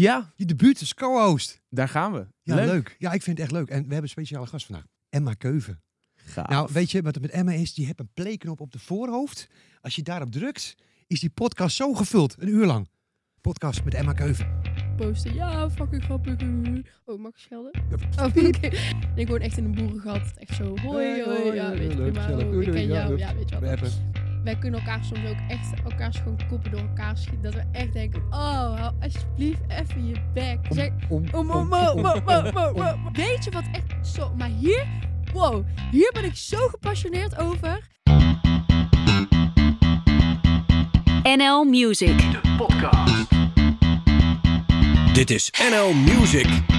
Ja, 0.00 0.32
Je 0.36 0.44
debuut 0.44 0.80
als 0.80 0.94
co-host. 0.94 1.60
daar 1.68 1.88
gaan 1.88 2.12
we. 2.12 2.26
Ja, 2.42 2.54
leuk. 2.54 2.96
Ja, 2.98 3.12
ik 3.12 3.22
vind 3.22 3.38
het 3.38 3.46
echt 3.46 3.56
leuk. 3.56 3.68
En 3.68 3.76
we 3.76 3.80
hebben 3.82 4.02
een 4.02 4.08
speciale 4.08 4.46
gast 4.46 4.66
vandaag. 4.66 4.84
Emma 5.08 5.34
Keuven. 5.34 5.82
Gaaf. 6.16 6.48
Nou, 6.48 6.68
weet 6.72 6.90
je 6.90 7.02
wat 7.02 7.14
er 7.14 7.20
met 7.20 7.30
Emma 7.30 7.52
is? 7.52 7.74
Die 7.74 7.86
heeft 7.86 8.00
een 8.00 8.10
playknop 8.14 8.60
op 8.60 8.72
de 8.72 8.78
voorhoofd. 8.78 9.48
Als 9.80 9.94
je 9.96 10.02
daarop 10.02 10.30
drukt, 10.32 10.74
is 11.06 11.20
die 11.20 11.30
podcast 11.30 11.76
zo 11.76 11.94
gevuld. 11.94 12.34
Een 12.38 12.48
uur 12.48 12.66
lang. 12.66 12.88
Podcast 13.40 13.84
met 13.84 13.94
Emma 13.94 14.12
Keuven. 14.12 14.60
posten. 14.96 15.34
Ja, 15.34 15.70
fucking 15.70 16.02
grappig. 16.02 16.36
Oh, 17.04 17.18
mag 17.20 17.30
ik 17.32 17.38
schelden? 17.38 17.82
Ja, 17.90 18.24
Oh, 18.24 18.36
oké. 18.46 18.70
Ik 19.14 19.28
woon 19.28 19.40
echt 19.40 19.56
in 19.56 19.64
een 19.64 19.74
boerengat. 19.74 20.32
Echt 20.36 20.54
zo, 20.54 20.76
hoi, 20.78 21.22
hoi. 21.22 21.54
Ja, 21.54 21.70
weet 21.70 21.92
je, 21.92 21.96
leuk, 21.98 22.12
prima. 22.12 22.36
Oh, 22.46 22.62
ik 22.62 22.70
ken 22.70 22.86
Ja, 22.86 22.94
jou. 22.94 23.18
Ja, 23.18 23.34
weet 23.34 23.48
je 23.48 23.58
We 23.58 23.66
wel. 23.66 23.90
Wij 24.44 24.58
kunnen 24.58 24.80
elkaar 24.80 25.04
soms 25.04 25.28
ook 25.28 25.36
echt 25.48 25.82
elkaars 25.84 26.16
gewoon 26.16 26.38
koppen 26.48 26.70
door 26.70 26.80
elkaar 26.80 27.16
schieten. 27.16 27.42
Dat 27.42 27.54
we 27.54 27.64
echt 27.72 27.92
denken, 27.92 28.22
oh, 28.30 28.78
hou 28.80 28.94
alsjeblieft 29.00 29.60
even 29.68 30.06
je 30.06 30.14
bek. 30.34 30.58
Zeg, 30.70 30.90
Om, 31.08 31.24
om, 31.32 31.50
om, 31.50 31.72
om, 31.72 31.72
om, 31.72 32.06
om, 32.26 32.46
om, 32.56 32.82
om. 32.82 33.12
Weet 33.12 33.44
je 33.44 33.50
wat 33.50 33.64
echt 33.72 34.06
zo... 34.06 34.34
Maar 34.36 34.50
hier, 34.58 34.86
wow, 35.32 35.66
hier 35.90 36.10
ben 36.12 36.24
ik 36.24 36.34
zo 36.34 36.68
gepassioneerd 36.68 37.38
over. 37.38 37.86
NL 41.36 41.64
Music. 41.64 42.40
Dit 45.12 45.30
is 45.30 45.50
NL 45.70 45.92
Music. 45.92 46.77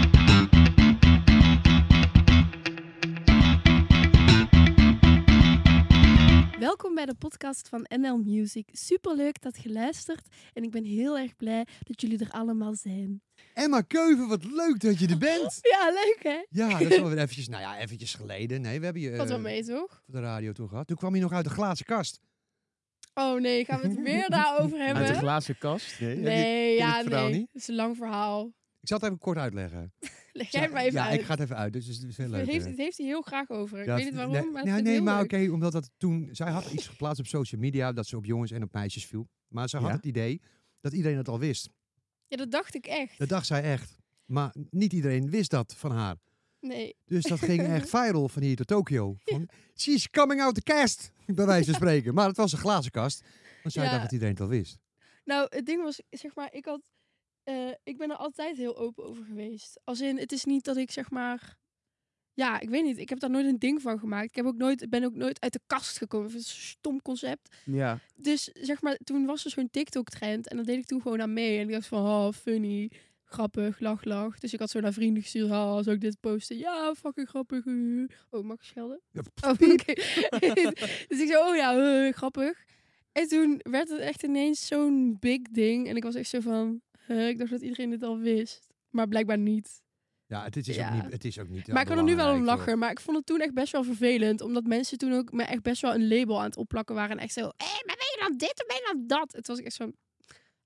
Welkom 6.79 6.97
bij 6.97 7.05
de 7.05 7.15
podcast 7.15 7.67
van 7.69 7.85
NL 7.99 8.17
Music. 8.17 8.69
Superleuk 8.71 9.41
dat 9.41 9.61
je 9.63 9.71
luistert. 9.71 10.27
En 10.53 10.63
ik 10.63 10.71
ben 10.71 10.83
heel 10.83 11.17
erg 11.17 11.35
blij 11.35 11.65
dat 11.83 12.01
jullie 12.01 12.19
er 12.19 12.31
allemaal 12.31 12.75
zijn. 12.75 13.21
Emma 13.53 13.81
Keuven, 13.81 14.27
wat 14.27 14.43
leuk 14.43 14.79
dat 14.79 14.99
je 14.99 15.07
er 15.07 15.17
bent. 15.31 15.57
Ja, 15.61 15.89
leuk 15.89 16.17
hè? 16.23 16.45
Ja, 16.49 16.69
dat 16.79 16.91
is 16.91 16.99
wel 16.99 17.09
weer 17.13 17.17
eventjes, 17.17 17.47
nou 17.47 17.61
ja, 17.61 17.77
eventjes 17.79 18.13
geleden. 18.13 18.61
Nee, 18.61 18.79
we 18.79 18.83
hebben 18.85 19.01
je 19.03 19.09
Wat 19.11 19.19
eh, 19.25 19.27
wel 19.27 19.39
mee, 19.39 19.63
toch? 19.65 20.03
op 20.07 20.13
de 20.13 20.19
radio 20.19 20.51
toen 20.51 20.69
gehad. 20.69 20.87
Toen 20.87 20.97
kwam 20.97 21.15
je 21.15 21.21
nog 21.21 21.31
uit 21.31 21.45
de 21.45 21.51
glazen 21.51 21.85
kast. 21.85 22.19
Oh 23.13 23.39
nee, 23.41 23.65
gaan 23.65 23.81
we 23.81 23.87
het 23.87 24.01
weer 24.01 24.29
daarover 24.39 24.79
Uit 24.79 24.95
de 24.95 24.99
hebben? 25.01 25.15
glazen 25.15 25.57
kast. 25.57 25.99
Nee, 25.99 26.15
Nee, 26.15 26.75
ja, 26.77 26.95
het 26.97 27.05
verhaal 27.07 27.29
nee. 27.29 27.37
niet? 27.37 27.47
Het 27.51 27.61
is 27.61 27.67
een 27.67 27.75
lang 27.75 27.95
verhaal. 27.97 28.45
Ik 28.81 28.87
zal 28.87 28.97
het 28.97 29.05
even 29.05 29.17
kort 29.19 29.37
uitleggen. 29.37 29.93
Leg 30.39 30.51
jij 30.51 30.61
het 30.61 30.71
maar 30.71 30.81
even 30.81 30.99
ja, 30.99 31.05
uit. 31.07 31.19
ik 31.19 31.25
ga 31.25 31.31
het 31.33 31.41
even 31.41 31.55
uit. 31.55 31.73
Dus 31.73 31.85
het 31.87 32.03
is 32.03 32.17
heel 32.17 32.27
leuk. 32.27 32.39
Het 32.39 32.49
heeft, 32.49 32.65
het 32.65 32.77
heeft 32.77 32.97
hij 32.97 33.05
heel 33.07 33.21
graag 33.21 33.49
over. 33.49 33.79
Ik 33.79 33.85
Ja, 33.85 33.95
weet 33.95 34.05
niet 34.05 34.13
waarom, 34.13 34.33
nee, 34.33 34.41
maar 34.41 34.63
nee, 34.63 34.71
het 34.73 34.77
is 34.81 34.85
nee, 34.87 34.93
heel 34.93 35.03
maar 35.03 35.23
oké, 35.23 35.49
omdat 35.51 35.71
dat 35.71 35.89
toen... 35.97 36.29
Zij 36.31 36.51
had 36.51 36.71
iets 36.71 36.87
geplaatst 36.87 37.19
op 37.19 37.27
social 37.27 37.61
media 37.61 37.91
dat 37.93 38.07
ze 38.07 38.17
op 38.17 38.25
jongens 38.25 38.51
en 38.51 38.63
op 38.63 38.73
meisjes 38.73 39.05
viel. 39.05 39.27
Maar 39.47 39.69
ze 39.69 39.77
had 39.77 39.87
Ja? 39.89 39.95
het 39.95 40.05
idee 40.05 40.41
dat 40.81 40.93
iedereen 40.93 41.17
het 41.17 41.27
al 41.27 41.39
wist. 41.39 41.69
Ja, 42.27 42.37
dat 42.37 42.51
dacht 42.51 42.75
ik 42.75 42.85
echt. 42.85 43.17
Dat 43.17 43.29
dacht 43.29 43.45
zij 43.45 43.63
echt. 43.63 43.97
Maar 44.25 44.55
niet 44.69 44.93
iedereen 44.93 45.29
wist 45.29 45.49
dat 45.49 45.75
van 45.75 45.91
haar. 45.91 46.15
Nee. 46.59 46.95
Dus 47.05 47.23
dat 47.23 47.39
ging 47.39 47.61
echt 47.67 47.89
viral 47.95 48.29
van 48.29 48.41
hier 48.41 48.55
tot 48.55 48.67
Tokio. 48.67 49.15
Van, 49.25 49.49
she's 49.75 50.09
coming 50.09 50.41
out 50.41 50.55
the 50.55 50.63
cast, 50.63 51.11
bij 51.25 51.45
wijze 51.45 51.65
van 51.65 51.73
spreken. 51.73 52.13
Maar 52.13 52.27
het 52.27 52.37
was 52.37 52.51
een 52.51 52.57
glazen 52.57 52.91
kast. 52.91 53.23
Want 53.63 53.73
zij 53.73 53.83
Ja. 53.83 53.89
dacht 53.89 54.01
dat 54.03 54.11
iedereen 54.11 54.33
het 54.33 54.41
al 54.43 54.47
wist. 54.49 54.77
Nou, 55.25 55.47
het 55.49 55.65
ding 55.65 55.83
was, 55.83 56.01
zeg 56.09 56.35
maar, 56.35 56.53
ik 56.53 56.65
had... 56.65 56.81
eh, 57.49 57.71
ik 57.83 57.97
ben 57.97 58.09
er 58.09 58.15
altijd 58.15 58.57
heel 58.57 58.77
open 58.77 59.03
over 59.05 59.23
geweest. 59.23 59.79
Als 59.83 60.01
in, 60.01 60.17
het 60.17 60.31
is 60.31 60.43
niet 60.43 60.63
dat 60.63 60.77
ik, 60.77 60.91
zeg 60.91 61.09
maar... 61.09 61.57
Ja, 62.33 62.59
ik 62.59 62.69
weet 62.69 62.83
niet. 62.83 62.97
Ik 62.97 63.09
heb 63.09 63.19
daar 63.19 63.29
nooit 63.29 63.45
een 63.45 63.59
ding 63.59 63.81
van 63.81 63.99
gemaakt. 63.99 64.29
Ik 64.29 64.35
heb 64.35 64.45
ook 64.45 64.57
nooit, 64.57 64.89
ben 64.89 65.03
ook 65.03 65.13
nooit 65.13 65.41
uit 65.41 65.53
de 65.53 65.59
kast 65.65 65.97
gekomen. 65.97 66.27
Het 66.27 66.35
een 66.35 66.43
stom 66.43 67.01
concept. 67.01 67.55
Ja. 67.65 67.99
Dus 68.15 68.49
zeg 68.53 68.81
maar, 68.81 68.97
toen 69.03 69.25
was 69.25 69.45
er 69.45 69.51
zo'n 69.51 69.69
TikTok-trend. 69.69 70.47
En 70.47 70.55
dan 70.55 70.65
deed 70.65 70.77
ik 70.77 70.85
toen 70.85 71.01
gewoon 71.01 71.21
aan 71.21 71.33
mee. 71.33 71.57
En 71.57 71.67
ik 71.67 71.73
dacht 71.73 71.87
van, 71.87 72.05
oh, 72.05 72.31
funny, 72.31 72.91
grappig, 73.25 73.79
lach, 73.79 74.03
lach. 74.03 74.39
Dus 74.39 74.53
ik 74.53 74.59
had 74.59 74.69
zo 74.69 74.79
naar 74.79 74.93
vrienden 74.93 75.23
gestuurd. 75.23 75.51
Oh, 75.51 75.79
zou 75.79 75.91
ik 75.91 76.01
dit 76.01 76.19
posten? 76.19 76.57
Ja, 76.57 76.95
fucking 76.95 77.29
grappig. 77.29 77.65
Oh, 78.29 78.43
mag 78.43 78.57
ik 78.57 78.63
schelden? 78.63 79.01
Ja, 79.11 79.21
Oh, 79.49 79.51
oké. 79.51 79.93
dus 81.09 81.19
ik 81.19 81.27
zei, 81.27 81.37
oh 81.37 81.55
ja, 81.55 81.77
uh, 81.77 82.13
grappig. 82.13 82.63
En 83.11 83.27
toen 83.27 83.59
werd 83.63 83.89
het 83.89 83.99
echt 83.99 84.23
ineens 84.23 84.67
zo'n 84.67 85.17
big 85.19 85.41
ding. 85.41 85.87
En 85.87 85.95
ik 85.95 86.03
was 86.03 86.15
echt 86.15 86.29
zo 86.29 86.39
van, 86.39 86.81
huh, 87.13 87.27
ik 87.27 87.37
dacht 87.37 87.51
dat 87.51 87.61
iedereen 87.61 87.89
dit 87.89 88.03
al 88.03 88.17
wist. 88.17 88.67
Maar 88.89 89.07
blijkbaar 89.07 89.37
niet. 89.37 89.81
Ja, 90.25 90.43
het 90.43 90.55
is, 90.55 90.75
Ja. 90.75 90.87
Ook, 90.95 91.03
niet, 91.03 91.11
het 91.11 91.25
is 91.25 91.39
ook 91.39 91.47
niet. 91.47 91.67
maar 91.67 91.81
ik 91.81 91.87
kan 91.87 91.97
er 91.97 92.03
nu 92.03 92.15
wel 92.15 92.33
om 92.33 92.43
lachen. 92.43 92.79
Maar 92.79 92.91
ik 92.91 92.99
vond 92.99 93.17
het 93.17 93.25
toen 93.25 93.39
echt 93.39 93.53
best 93.53 93.71
wel 93.71 93.83
vervelend. 93.83 94.41
Omdat 94.41 94.63
mensen 94.63 94.97
toen 94.97 95.13
ook 95.13 95.31
me 95.31 95.43
echt 95.43 95.61
best 95.61 95.81
wel 95.81 95.93
een 95.93 96.07
label 96.07 96.37
aan 96.39 96.45
het 96.45 96.57
opplakken 96.57 96.95
waren. 96.95 97.17
En 97.17 97.23
echt 97.23 97.33
zo, 97.33 97.41
hé, 97.41 97.83
maar 97.85 97.95
ben 97.95 98.07
je 98.11 98.17
dan 98.27 98.37
dit 98.37 98.61
of 98.61 98.67
ben 98.67 98.75
je 98.75 98.89
dan 98.93 99.07
dat? 99.07 99.31
Het 99.31 99.47
was 99.47 99.59
ik 99.59 99.65
echt 99.65 99.75
zo, 99.75 99.91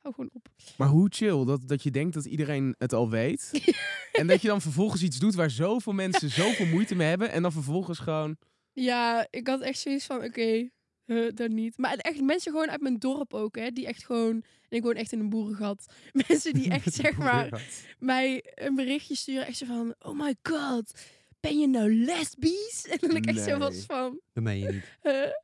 hou 0.02 0.14
gewoon 0.16 0.30
op. 0.34 0.48
Maar 0.78 0.88
hoe 0.88 1.08
chill 1.10 1.46
dat, 1.46 1.68
dat 1.68 1.84
je 1.84 1.92
denkt 1.92 2.14
dat 2.14 2.26
iedereen 2.26 2.76
het 2.78 2.94
al 2.94 3.10
weet. 3.10 3.52
en 4.20 4.28
dat 4.28 4.42
je 4.42 4.48
dan 4.48 4.62
vervolgens 4.62 5.04
iets 5.04 5.20
doet 5.20 5.36
waar 5.36 5.50
zoveel 5.50 5.94
mensen 5.94 6.30
zoveel 6.30 6.66
moeite 6.66 6.96
mee 6.96 7.08
hebben. 7.08 7.32
En 7.32 7.42
dan 7.42 7.52
vervolgens 7.52 8.00
gewoon... 8.00 8.38
Ja, 8.72 9.28
ik 9.30 9.48
had 9.48 9.62
echt 9.62 9.80
zoiets 9.80 10.06
van, 10.06 10.24
oké, 10.24 10.70
huh, 11.06 11.32
dan 11.34 11.54
niet. 11.54 11.78
Maar 11.78 11.96
echt 11.96 12.22
mensen 12.22 12.52
gewoon 12.52 12.70
uit 12.70 12.82
mijn 12.82 13.00
dorp 13.00 13.34
ook, 13.34 13.56
hè. 13.56 13.70
Die 13.70 13.88
echt 13.88 14.06
gewoon, 14.06 14.32
en 14.70 14.78
ik 14.78 14.84
woon 14.84 14.96
echt 14.96 15.12
in 15.12 15.20
een 15.20 15.30
boerengat. 15.30 15.86
Mensen 16.28 16.54
die 16.54 16.70
echt, 16.70 16.94
zeg 17.04 17.18
maar, 17.18 17.62
mij 18.00 18.44
een 18.56 18.76
berichtje 18.76 19.16
sturen. 19.16 19.46
Echt 19.46 19.58
zo 19.58 19.66
van, 19.66 19.96
oh 20.00 20.20
my 20.20 20.36
god, 20.44 20.92
ben 21.40 21.60
je 21.60 21.68
nou 21.68 21.96
lesbisch? 22.04 22.86
En 22.92 22.98
dan 23.02 23.16
ik 23.16 23.26
echt 23.26 23.44
zo 23.44 23.58
was 23.58 23.84
van, 23.86 24.20
Dat 24.34 24.44
meen 24.44 24.60
je 24.60 24.68
niet. 24.72 24.84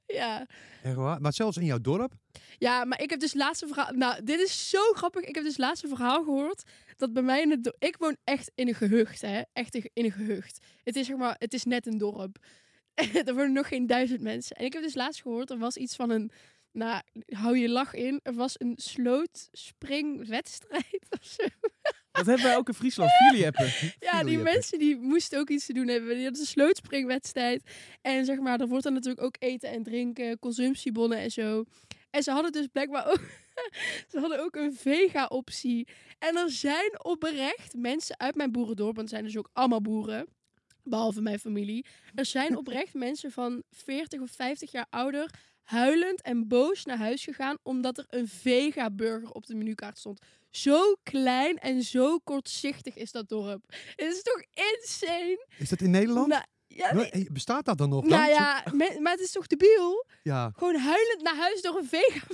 ja. 0.07 0.47
Echt 0.83 0.95
waar? 0.95 1.21
Maar 1.21 1.33
zelfs 1.33 1.57
in 1.57 1.65
jouw 1.65 1.79
dorp? 1.81 2.13
Ja, 2.57 2.85
maar 2.85 3.01
ik 3.01 3.09
heb 3.09 3.19
dus 3.19 3.33
laatste 3.33 3.67
verhaal. 3.67 3.93
Nou, 3.93 4.23
dit 4.23 4.39
is 4.39 4.69
zo 4.69 4.79
grappig. 4.93 5.23
Ik 5.23 5.35
heb 5.35 5.43
dus 5.43 5.57
laatste 5.57 5.87
verhaal 5.87 6.23
gehoord 6.23 6.63
dat 6.97 7.13
bij 7.13 7.23
mij 7.23 7.41
in 7.41 7.49
het. 7.51 7.63
do- 7.63 7.71
Ik 7.79 7.97
woon 7.97 8.17
echt 8.23 8.51
in 8.55 8.67
een 8.67 8.73
gehucht, 8.75 9.21
hè? 9.21 9.41
Echt 9.53 9.75
in 9.75 9.89
een 9.93 10.11
gehucht. 10.11 10.65
Het 10.83 10.95
is 10.95 11.07
zeg 11.07 11.17
maar, 11.17 11.35
het 11.39 11.53
is 11.53 11.63
net 11.63 11.87
een 11.87 11.97
dorp. 11.97 12.37
er 13.25 13.35
wonen 13.35 13.53
nog 13.53 13.67
geen 13.67 13.87
duizend 13.87 14.21
mensen. 14.21 14.55
En 14.55 14.65
ik 14.65 14.73
heb 14.73 14.81
dus 14.81 14.95
laatst 14.95 15.21
gehoord, 15.21 15.49
er 15.49 15.57
was 15.57 15.77
iets 15.77 15.95
van 15.95 16.09
een. 16.09 16.31
Nou, 16.71 17.01
hou 17.25 17.57
je 17.57 17.69
lach 17.69 17.93
in. 17.93 18.19
Er 18.23 18.33
was 18.33 18.55
een 18.57 18.73
slootspringwedstrijd 18.75 21.07
of 21.19 21.25
zo. 21.25 21.43
Dat 22.11 22.25
hebben 22.25 22.45
wij 22.45 22.57
ook 22.57 22.67
in 22.67 22.73
Friesland. 22.73 23.11
Jullie 23.29 23.43
hebben. 23.43 23.71
Ja, 23.99 24.23
die 24.23 24.37
mensen 24.37 24.79
die 24.79 24.97
moesten 24.97 25.39
ook 25.39 25.49
iets 25.49 25.65
te 25.65 25.73
doen 25.73 25.87
hebben. 25.87 26.15
Die 26.15 26.23
hadden 26.23 26.41
een 26.41 26.47
slootspringwedstrijd. 26.47 27.63
En 28.01 28.25
zeg 28.25 28.39
maar, 28.39 28.59
er 28.59 28.67
wordt 28.67 28.83
dan 28.83 28.93
natuurlijk 28.93 29.23
ook 29.23 29.35
eten 29.39 29.69
en 29.69 29.83
drinken, 29.83 30.39
consumptiebonnen 30.39 31.17
en 31.17 31.31
zo. 31.31 31.65
En 32.09 32.23
ze 32.23 32.31
hadden 32.31 32.51
dus 32.51 32.67
blijkbaar 32.67 33.07
ook, 33.07 33.21
ze 34.11 34.19
hadden 34.19 34.43
ook 34.43 34.55
een 34.55 34.73
vega-optie. 34.73 35.87
En 36.19 36.37
er 36.37 36.51
zijn 36.51 37.03
oprecht 37.03 37.73
mensen 37.77 38.19
uit 38.19 38.35
mijn 38.35 38.51
boerendorp, 38.51 38.95
want 38.95 39.09
het 39.09 39.09
zijn 39.09 39.23
dus 39.23 39.37
ook 39.37 39.49
allemaal 39.53 39.81
boeren, 39.81 40.27
behalve 40.89 41.21
mijn 41.21 41.39
familie. 41.39 41.85
Er 42.15 42.25
zijn 42.25 42.57
oprecht 42.61 42.93
mensen 42.93 43.31
van 43.31 43.63
40 43.71 44.21
of 44.21 44.31
50 44.31 44.71
jaar 44.71 44.85
ouder 44.89 45.29
huilend 45.63 46.21
en 46.21 46.47
boos 46.47 46.85
naar 46.85 46.97
huis 46.97 47.23
gegaan 47.23 47.57
omdat 47.63 47.97
er 47.97 48.05
een 48.09 48.27
vega-burger 48.27 49.31
op 49.31 49.45
de 49.45 49.55
menukaart 49.55 49.97
stond. 49.97 50.21
Zo 50.51 50.93
klein 51.03 51.57
en 51.57 51.81
zo 51.83 52.17
kortzichtig 52.17 52.95
is 52.95 53.11
dat 53.11 53.29
dorp. 53.29 53.63
Het 53.95 54.13
is 54.13 54.21
toch 54.21 54.43
insane? 54.53 55.45
Is 55.57 55.69
dat 55.69 55.81
in 55.81 55.91
Nederland? 55.91 56.27
Nou, 56.27 56.43
ja, 56.67 57.09
Bestaat 57.31 57.65
dat 57.65 57.77
dan 57.77 57.89
nog? 57.89 58.05
nou 58.05 58.21
dan? 58.21 58.31
ja, 58.33 58.63
maar 58.99 59.11
het 59.11 59.19
is 59.21 59.31
toch 59.31 59.47
debiel? 59.47 60.05
ja. 60.23 60.51
Gewoon 60.55 60.75
huilend 60.75 61.21
naar 61.21 61.35
huis 61.35 61.61
door 61.61 61.77
een 61.77 61.87
vega. 61.87 62.25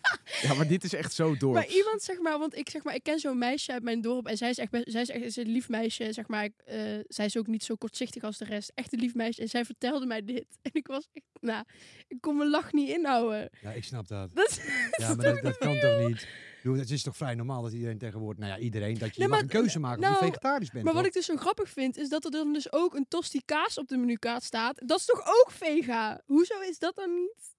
Ja, 0.42 0.54
maar 0.54 0.68
dit 0.68 0.84
is 0.84 0.94
echt 0.94 1.12
zo 1.12 1.36
door. 1.36 1.52
Maar 1.52 1.66
iemand 1.66 2.02
zeg 2.02 2.18
maar, 2.18 2.38
want 2.38 2.56
ik 2.56 2.70
zeg 2.70 2.84
maar, 2.84 2.94
ik 2.94 3.02
ken 3.02 3.18
zo'n 3.18 3.38
meisje 3.38 3.72
uit 3.72 3.82
mijn 3.82 4.00
dorp 4.00 4.26
en 4.26 4.36
zij 4.36 4.50
is 4.50 4.58
echt, 4.58 4.70
zij 4.84 5.02
is 5.02 5.08
echt 5.08 5.24
is 5.24 5.36
een 5.36 5.48
lief 5.48 5.68
meisje, 5.68 6.12
zeg 6.12 6.28
maar. 6.28 6.44
Ik, 6.44 6.52
eh, 6.64 6.78
zij 7.08 7.24
is 7.24 7.36
ook 7.36 7.46
niet 7.46 7.64
zo 7.64 7.74
kortzichtig 7.74 8.22
als 8.22 8.38
de 8.38 8.44
rest, 8.44 8.72
echt 8.74 8.92
een 8.92 8.98
lief 8.98 9.14
meisje. 9.14 9.40
En 9.40 9.48
zij 9.48 9.64
vertelde 9.64 10.06
mij 10.06 10.24
dit 10.24 10.46
en 10.62 10.70
ik 10.72 10.86
was 10.86 11.08
echt, 11.12 11.26
nou, 11.40 11.64
ik 12.08 12.20
kon 12.20 12.36
mijn 12.36 12.50
lach 12.50 12.72
niet 12.72 12.88
inhouden. 12.88 13.50
ja, 13.60 13.70
ik 13.72 13.84
snap 13.84 14.08
dat. 14.08 14.34
Dat, 14.34 14.60
Ja, 14.96 15.08
maar 15.14 15.24
dat, 15.24 15.42
dat 15.42 15.58
kan 15.58 15.78
toch 15.78 16.06
niet? 16.08 16.22
Ik 16.22 16.64
bedoel, 16.64 16.78
Het 16.78 16.90
is 16.90 17.02
toch 17.02 17.16
vrij 17.16 17.34
normaal 17.34 17.62
dat 17.62 17.72
iedereen 17.72 17.98
tegenwoordig, 17.98 18.44
nou 18.44 18.52
ja, 18.52 18.64
iedereen, 18.64 18.98
dat 18.98 19.14
je, 19.14 19.20
Nee, 19.20 19.28
mag 19.28 19.38
maar 19.38 19.46
een 19.46 19.60
keuze 19.60 19.78
maken 19.78 19.98
of 19.98 20.04
nou, 20.04 20.24
je 20.24 20.30
vegetarisch 20.30 20.70
bent. 20.70 20.84
maar 20.84 20.92
wat 20.94 21.02
toch? 21.02 21.12
ik 21.12 21.18
dus 21.18 21.26
zo 21.26 21.36
grappig 21.36 21.68
vind, 21.68 21.96
is 21.96 22.08
dat 22.08 22.24
er 22.24 22.30
dan 22.30 22.52
dus 22.52 22.72
ook 22.72 22.94
een 22.94 23.06
tosti 23.08 23.40
kaas 23.44 23.78
op 23.78 23.88
de 23.88 23.96
menukaart 23.96 24.42
staat. 24.42 24.82
Dat 24.86 24.98
is 24.98 25.04
toch 25.04 25.20
ook 25.20 25.50
vega? 25.50 26.20
Hoezo 26.26 26.60
is 26.60 26.78
dat 26.78 26.94
dan 26.94 27.14
niet 27.14 27.56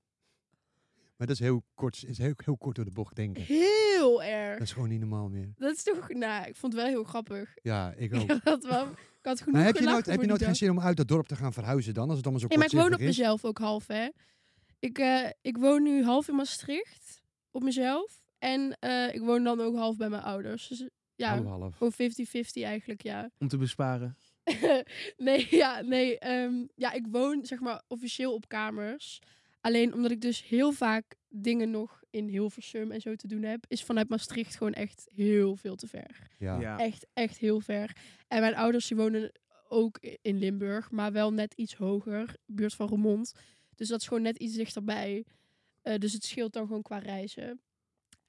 Maar 1.19 1.27
dat 1.27 1.39
is 1.39 1.44
heel 1.44 1.63
kort, 1.75 2.04
is 2.07 2.18
heel, 2.18 2.33
heel 2.44 2.57
kort 2.57 2.75
door 2.75 2.86
de 2.86 2.92
bocht 2.92 3.16
denken. 3.16 3.44
heel 3.44 4.24
erg? 4.24 4.54
Dat 4.57 4.68
is 4.68 4.74
gewoon 4.74 4.89
niet 4.89 5.00
normaal 5.00 5.30
meer. 5.30 5.54
Dat 5.56 5.75
is 5.75 5.83
toch, 5.83 6.10
nou, 6.10 6.48
ik 6.48 6.56
vond 6.56 6.74
het 6.74 6.81
wel 6.81 6.92
heel 6.92 7.04
grappig. 7.04 7.54
Ja, 7.62 7.94
ik 7.98 8.13
Ik 8.13 8.31
ook. 8.31 8.39
had, 8.44 8.63
wel, 8.66 8.86
ik 8.92 8.98
had 9.21 9.39
genoeg 9.39 9.56
Maar 9.56 9.66
heb 9.66 9.75
je 9.77 9.83
nooit, 9.86 10.06
heb 10.06 10.21
je 10.21 10.27
nooit 10.27 10.44
geen 10.44 10.56
zin 10.56 10.69
om 10.69 10.80
uit 10.80 10.98
dat 10.98 11.07
dorp 11.07 11.27
te 11.27 11.36
gaan 11.36 11.54
verhuizen 11.54 11.94
dan? 11.94 12.07
Als 12.07 12.18
het 12.18 12.25
allemaal 12.25 12.42
zo 12.42 12.48
Ja, 12.50 12.57
maar 12.57 12.66
ik 12.68 12.80
woon 12.80 12.94
op 12.94 13.00
is? 13.00 13.06
mezelf 13.06 13.45
ook 13.45 13.57
half, 13.57 13.88
hè. 13.88 14.07
Ik, 14.80 14.98
eh, 14.98 15.30
ik 15.42 15.57
woon 15.57 15.83
nu 15.83 16.04
half 16.04 16.27
in 16.27 16.36
Maastricht, 16.36 17.21
op 17.51 17.63
mezelf. 17.63 18.21
En 18.38 18.77
eh, 18.80 19.13
ik 19.13 19.21
woon 19.21 19.44
dan 19.44 19.60
ook 19.62 19.75
half 19.75 19.98
bij 19.98 20.10
mijn 20.10 20.24
ouders. 20.24 20.68
Dus 20.68 20.89
ja, 21.16 21.42
Half, 21.44 21.45
half. 21.60 21.75
gewoon 21.75 21.94
50-50 21.94 22.63
eigenlijk, 22.63 23.01
ja. 23.04 23.30
Om 23.38 23.48
te 23.48 23.57
besparen. 23.57 24.18
nee, 25.18 25.48
ja, 25.50 25.81
nee. 25.81 26.19
ehm, 26.19 26.66
ja, 26.75 26.92
ik 26.92 27.06
woon 27.12 27.45
zeg 27.45 27.60
maar 27.60 27.81
officieel 27.88 28.33
op 28.33 28.48
kamers. 28.48 29.19
Alleen 29.62 29.94
omdat 29.94 30.12
ik 30.12 30.22
dus 30.22 30.48
heel 30.48 30.72
vaak 30.72 31.16
dingen 31.30 31.72
nog 31.72 32.04
in 32.10 32.28
Hilversum 32.28 32.92
en 32.92 33.02
zo 33.02 33.16
te 33.16 33.28
doen 33.28 33.44
heb, 33.44 33.66
is 33.68 33.84
vanuit 33.84 34.10
Maastricht 34.10 34.56
gewoon 34.56 34.74
echt 34.74 35.10
heel 35.14 35.56
veel 35.56 35.76
te 35.76 35.88
ver. 35.88 36.28
Ja. 36.40 36.60
Ja. 36.60 36.78
Echt, 36.78 37.08
echt 37.14 37.38
heel 37.38 37.60
ver. 37.60 37.96
En 38.28 38.40
mijn 38.40 38.56
ouders 38.56 38.88
die 38.88 38.98
wonen 38.98 39.32
ook 39.68 40.00
in 40.22 40.38
Limburg, 40.38 40.92
maar 40.92 41.12
wel 41.12 41.34
net 41.34 41.54
iets 41.54 41.76
hoger, 41.76 42.36
buurt 42.46 42.74
van 42.74 42.88
Remond. 42.88 43.34
Dus 43.76 43.88
dat 43.88 44.02
is 44.02 44.08
gewoon 44.08 44.24
net 44.24 44.38
iets 44.38 44.56
dichterbij. 44.56 45.26
Eh, 45.82 45.98
dus 45.98 46.14
het 46.14 46.24
scheelt 46.24 46.54
dan 46.54 46.68
gewoon 46.68 46.82
qua 46.82 46.98
reizen. 46.98 47.62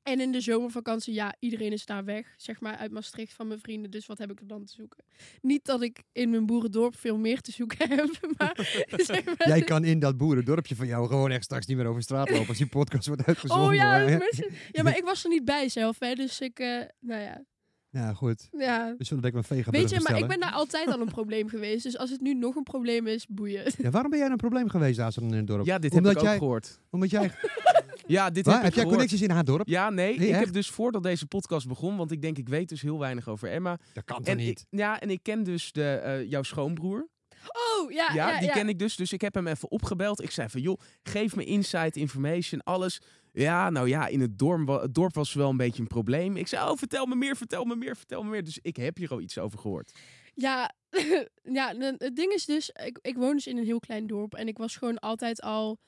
En 0.03 0.21
in 0.21 0.33
de 0.33 0.41
zomervakantie, 0.41 1.15
ja, 1.15 1.35
iedereen 1.39 1.73
is 1.73 1.87
daar 1.87 2.05
weg, 2.05 2.35
zeg 2.37 2.61
maar, 2.61 2.77
uit 2.77 2.91
Maastricht 2.91 3.33
van 3.33 3.47
mijn 3.49 3.61
vrienden. 3.61 3.91
Dus 3.91 4.07
wat 4.07 4.19
heb 4.19 4.31
ik 4.31 4.41
er 4.41 4.47
dan 4.47 4.65
te 4.65 4.73
zoeken? 4.73 5.05
Niet 5.43 5.65
dat 5.65 5.83
ik 5.83 6.03
in 6.13 6.31
mijn 6.31 6.47
boerendorp 6.47 6.97
veel 6.97 7.19
meer 7.19 7.41
te 7.41 7.53
zoeken 7.53 7.89
heb, 7.97 8.35
maar... 8.37 8.85
zeg 8.97 9.25
maar 9.25 9.49
Jij 9.49 9.63
kan 9.63 9.85
in 9.85 9.99
dat 9.99 10.17
boerendorpje 10.17 10.77
van 10.77 10.87
jou 10.87 11.09
gewoon 11.09 11.31
echt 11.31 11.45
straks 11.45 11.67
niet 11.67 11.77
meer 11.77 11.87
over 11.87 12.03
straat 12.03 12.31
lopen 12.31 12.49
als 12.49 12.57
die 12.59 12.67
podcast 12.67 13.07
wordt 13.07 13.25
uitgezonden. 13.27 13.69
Oh 13.69 13.75
ja, 13.75 13.99
mensen- 13.99 14.51
ja, 14.71 14.83
maar 14.83 14.97
ik 14.97 15.05
was 15.05 15.25
er 15.25 15.31
niet 15.31 15.45
bij 15.45 15.69
zelf, 15.69 15.99
hè. 15.99 16.15
Dus 16.15 16.41
ik, 16.41 16.59
eh, 16.59 16.81
nou 17.01 17.21
ja, 17.23 17.45
Ja, 17.91 18.13
goed. 18.13 18.49
ja. 18.51 18.95
We 18.99 19.05
zullen 19.05 19.23
denk 19.23 19.35
ik 19.35 19.41
een 19.41 19.57
vega 19.57 19.71
Weet 19.71 19.91
je, 19.91 20.01
maar 20.01 20.19
ik 20.19 20.27
ben 20.27 20.41
daar 20.41 20.53
altijd 20.53 20.87
al 20.89 21.01
een 21.01 21.09
probleem 21.09 21.49
geweest. 21.49 21.83
Dus 21.83 21.99
als 21.99 22.11
het 22.11 22.21
nu 22.21 22.35
nog 22.35 22.55
een 22.57 22.63
probleem 22.63 23.07
is, 23.07 23.27
boeien. 23.27 23.73
Ja, 23.79 23.91
waarom 23.91 24.11
ben 24.11 24.21
jij 24.21 24.29
een 24.31 24.37
probleem 24.37 24.69
geweest 24.69 24.97
daar 24.97 25.13
in 25.21 25.33
het 25.33 25.47
dorp? 25.47 25.67
Ja, 25.67 25.79
dit 25.79 25.93
Omdat 25.93 26.05
heb 26.05 26.15
ik 26.15 26.21
ook 26.23 26.29
jij- 26.29 26.39
gehoord. 26.39 26.81
Omdat 26.91 27.11
jij... 27.11 27.31
Ja, 28.11 28.31
dit 28.31 28.45
heb 28.47 28.55
Heb 28.55 28.57
ik 28.57 28.63
jij 28.63 28.71
gehoord. 28.73 28.89
connecties 28.89 29.23
in 29.23 29.31
haar 29.31 29.45
dorp? 29.45 29.69
Ja, 29.69 29.91
nee. 29.91 30.19
Nee, 30.19 30.27
ik 30.29 30.35
echt? 30.35 30.45
heb 30.45 30.53
dus 30.55 30.71
voordat 30.71 31.03
deze 31.03 31.27
podcast 31.27 31.69
begon, 31.69 31.97
want 31.97 32.11
ik 32.11 32.23
denk 32.23 32.39
ik 32.39 32.49
weet 32.49 32.69
dus 32.69 32.83
heel 32.83 32.99
weinig 32.99 33.29
over 33.29 33.51
Emma. 33.51 33.79
Dat 33.93 34.05
kan 34.05 34.17
toch 34.17 34.27
En 34.27 34.37
niet? 34.37 34.61
ik, 34.71 34.79
ja, 34.79 35.01
en 35.01 35.11
ik 35.11 35.23
ken 35.23 35.43
dus 35.43 35.73
de, 35.73 35.85
eh, 35.95 36.31
jouw 36.31 36.43
schoonbroer. 36.43 37.09
Oh, 37.47 37.91
ja, 37.93 38.11
Ja, 38.15 38.31
ja, 38.31 38.39
die 38.39 38.49
ja. 38.49 38.53
ken 38.55 38.69
ik 38.69 38.79
dus. 38.79 38.97
Dus 38.97 39.13
ik 39.13 39.21
heb 39.21 39.35
hem 39.35 39.47
even 39.47 39.71
opgebeld. 39.71 40.23
Ik 40.23 40.31
zei 40.31 40.49
van, 40.49 40.61
joh, 40.61 40.79
geef 41.03 41.37
me 41.37 41.45
insight, 41.45 41.97
information, 41.97 42.63
alles. 42.63 43.01
Ja, 43.33 43.71
nou 43.71 43.89
ja, 43.89 44.07
in 44.07 44.21
het 44.21 44.39
dorp, 44.39 44.69
het 44.69 44.95
dorp 44.95 45.15
was 45.15 45.33
wel 45.33 45.51
een 45.51 45.57
beetje 45.57 45.83
een 45.83 45.89
probleem. 45.89 46.37
Ik 46.37 46.47
zei, 46.47 46.71
oh, 46.71 46.77
vertel 46.77 47.07
me 47.07 47.15
meer, 47.15 47.37
vertel 47.37 47.65
me 47.65 47.77
meer, 47.77 47.97
vertel 47.97 48.23
me 48.23 48.31
meer. 48.31 48.45
Dus 48.45 48.59
ik 48.63 48.77
heb 48.77 48.97
hier 48.97 49.11
al 49.11 49.21
iets 49.21 49.39
over 49.39 49.59
gehoord. 49.59 49.99
Ja, 50.35 50.73
ja 51.43 51.75
het 51.99 52.17
ding 52.17 52.33
is 52.33 52.45
dus, 52.45 52.71
ik, 52.85 52.99
ik 53.03 53.17
woon 53.17 53.33
dus 53.35 53.47
in 53.47 53.57
een 53.57 53.65
heel 53.65 53.81
klein 53.81 54.07
dorp. 54.07 54.35
En 54.35 54.49
ik 54.49 54.59
was 54.59 54.77
gewoon 54.77 54.99
altijd 54.99 55.41
al... 55.43 55.79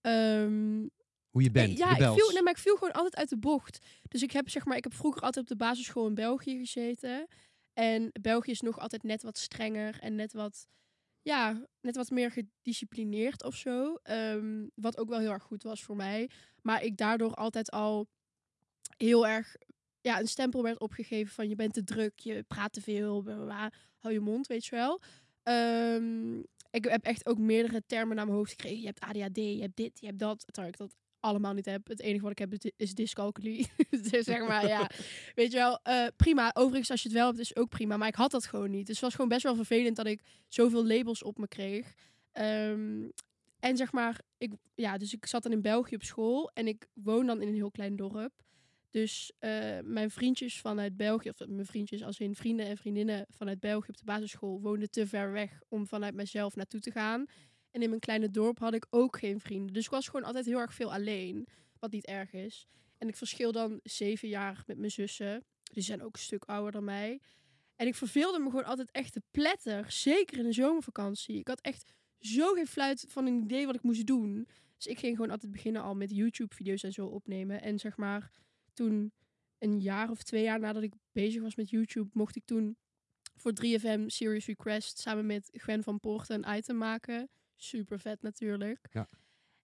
ehm, 0.00 0.86
Hoe 1.32 1.42
je 1.42 1.50
bent, 1.50 1.78
ja, 1.78 1.90
ik 1.90 1.96
viel, 1.96 2.30
nee, 2.32 2.42
maar 2.42 2.52
ik 2.52 2.58
viel 2.58 2.74
gewoon 2.74 2.92
altijd 2.92 3.16
uit 3.16 3.28
de 3.28 3.38
bocht. 3.38 3.86
Dus 4.08 4.22
ik 4.22 4.32
heb, 4.32 4.48
zeg 4.48 4.64
maar, 4.64 4.76
ik 4.76 4.84
heb 4.84 4.94
vroeger 4.94 5.22
altijd 5.22 5.50
op 5.50 5.58
de 5.58 5.64
basisschool 5.64 6.06
in 6.06 6.14
België 6.14 6.58
gezeten. 6.58 7.26
En 7.72 8.10
België 8.20 8.50
is 8.50 8.60
nog 8.60 8.78
altijd 8.78 9.02
net 9.02 9.22
wat 9.22 9.38
strenger 9.38 9.98
en 10.00 10.14
net 10.14 10.32
wat, 10.32 10.66
ja, 11.22 11.66
net 11.80 11.96
wat 11.96 12.10
meer 12.10 12.30
gedisciplineerd 12.30 13.44
of 13.44 13.54
zo. 13.54 13.94
Ehm, 14.02 14.66
wat 14.74 14.98
ook 14.98 15.08
wel 15.08 15.18
heel 15.18 15.30
erg 15.30 15.42
goed 15.42 15.62
was 15.62 15.82
voor 15.82 15.96
mij. 15.96 16.30
Maar 16.62 16.82
ik 16.82 16.96
daardoor 16.96 17.34
altijd 17.34 17.70
al 17.70 18.08
heel 18.96 19.26
erg, 19.26 19.56
ja, 20.00 20.20
een 20.20 20.28
stempel 20.28 20.62
werd 20.62 20.80
opgegeven 20.80 21.34
van 21.34 21.48
je 21.48 21.54
bent 21.54 21.74
te 21.74 21.84
druk, 21.84 22.18
je 22.18 22.42
praat 22.42 22.72
te 22.72 22.80
veel, 22.80 23.24
hou 23.98 24.14
je 24.14 24.20
mond, 24.20 24.46
weet 24.46 24.64
je 24.64 24.76
wel. 24.76 25.00
Ehm, 25.42 26.38
ik 26.70 26.84
heb 26.84 27.04
echt 27.04 27.26
ook 27.26 27.38
meerdere 27.38 27.82
termen 27.86 28.16
naar 28.16 28.24
mijn 28.24 28.36
hoofd 28.36 28.50
gekregen. 28.50 28.80
Je 28.80 28.86
hebt 28.86 29.00
ADHD, 29.00 29.36
je 29.36 29.60
hebt 29.60 29.76
dit, 29.76 30.00
je 30.00 30.06
hebt 30.06 30.18
dat. 30.18 30.44
Terwijl 30.46 30.72
ik 30.72 30.78
dat 30.78 30.94
allemaal 31.22 31.52
niet 31.52 31.66
heb. 31.66 31.88
Het 31.88 32.00
enige 32.00 32.22
wat 32.22 32.30
ik 32.30 32.38
heb 32.38 32.54
is- 32.76 32.94
dyscalculie. 32.94 33.70
dus 34.10 34.24
zeg 34.24 34.46
maar, 34.46 34.66
ja. 34.66 34.90
Weet 35.34 35.52
je 35.52 35.58
wel, 35.58 35.80
eh, 35.82 36.06
prima. 36.16 36.50
Overigens, 36.54 36.90
als 36.90 37.02
je 37.02 37.08
het 37.08 37.16
wel 37.18 37.26
hebt, 37.26 37.38
is 37.38 37.56
ook 37.56 37.68
prima. 37.68 37.96
Maar 37.96 38.08
ik 38.08 38.14
had 38.14 38.30
dat 38.30 38.46
gewoon 38.46 38.70
niet. 38.70 38.86
Dus 38.86 38.94
het 38.94 39.04
was 39.04 39.14
gewoon 39.14 39.28
best 39.28 39.42
wel 39.42 39.54
vervelend 39.54 39.96
dat 39.96 40.06
ik 40.06 40.20
zoveel 40.48 40.86
labels 40.86 41.22
op 41.22 41.38
me 41.38 41.48
kreeg. 41.48 41.94
Ehm, 42.32 43.08
en 43.58 43.76
zeg 43.76 43.92
maar, 43.92 44.20
ik, 44.38 44.52
ja, 44.74 44.98
dus 44.98 45.12
ik 45.12 45.26
zat 45.26 45.42
dan 45.42 45.52
in 45.52 45.62
België 45.62 45.94
op 45.94 46.02
school. 46.02 46.50
En 46.54 46.66
ik 46.66 46.86
woon 46.94 47.26
dan 47.26 47.42
in 47.42 47.48
een 47.48 47.54
heel 47.54 47.70
klein 47.70 47.96
dorp. 47.96 48.32
Dus 48.90 49.32
eh, 49.38 49.78
mijn 49.82 50.10
vriendjes 50.10 50.60
vanuit 50.60 50.96
België, 50.96 51.28
of 51.28 51.46
mijn 51.48 51.66
vriendjes 51.66 52.02
als 52.02 52.18
in 52.18 52.34
vrienden 52.34 52.66
en 52.66 52.76
vriendinnen 52.76 53.26
vanuit 53.30 53.60
België 53.60 53.88
op 53.88 53.96
de 53.96 54.04
basisschool, 54.04 54.60
woonden 54.60 54.90
te 54.90 55.06
ver 55.06 55.32
weg 55.32 55.60
om 55.68 55.86
vanuit 55.86 56.14
mezelf 56.14 56.56
naartoe 56.56 56.80
te 56.80 56.90
gaan. 56.90 57.26
En 57.72 57.82
in 57.82 57.88
mijn 57.88 58.00
kleine 58.00 58.30
dorp 58.30 58.58
had 58.58 58.74
ik 58.74 58.86
ook 58.90 59.18
geen 59.18 59.40
vrienden. 59.40 59.72
Dus 59.72 59.84
ik 59.84 59.90
was 59.90 60.06
gewoon 60.06 60.26
altijd 60.26 60.44
heel 60.44 60.58
erg 60.58 60.74
veel 60.74 60.92
alleen. 60.92 61.46
Wat 61.78 61.90
niet 61.90 62.06
erg 62.06 62.32
is. 62.32 62.66
En 62.98 63.08
ik 63.08 63.16
verschil 63.16 63.52
dan 63.52 63.80
zeven 63.82 64.28
jaar 64.28 64.62
met 64.66 64.78
mijn 64.78 64.90
zussen. 64.90 65.44
Die 65.62 65.82
zijn 65.82 66.02
ook 66.02 66.14
een 66.14 66.22
stuk 66.22 66.44
ouder 66.44 66.72
dan 66.72 66.84
mij. 66.84 67.20
En 67.76 67.86
ik 67.86 67.94
verveelde 67.94 68.38
me 68.38 68.50
gewoon 68.50 68.64
altijd 68.64 68.90
echt 68.90 69.12
te 69.12 69.22
pletter. 69.30 69.90
Zeker 69.90 70.38
in 70.38 70.44
de 70.44 70.52
zomervakantie. 70.52 71.38
Ik 71.38 71.48
had 71.48 71.60
echt 71.60 71.92
zo 72.18 72.52
geen 72.52 72.66
fluit 72.66 73.04
van 73.08 73.26
een 73.26 73.42
idee 73.42 73.66
wat 73.66 73.74
ik 73.74 73.82
moest 73.82 74.06
doen. 74.06 74.48
Dus 74.76 74.86
ik 74.86 74.98
ging 74.98 75.16
gewoon 75.16 75.30
altijd 75.30 75.52
beginnen 75.52 75.82
al 75.82 75.94
met 75.94 76.10
YouTube-video's 76.10 76.82
en 76.82 76.92
zo 76.92 77.06
opnemen. 77.06 77.62
En 77.62 77.78
zeg 77.78 77.96
maar, 77.96 78.30
toen 78.72 79.12
een 79.58 79.80
jaar 79.80 80.10
of 80.10 80.22
twee 80.22 80.42
jaar 80.42 80.60
nadat 80.60 80.82
ik 80.82 80.92
bezig 81.12 81.42
was 81.42 81.54
met 81.54 81.70
YouTube, 81.70 82.10
mocht 82.12 82.36
ik 82.36 82.44
toen 82.44 82.76
voor 83.36 83.52
3FM 83.64 84.06
Serious 84.06 84.46
Request 84.46 84.98
samen 84.98 85.26
met 85.26 85.48
Gwen 85.52 85.82
van 85.82 86.00
Poorten 86.00 86.48
een 86.48 86.56
item 86.56 86.76
maken. 86.76 87.30
Super 87.56 88.00
vet 88.00 88.22
natuurlijk. 88.22 88.88
Ja. 88.92 89.08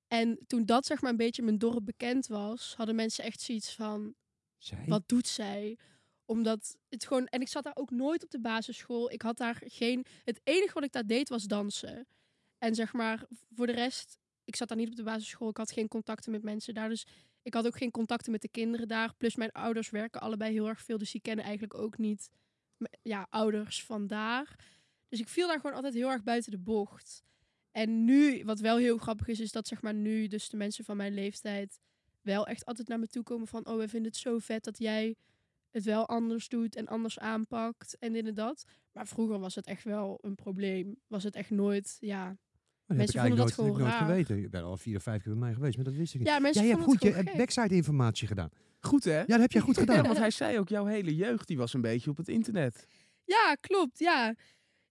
En 0.08 0.38
toen 0.46 0.64
dat 0.64 0.86
zeg 0.86 1.00
maar 1.00 1.10
een 1.10 1.16
beetje 1.16 1.42
mijn 1.42 1.58
dorp 1.58 1.84
bekend 1.84 2.26
was, 2.26 2.74
hadden 2.76 2.94
mensen 2.94 3.24
echt 3.24 3.40
zoiets 3.40 3.74
van, 3.74 4.14
Zij? 4.58 4.84
wat 4.86 5.08
doet 5.08 5.26
zij? 5.26 5.78
Omdat 6.24 6.76
het 6.88 7.06
gewoon. 7.06 7.26
En 7.26 7.40
ik 7.40 7.48
zat 7.48 7.64
daar 7.64 7.76
ook 7.76 7.90
nooit 7.90 8.24
op 8.24 8.30
de 8.30 8.40
basisschool. 8.40 9.10
Ik 9.10 9.22
had 9.22 9.36
daar 9.36 9.62
geen. 9.64 10.04
Het 10.24 10.40
enige 10.44 10.74
wat 10.74 10.84
ik 10.84 10.92
daar 10.92 11.06
deed 11.06 11.28
was 11.28 11.44
dansen. 11.44 12.06
En 12.58 12.74
zeg 12.74 12.92
maar, 12.92 13.26
voor 13.54 13.66
de 13.66 13.72
rest. 13.72 14.18
Ik 14.44 14.56
zat 14.56 14.68
daar 14.68 14.76
niet 14.76 14.88
op 14.88 14.96
de 14.96 15.02
basisschool. 15.02 15.48
Ik 15.48 15.56
had 15.56 15.72
geen 15.72 15.88
contacten 15.88 16.32
met 16.32 16.42
mensen 16.42 16.74
daar. 16.74 16.88
Dus 16.88 17.06
ik 17.42 17.54
had 17.54 17.66
ook 17.66 17.76
geen 17.76 17.90
contacten 17.90 18.32
met 18.32 18.42
de 18.42 18.48
kinderen 18.48 18.88
daar. 18.88 19.14
Plus 19.14 19.36
mijn 19.36 19.52
ouders 19.52 19.90
werken 19.90 20.20
allebei 20.20 20.52
heel 20.52 20.68
erg 20.68 20.82
veel. 20.82 20.98
Dus 20.98 21.10
die 21.10 21.20
kennen 21.20 21.44
eigenlijk 21.44 21.74
ook 21.74 21.98
niet. 21.98 22.30
Ja, 23.02 23.26
ouders 23.30 23.84
vandaar. 23.84 24.58
Dus 25.08 25.20
ik 25.20 25.28
viel 25.28 25.46
daar 25.46 25.60
gewoon 25.60 25.76
altijd 25.76 25.94
heel 25.94 26.10
erg 26.10 26.22
buiten 26.22 26.50
de 26.50 26.58
bocht. 26.58 27.22
En 27.78 28.04
nu, 28.04 28.44
wat 28.44 28.60
wel 28.60 28.76
heel 28.76 28.98
grappig 28.98 29.28
is, 29.28 29.40
is 29.40 29.52
dat 29.52 29.66
zeg 29.66 29.82
maar 29.82 29.94
nu 29.94 30.26
dus 30.26 30.48
de 30.48 30.56
mensen 30.56 30.84
van 30.84 30.96
mijn 30.96 31.14
leeftijd 31.14 31.80
wel 32.22 32.46
echt 32.46 32.64
altijd 32.64 32.88
naar 32.88 32.98
me 32.98 33.06
toe 33.06 33.22
komen 33.22 33.46
van, 33.46 33.66
oh, 33.66 33.76
we 33.76 33.88
vinden 33.88 34.10
het 34.10 34.20
zo 34.20 34.38
vet 34.38 34.64
dat 34.64 34.78
jij 34.78 35.16
het 35.70 35.84
wel 35.84 36.08
anders 36.08 36.48
doet 36.48 36.76
en 36.76 36.86
anders 36.86 37.18
aanpakt 37.18 37.96
en 37.98 38.12
dit 38.12 38.26
en 38.26 38.34
dat. 38.34 38.64
Maar 38.92 39.06
vroeger 39.06 39.38
was 39.38 39.54
het 39.54 39.66
echt 39.66 39.84
wel 39.84 40.18
een 40.20 40.34
probleem. 40.34 40.96
Was 41.06 41.24
het 41.24 41.34
echt 41.34 41.50
nooit, 41.50 41.96
ja. 42.00 42.26
Dat 42.86 42.96
mensen 42.96 43.20
heb 43.20 43.30
ik 43.30 43.36
vonden 43.36 43.38
eigenlijk 43.38 43.48
dat 43.48 43.56
nooit, 43.56 43.68
gewoon 43.76 43.80
nooit 43.80 43.92
raar. 43.92 44.08
geweten. 44.08 44.40
Je 44.42 44.48
bent 44.48 44.64
al 44.64 44.76
vier 44.76 44.96
of 44.96 45.02
vijf 45.02 45.22
keer 45.22 45.32
bij 45.32 45.40
mij 45.40 45.54
geweest, 45.54 45.76
maar 45.76 45.84
dat 45.84 45.94
wist 45.94 46.14
ik 46.14 46.20
niet. 46.20 46.28
Ja, 46.28 46.38
mensen 46.38 46.62
Jij 46.62 46.70
hebt 46.70 46.84
goed 46.84 47.00
je 47.00 47.06
het 47.06 47.14
gewoon 47.16 47.26
eh, 47.26 47.32
gek. 47.32 47.46
backside 47.46 47.74
informatie 47.74 48.26
gedaan. 48.26 48.50
Goed, 48.80 49.04
hè? 49.04 49.18
Ja, 49.18 49.24
dat 49.26 49.40
heb 49.40 49.52
jij 49.52 49.60
goed 49.60 49.74
Ja, 49.76 49.80
gedaan. 49.80 50.04
want 50.04 50.18
hij 50.18 50.30
zei 50.30 50.58
ook, 50.58 50.68
jouw 50.68 50.84
hele 50.84 51.14
jeugd 51.14 51.46
die 51.48 51.56
was 51.56 51.72
een 51.72 51.80
beetje 51.80 52.10
op 52.10 52.16
het 52.16 52.28
internet. 52.28 52.86
Ja, 53.24 53.56
klopt, 53.60 53.98
ja. 53.98 54.34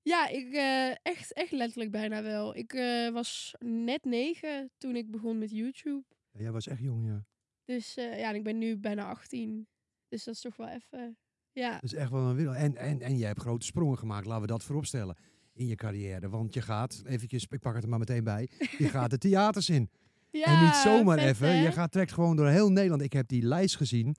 Ja, 0.08 0.28
ik 0.28 0.54
eh, 0.54 0.90
echt, 0.90 1.34
echt 1.34 1.52
letterlijk 1.52 1.92
bijna 1.92 2.24
wel. 2.24 2.56
Ik 2.56 2.74
eh, 2.74 3.10
was 3.10 3.56
net 3.60 4.06
negen 4.06 4.70
toen 4.78 4.96
ik 4.96 5.12
begon 5.12 5.38
met 5.38 5.52
YouTube. 5.52 6.04
Ja, 6.32 6.42
jij 6.42 6.52
was 6.52 6.68
echt 6.68 6.82
jong, 6.82 7.08
ja. 7.08 7.26
Dus 7.66 7.98
eh, 7.98 8.20
ja, 8.20 8.30
en 8.30 8.36
ik 8.36 8.44
ben 8.44 8.58
nu 8.58 8.78
bijna 8.78 9.10
18. 9.10 9.68
Dus 10.08 10.24
dat 10.24 10.34
is 10.34 10.42
toch 10.42 10.56
wel 10.56 10.68
even, 10.68 11.18
ja. 11.52 11.72
Dat 11.72 11.84
is 11.84 11.94
echt 11.94 12.12
wel 12.12 12.22
een 12.22 12.36
wereld. 12.36 12.56
En, 12.56 12.78
en, 12.78 13.02
en 13.02 13.18
jij 13.18 13.28
hebt 13.28 13.42
grote 13.42 13.66
sprongen 13.66 13.98
gemaakt, 13.98 14.26
laten 14.26 14.42
we 14.42 14.48
dat 14.48 14.64
vooropstellen. 14.64 15.18
In 15.54 15.68
je 15.68 15.76
carrière. 15.76 16.30
Want 16.30 16.54
je 16.54 16.62
gaat, 16.62 17.04
eventjes, 17.06 17.46
ik 17.50 17.60
pak 17.60 17.74
het 17.74 17.84
er 17.84 17.90
maar 17.90 18.00
meteen 18.00 18.24
bij. 18.24 18.50
Je 18.78 18.90
gaat 18.98 19.10
de 19.10 19.18
theaters 19.18 19.70
in. 19.70 19.90
ja 20.32 20.46
en 20.46 20.66
niet 20.66 20.76
zomaar 20.76 21.20
vet, 21.20 21.28
even. 21.28 21.48
hè? 21.48 21.64
Je 21.64 21.72
gaat 21.72 21.92
trekt 21.92 22.12
gewoon 22.12 22.36
door 22.36 22.48
heel 22.48 22.72
Nederland. 22.72 23.02
Ik 23.02 23.14
heb 23.14 23.28
die 23.28 23.44
lijst 23.44 23.76
gezien. 23.76 24.16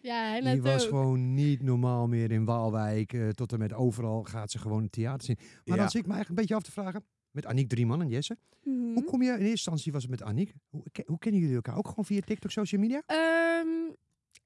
Ja, 0.00 0.28
hij 0.28 0.40
Die 0.52 0.62
was 0.62 0.82
ook. 0.82 0.88
gewoon 0.88 1.34
niet 1.34 1.62
normaal 1.62 2.06
meer 2.08 2.30
in 2.30 2.44
Waalwijk. 2.44 3.12
eh, 3.12 3.28
tot 3.28 3.52
en 3.52 3.58
met 3.58 3.72
overal 3.72 4.22
gaat 4.22 4.50
ze 4.50 4.58
gewoon 4.58 4.82
het 4.82 4.92
theater 4.92 5.24
zien. 5.26 5.36
Maar 5.38 5.48
Ja. 5.64 5.76
dan 5.76 5.90
zit 5.90 6.00
ik 6.00 6.06
me 6.06 6.12
eigenlijk 6.14 6.28
een 6.28 6.34
beetje 6.34 6.54
af 6.54 6.62
te 6.62 6.80
vragen. 6.80 7.04
Met 7.30 7.46
Aniek 7.46 7.68
Drieman 7.68 8.00
en 8.02 8.08
Jesse. 8.08 8.36
Mhm. 8.62 8.92
Hoe 8.94 9.04
kom 9.04 9.22
je, 9.22 9.28
in 9.28 9.34
eerste 9.34 9.50
instantie 9.50 9.92
was 9.92 10.02
het 10.02 10.10
met 10.10 10.22
Aniek. 10.22 10.52
Hoe, 10.68 10.82
hoe 11.06 11.18
kennen 11.18 11.40
jullie 11.40 11.54
elkaar? 11.56 11.76
Ook 11.76 11.88
gewoon 11.88 12.04
via 12.04 12.20
TikTok, 12.20 12.50
social 12.50 12.80
media? 12.80 13.02
Ehm, 13.06 13.68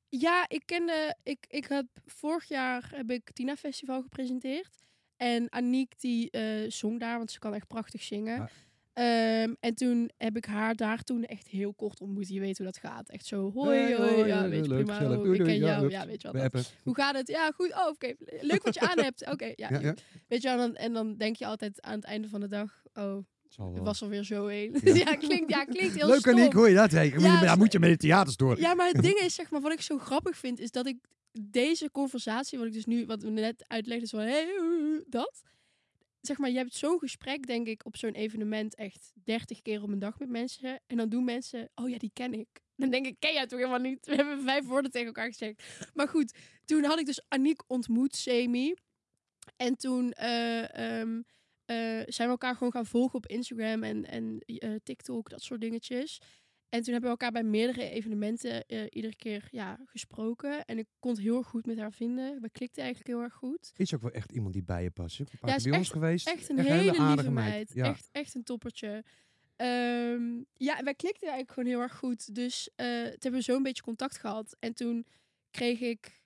ja, 0.08 0.44
ik 0.48 0.62
kende. 0.64 1.16
Ik, 1.22 1.46
ik 1.48 1.66
heb 1.66 1.86
vorig 2.06 2.48
jaar 2.48 2.90
heb 2.94 3.10
ik 3.10 3.30
Tina 3.32 3.56
Festival 3.56 4.02
gepresenteerd. 4.02 4.80
En 5.16 5.50
Aniek 5.50 6.00
die 6.00 6.30
eh, 6.30 6.70
zong 6.70 7.00
daar, 7.00 7.16
want 7.18 7.30
ze 7.30 7.38
kan 7.38 7.54
echt 7.54 7.66
prachtig 7.66 8.02
zingen. 8.02 8.48
Ehm, 8.92 9.54
en 9.60 9.74
toen 9.74 10.10
heb 10.16 10.36
ik 10.36 10.44
haar 10.44 10.74
daar 10.74 11.02
toen 11.02 11.24
echt 11.24 11.48
heel 11.48 11.74
kort 11.74 12.00
ontmoet. 12.00 12.28
Je 12.28 12.40
weet 12.40 12.56
hoe 12.56 12.66
dat 12.66 12.76
gaat. 12.76 13.08
Echt 13.08 13.26
zo, 13.26 13.52
hoi, 13.52 13.78
Hey, 13.78 13.96
hoi, 13.96 14.14
hoi, 14.14 14.26
ja, 14.26 14.48
weet 14.48 14.64
je, 14.64 14.70
leuk, 14.70 14.84
prima. 14.84 15.10
oh, 15.10 15.22
Doei, 15.22 15.38
ik 15.38 15.44
ken 15.44 15.54
ja, 15.54 15.66
jou, 15.66 15.90
ja, 15.90 16.06
weet 16.06 16.22
je 16.22 16.30
wat. 16.32 16.72
Hoe 16.82 16.94
gaat 16.94 17.14
het? 17.16 17.28
Ja, 17.28 17.50
goed. 17.50 17.72
Oh, 17.72 17.88
oké. 17.88 18.14
Leuk 18.40 18.62
wat 18.62 18.74
je 18.74 18.80
aan 18.80 18.98
hebt. 18.98 19.26
Oké, 19.30 19.52
ja. 19.56 19.68
Ja, 19.70 19.80
ja. 19.80 19.94
Weet 20.28 20.42
je 20.42 20.48
wel, 20.48 20.58
en 20.58 20.66
dan, 20.66 20.74
en 20.76 20.92
dan 20.92 21.16
denk 21.16 21.36
je 21.36 21.46
altijd 21.46 21.82
aan 21.82 21.94
het 21.94 22.04
einde 22.04 22.28
van 22.28 22.40
de 22.40 22.48
dag, 22.48 22.82
oh, 22.94 23.16
Het 23.56 23.84
was 23.84 24.02
alweer 24.02 24.24
zo 24.24 24.46
een. 24.46 24.76
Ja. 24.82 24.94
Ja, 25.04 25.14
klinkt, 25.16 25.50
ja, 25.50 25.64
klinkt 25.64 25.94
heel 25.94 26.06
Leuk 26.06 26.18
stom. 26.18 26.34
Aniek, 26.34 26.52
hoor 26.52 26.68
je 26.68 26.74
dat? 26.74 26.90
Hey, 26.90 27.14
Ja, 27.18 27.54
moet 27.56 27.72
je 27.72 27.78
met 27.78 27.90
de 27.90 27.96
theaters 27.96 28.36
door. 28.36 28.60
Ja, 28.60 28.74
maar 28.74 28.88
het 28.88 29.02
ding 29.02 29.18
is, 29.26 29.34
zeg 29.34 29.50
maar, 29.50 29.60
wat 29.60 29.72
ik 29.72 29.80
zo 29.80 29.98
grappig 29.98 30.36
vind, 30.36 30.58
is 30.60 30.70
dat 30.70 30.86
ik 30.86 30.96
deze 31.40 31.90
conversatie, 31.90 32.58
wat 32.58 32.66
ik 32.66 32.72
dus 32.72 32.84
nu, 32.86 33.06
wat 33.06 33.22
we 33.22 33.30
net 33.30 33.64
uitlegden, 33.66 34.04
is 34.04 34.10
van, 34.10 34.20
hey, 34.20 34.46
dat. 35.08 35.42
Zeg 36.22 36.38
maar, 36.38 36.50
je 36.50 36.56
hebt 36.56 36.74
zo'n 36.74 36.98
gesprek, 36.98 37.46
denk 37.46 37.66
ik, 37.66 37.86
op 37.86 37.96
zo'n 37.96 38.12
evenement 38.12 38.74
echt 38.74 39.12
30 39.24 39.62
keer 39.62 39.82
op 39.82 39.88
een 39.88 39.98
dag 39.98 40.18
met 40.18 40.28
mensen. 40.28 40.80
En 40.86 40.96
dan 40.96 41.08
doen 41.08 41.24
mensen, 41.24 41.70
oh 41.74 41.88
ja, 41.88 41.98
die 41.98 42.10
ken 42.12 42.34
ik. 42.34 42.48
Dan 42.76 42.90
denk 42.90 43.06
ik, 43.06 43.16
ken 43.18 43.32
jij 43.32 43.46
toch 43.46 43.58
helemaal 43.58 43.80
niet? 43.80 44.06
We 44.06 44.14
hebben 44.14 44.42
vijf 44.42 44.64
woorden 44.64 44.90
tegen 44.90 45.06
elkaar 45.06 45.26
gezegd. 45.26 45.62
Maar 45.94 46.08
goed, 46.08 46.34
toen 46.64 46.84
had 46.84 46.98
ik 46.98 47.06
dus 47.06 47.24
Aniek 47.28 47.62
ontmoet, 47.66 48.16
semi. 48.16 48.74
En 49.56 49.76
toen 49.76 50.12
eh, 50.12 51.00
ehm, 51.00 51.22
eh, 51.64 52.02
zijn 52.06 52.28
we 52.28 52.34
elkaar 52.34 52.54
gewoon 52.54 52.72
gaan 52.72 52.86
volgen 52.86 53.14
op 53.14 53.26
Instagram 53.26 53.82
en, 53.82 54.04
en 54.04 54.38
eh, 54.38 54.74
TikTok, 54.82 55.30
dat 55.30 55.42
soort 55.42 55.60
dingetjes. 55.60 56.20
En 56.72 56.82
toen 56.82 56.92
hebben 56.92 57.10
we 57.10 57.16
elkaar 57.18 57.42
bij 57.42 57.50
meerdere 57.50 57.90
evenementen 57.90 58.66
eh, 58.66 58.86
iedere 58.90 59.16
keer 59.16 59.48
ja, 59.50 59.78
gesproken. 59.84 60.64
En 60.64 60.78
ik 60.78 60.86
kon 60.98 61.10
het 61.10 61.20
heel 61.20 61.36
erg 61.36 61.46
goed 61.46 61.66
met 61.66 61.78
haar 61.78 61.92
vinden. 61.92 62.40
We 62.40 62.50
klikten 62.50 62.82
eigenlijk 62.82 63.14
heel 63.14 63.22
erg 63.22 63.34
goed. 63.34 63.72
Is 63.76 63.94
ook 63.94 64.00
wel 64.02 64.10
echt 64.10 64.32
iemand 64.32 64.52
die 64.52 64.62
bij 64.62 64.82
je 64.82 64.90
past. 64.90 65.16
Ja, 65.16 65.24
bij 65.40 65.54
ons 65.54 65.66
echt- 65.66 65.90
geweest. 65.90 66.28
Echt 66.28 66.48
een 66.48 66.58
Echt 66.58 66.68
hele, 66.68 66.98
aardige 66.98 67.30
lieve 67.30 67.30
meid. 67.30 67.72
Ja. 67.74 67.84
Echt, 67.84 68.08
echt 68.12 68.34
een 68.34 68.42
toppertje. 68.42 69.04
Ehm, 69.56 70.42
ja, 70.56 70.82
wij 70.82 70.94
klikten 70.94 71.28
eigenlijk 71.28 71.52
gewoon 71.52 71.68
heel 71.68 71.80
erg 71.80 71.96
goed. 71.96 72.34
Dus 72.34 72.70
toen 72.76 72.86
hebben 72.86 73.32
we 73.32 73.42
zo 73.42 73.56
een 73.56 73.62
beetje 73.62 73.82
contact 73.82 74.18
gehad. 74.18 74.56
En 74.58 74.74
toen 74.74 75.06
kreeg 75.50 75.80
ik, 75.80 76.22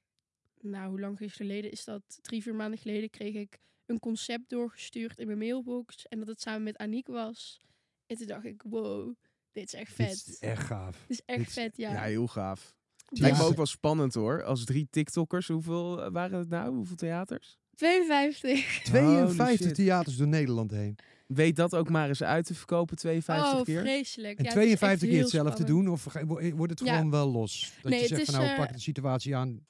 nou 0.60 0.88
hoe 0.88 1.00
lang 1.00 1.18
geleden 1.20 1.70
is 1.70 1.84
dat? 1.84 2.18
Drie, 2.22 2.42
vier 2.42 2.54
maanden 2.54 2.78
geleden 2.78 3.10
kreeg 3.10 3.34
ik 3.34 3.58
een 3.86 3.98
concept 3.98 4.48
doorgestuurd 4.48 5.18
in 5.18 5.26
mijn 5.26 5.38
mailbox. 5.38 6.06
En 6.08 6.18
dat 6.18 6.28
het 6.28 6.40
samen 6.40 6.62
met 6.62 6.76
Aniek 6.76 7.06
was. 7.06 7.60
En 8.06 8.16
toen 8.16 8.26
dacht 8.26 8.44
ik, 8.44 8.62
wow, 8.62 9.14
dit 9.56 9.66
is 9.72 9.74
echt 9.80 9.96
Dit 9.96 10.06
vet. 10.06 10.26
is 10.26 10.38
echt 10.38 10.62
gaaf. 10.62 10.96
Dit 11.06 11.18
is 11.18 11.22
echt 11.26 11.38
dit 11.38 11.48
is- 11.48 11.52
vet, 11.54 11.76
ja. 11.76 11.92
Ja, 11.92 12.02
heel 12.02 12.26
gaaf. 12.26 12.74
Dus 13.08 13.18
Lijkt 13.18 13.36
me 13.38 13.42
ook 13.44 13.56
wel 13.56 13.66
spannend 13.66 14.14
hoor. 14.14 14.42
Als 14.42 14.64
drie 14.64 14.86
TikTokkers, 14.90 15.48
hoeveel 15.48 16.02
eh, 16.02 16.10
waren 16.12 16.38
het 16.38 16.48
nou? 16.48 16.74
Hoeveel 16.74 16.96
theaters? 16.96 17.58
52. 17.74 18.82
52 18.82 19.66
shit. 19.66 19.74
theaters 19.74 20.16
door 20.16 20.26
Nederland 20.28 20.70
heen. 20.70 20.98
Weet 21.26 21.56
dat 21.56 21.74
ook 21.74 21.88
maar 21.90 22.08
eens 22.08 22.22
uit 22.22 22.46
te 22.46 22.54
verkopen, 22.54 22.96
52 22.96 23.54
oh, 23.58 23.62
keer. 23.64 23.80
vreselijk. 23.80 24.38
En 24.38 24.44
Ja, 24.44 24.50
het 24.50 24.58
is 24.58 24.64
echt 24.70 24.78
52 24.78 25.08
keer 25.08 25.20
hetzelfde 25.20 25.50
spannend. 25.64 25.84
doen? 25.84 25.92
Of 25.92 26.04
wo- 26.28 26.56
wordt 26.56 26.78
het 26.80 26.88
Ja. 26.88 26.94
gewoon 26.94 27.10
wel 27.10 27.30
los? 27.30 27.72
Dat 27.82 27.90
Nee, 27.90 28.00
je 28.02 28.06
het 28.06 28.16
zegt 28.16 28.30
van 28.30 28.34
nou, 28.40 28.46
eh, 28.52 28.58
pak 28.58 28.72
de 28.72 28.80
situatie 28.80 29.36
aan. 29.36 29.66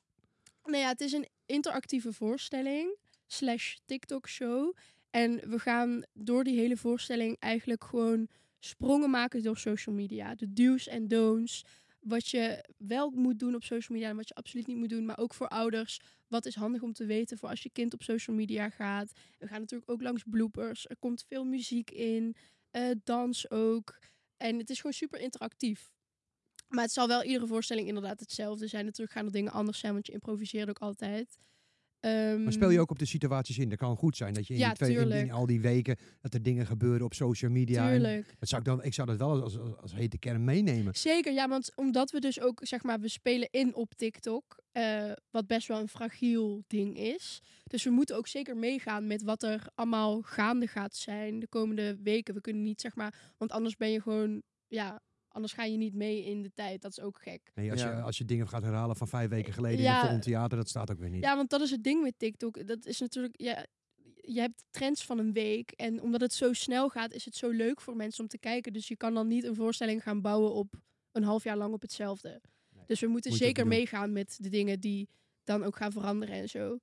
Nou 0.64 0.76
ja, 0.78 0.88
het 0.88 1.00
is 1.00 1.12
een 1.12 1.26
interactieve 1.46 2.12
voorstelling 2.12 2.96
slash 3.26 3.76
TikTok 3.84 4.28
show. 4.28 4.74
En 5.10 5.40
we 5.50 5.58
gaan 5.58 6.02
door 6.12 6.44
die 6.44 6.58
hele 6.58 6.76
voorstelling 6.76 7.36
eigenlijk 7.38 7.84
gewoon 7.84 8.28
sprongen 8.66 9.10
maken 9.10 9.42
door 9.42 9.56
social 9.56 9.94
media. 9.94 10.34
De 10.34 10.52
do's 10.52 10.86
en 10.88 11.08
don'ts. 11.08 11.64
Wat 12.00 12.28
je 12.28 12.64
wel 12.78 13.10
moet 13.10 13.38
doen 13.38 13.54
op 13.54 13.62
social 13.62 13.98
media 13.98 14.10
en 14.10 14.16
wat 14.16 14.28
je 14.28 14.34
absoluut 14.34 14.66
niet 14.66 14.76
moet 14.76 14.88
doen. 14.88 15.04
Maar 15.04 15.18
ook 15.18 15.34
voor 15.34 15.48
ouders. 15.48 16.00
Wat 16.28 16.46
is 16.46 16.54
handig 16.54 16.82
om 16.82 16.92
te 16.92 17.06
weten 17.06 17.38
voor 17.38 17.48
als 17.48 17.62
je 17.62 17.70
kind 17.70 17.94
op 17.94 18.02
social 18.02 18.36
media 18.36 18.68
gaat. 18.70 19.12
We 19.38 19.46
gaan 19.46 19.60
natuurlijk 19.60 19.90
ook 19.90 20.02
langs 20.02 20.22
bloopers. 20.30 20.88
Er 20.88 20.96
komt 20.98 21.24
veel 21.28 21.44
muziek 21.44 21.90
in. 21.90 22.36
eh, 22.70 22.90
dans 23.04 23.50
ook. 23.50 23.98
En 24.36 24.58
het 24.58 24.70
is 24.70 24.76
gewoon 24.76 24.92
super 24.92 25.20
interactief. 25.20 25.90
Maar 26.68 26.82
het 26.84 26.92
zal 26.92 27.08
wel 27.08 27.22
iedere 27.24 27.46
voorstelling 27.46 27.88
inderdaad 27.88 28.20
hetzelfde 28.20 28.66
zijn. 28.66 28.84
Natuurlijk 28.84 29.16
gaan 29.16 29.26
er 29.26 29.32
dingen 29.32 29.52
anders 29.52 29.78
zijn, 29.78 29.92
want 29.92 30.06
je 30.06 30.12
improviseert 30.12 30.68
ook 30.68 30.78
altijd. 30.78 31.38
Maar 32.42 32.52
speel 32.52 32.70
je 32.70 32.80
ook 32.80 32.90
op 32.90 32.98
de 32.98 33.04
situaties 33.06 33.58
in? 33.58 33.68
Dat 33.68 33.78
kan 33.78 33.96
goed 33.96 34.16
zijn 34.16 34.34
dat 34.34 34.46
je 34.46 34.54
in, 34.54 34.60
Ja, 34.60 34.68
die 34.68 34.76
twee, 34.76 35.20
in, 35.20 35.30
al 35.30 35.46
die 35.46 35.60
weken 35.60 35.96
dat 36.20 36.34
er 36.34 36.42
dingen 36.42 36.66
gebeuren 36.66 37.04
op 37.04 37.14
social 37.14 37.50
media. 37.50 37.84
en 37.84 37.90
Tuurlijk. 37.92 38.34
dat 38.38 38.48
zou 38.48 38.60
ik, 38.60 38.66
dan, 38.66 38.82
ik 38.82 38.94
zou 38.94 39.06
dat 39.08 39.16
wel 39.18 39.42
als, 39.42 39.58
als, 39.58 39.76
als 39.76 39.94
hete 39.94 40.18
kern 40.18 40.44
meenemen. 40.44 40.94
Zeker, 40.94 41.32
ja, 41.32 41.48
want 41.48 41.72
omdat 41.74 42.10
we 42.10 42.20
dus 42.20 42.40
ook, 42.40 42.60
zeg 42.62 42.82
maar, 42.82 43.00
we 43.00 43.08
spelen 43.08 43.48
in 43.50 43.74
op 43.74 43.94
TikTok, 43.94 44.56
eh, 44.72 45.12
wat 45.30 45.46
best 45.46 45.68
wel 45.68 45.80
een 45.80 45.88
fragiel 45.88 46.62
ding 46.66 46.98
is. 46.98 47.42
Dus 47.64 47.84
we 47.84 47.90
moeten 47.90 48.16
ook 48.16 48.28
zeker 48.28 48.56
meegaan 48.56 49.06
met 49.06 49.22
wat 49.22 49.42
er 49.42 49.66
allemaal 49.74 50.22
gaande 50.22 50.66
gaat 50.66 50.96
zijn 50.96 51.38
de 51.38 51.48
komende 51.48 51.96
weken. 52.02 52.34
We 52.34 52.40
kunnen 52.40 52.62
niet, 52.62 52.80
zeg 52.80 52.94
maar, 52.94 53.14
want 53.36 53.50
anders 53.50 53.76
ben 53.76 53.90
je 53.90 54.00
gewoon, 54.02 54.42
ja, 54.66 55.02
anders 55.36 55.52
ga 55.52 55.64
je 55.64 55.76
niet 55.76 55.94
mee 55.94 56.24
in 56.24 56.42
de 56.42 56.50
tijd. 56.54 56.82
Dat 56.82 56.90
is 56.90 57.00
ook 57.00 57.18
gek. 57.22 57.50
Nee, 57.54 57.70
als, 57.70 57.80
Ja. 57.80 57.96
je, 57.96 58.02
als 58.02 58.18
je 58.18 58.24
dingen 58.24 58.48
gaat 58.48 58.62
herhalen 58.62 58.96
van 58.96 59.08
vijf 59.08 59.28
weken 59.28 59.52
geleden 59.52 59.78
in 59.78 59.84
Ja. 59.84 59.94
een 59.94 60.00
volgend 60.00 60.22
theater, 60.22 60.56
dat 60.56 60.68
staat 60.68 60.90
ook 60.90 60.98
weer 60.98 61.10
niet. 61.10 61.22
Ja, 61.22 61.36
want 61.36 61.50
dat 61.50 61.60
is 61.60 61.70
het 61.70 61.82
ding 61.84 62.02
met 62.02 62.14
TikTok. 62.18 62.66
Dat 62.66 62.86
is 62.86 63.00
natuurlijk, 63.00 63.34
ja, 63.40 63.66
je 64.20 64.40
hebt 64.40 64.64
trends 64.70 65.04
van 65.04 65.18
een 65.18 65.32
week. 65.32 65.70
En 65.70 66.00
omdat 66.02 66.20
het 66.20 66.32
zo 66.32 66.52
snel 66.52 66.88
gaat, 66.88 67.12
is 67.12 67.24
het 67.24 67.36
zo 67.36 67.48
leuk 67.50 67.80
voor 67.80 67.96
mensen 67.96 68.22
om 68.22 68.28
te 68.28 68.38
kijken. 68.38 68.72
Dus 68.72 68.88
je 68.88 68.96
kan 68.96 69.14
dan 69.14 69.26
niet 69.26 69.44
een 69.44 69.54
voorstelling 69.54 70.02
gaan 70.02 70.20
bouwen 70.20 70.52
op 70.54 70.74
een 71.12 71.22
half 71.22 71.44
jaar 71.44 71.56
lang 71.56 71.72
op 71.74 71.82
hetzelfde. 71.82 72.40
Dus 72.86 73.00
we 73.00 73.06
moeten 73.06 73.32
zeker 73.32 73.66
meegaan 73.66 74.12
met 74.12 74.36
de 74.40 74.48
dingen 74.48 74.80
die 74.80 75.08
dan 75.44 75.64
ook 75.64 75.76
gaan 75.76 75.92
veranderen 75.92 76.34
en 76.34 76.48
zo. 76.48 76.78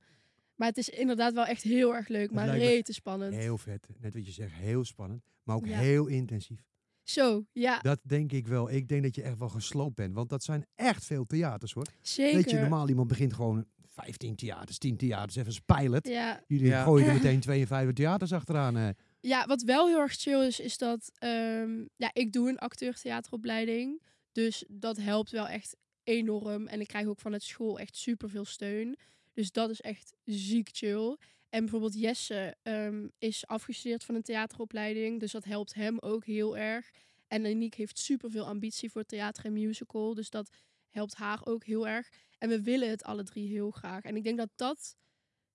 Maar 0.55 0.67
het 0.67 0.77
is 0.77 0.89
inderdaad 0.89 1.33
wel 1.33 1.45
echt 1.45 1.61
heel 1.63 1.95
erg 1.95 2.07
leuk, 2.07 2.31
maar 2.31 2.57
rete 2.57 2.93
spannend. 2.93 3.33
Heel 3.35 3.57
vet. 3.57 3.87
Net 3.99 4.13
wat 4.13 4.25
je 4.25 4.31
zegt, 4.31 4.53
heel 4.53 4.83
spannend. 4.83 5.23
Maar 5.43 5.55
ook 5.55 5.65
Ja. 5.65 5.77
heel 5.77 6.07
intensief. 6.07 6.61
Zo, 7.03 7.45
ja, 7.51 7.79
Dat 7.79 7.99
denk 8.03 8.31
ik 8.31 8.47
wel. 8.47 8.71
Ik 8.71 8.87
denk 8.87 9.03
dat 9.03 9.15
je 9.15 9.21
echt 9.21 9.37
wel 9.37 9.49
gesloopt 9.49 9.95
bent. 9.95 10.13
Want 10.15 10.29
dat 10.29 10.43
zijn 10.43 10.65
echt 10.75 11.05
veel 11.05 11.25
theaters 11.25 11.73
hoor. 11.73 11.85
zeker. 12.01 12.35
Weet 12.35 12.49
je, 12.49 12.57
normaal 12.59 12.89
iemand 12.89 13.07
begint 13.07 13.33
gewoon 13.33 13.65
15 13.87 14.35
theaters, 14.35 14.77
10 14.77 14.97
theaters, 14.97 15.35
even 15.35 15.47
als 15.47 15.59
pilot. 15.59 16.07
Ja, 16.07 16.43
Jullie 16.47 16.65
Ja. 16.67 16.83
gooien 16.83 17.07
er 17.07 17.13
meteen 17.23 17.39
52 17.39 17.93
theaters 17.95 18.33
achteraan. 18.33 18.77
eh. 18.77 18.89
Ja, 19.19 19.45
wat 19.45 19.61
wel 19.61 19.87
heel 19.87 19.99
erg 19.99 20.13
chill 20.13 20.45
is, 20.45 20.59
is 20.59 20.77
dat 20.77 21.11
ehm, 21.13 21.85
ja, 21.95 22.09
ik 22.13 22.31
doe 22.31 22.49
een 22.49 22.57
acteur-theateropleiding. 22.59 24.01
Dus 24.31 24.63
dat 24.67 24.97
helpt 24.97 25.31
wel 25.31 25.47
echt 25.47 25.75
enorm. 26.03 26.67
En 26.67 26.79
ik 26.81 26.87
krijg 26.87 27.07
ook 27.07 27.19
vanuit 27.19 27.43
school 27.43 27.79
echt 27.79 27.95
super 27.95 28.29
veel 28.29 28.45
steun. 28.45 28.97
Dus 29.33 29.51
dat 29.51 29.69
is 29.69 29.81
echt 29.81 30.13
ziek 30.25 30.69
chill. 30.71 31.17
En 31.53 31.59
bijvoorbeeld 31.59 31.99
Jesse 31.99 32.55
ehm, 32.61 33.07
is 33.17 33.47
afgestudeerd 33.47 34.03
van 34.03 34.15
een 34.15 34.21
theateropleiding. 34.21 35.19
Dus 35.19 35.31
dat 35.31 35.43
helpt 35.43 35.73
hem 35.73 35.99
ook 35.99 36.25
heel 36.25 36.57
erg. 36.57 36.91
En 37.27 37.45
Aniek 37.45 37.73
heeft 37.73 37.97
super 37.99 38.31
veel 38.31 38.45
ambitie 38.45 38.91
voor 38.91 39.03
theater 39.03 39.45
en 39.45 39.53
musical. 39.53 40.13
Dus 40.13 40.29
dat 40.29 40.49
helpt 40.89 41.13
haar 41.13 41.45
ook 41.45 41.63
heel 41.63 41.87
erg. 41.87 42.09
En 42.37 42.49
we 42.49 42.61
willen 42.61 42.89
het 42.89 43.03
alle 43.03 43.23
drie 43.23 43.47
heel 43.47 43.71
graag. 43.71 44.03
En 44.03 44.15
ik 44.15 44.23
denk 44.23 44.37
dat 44.37 44.49
dat, 44.55 44.95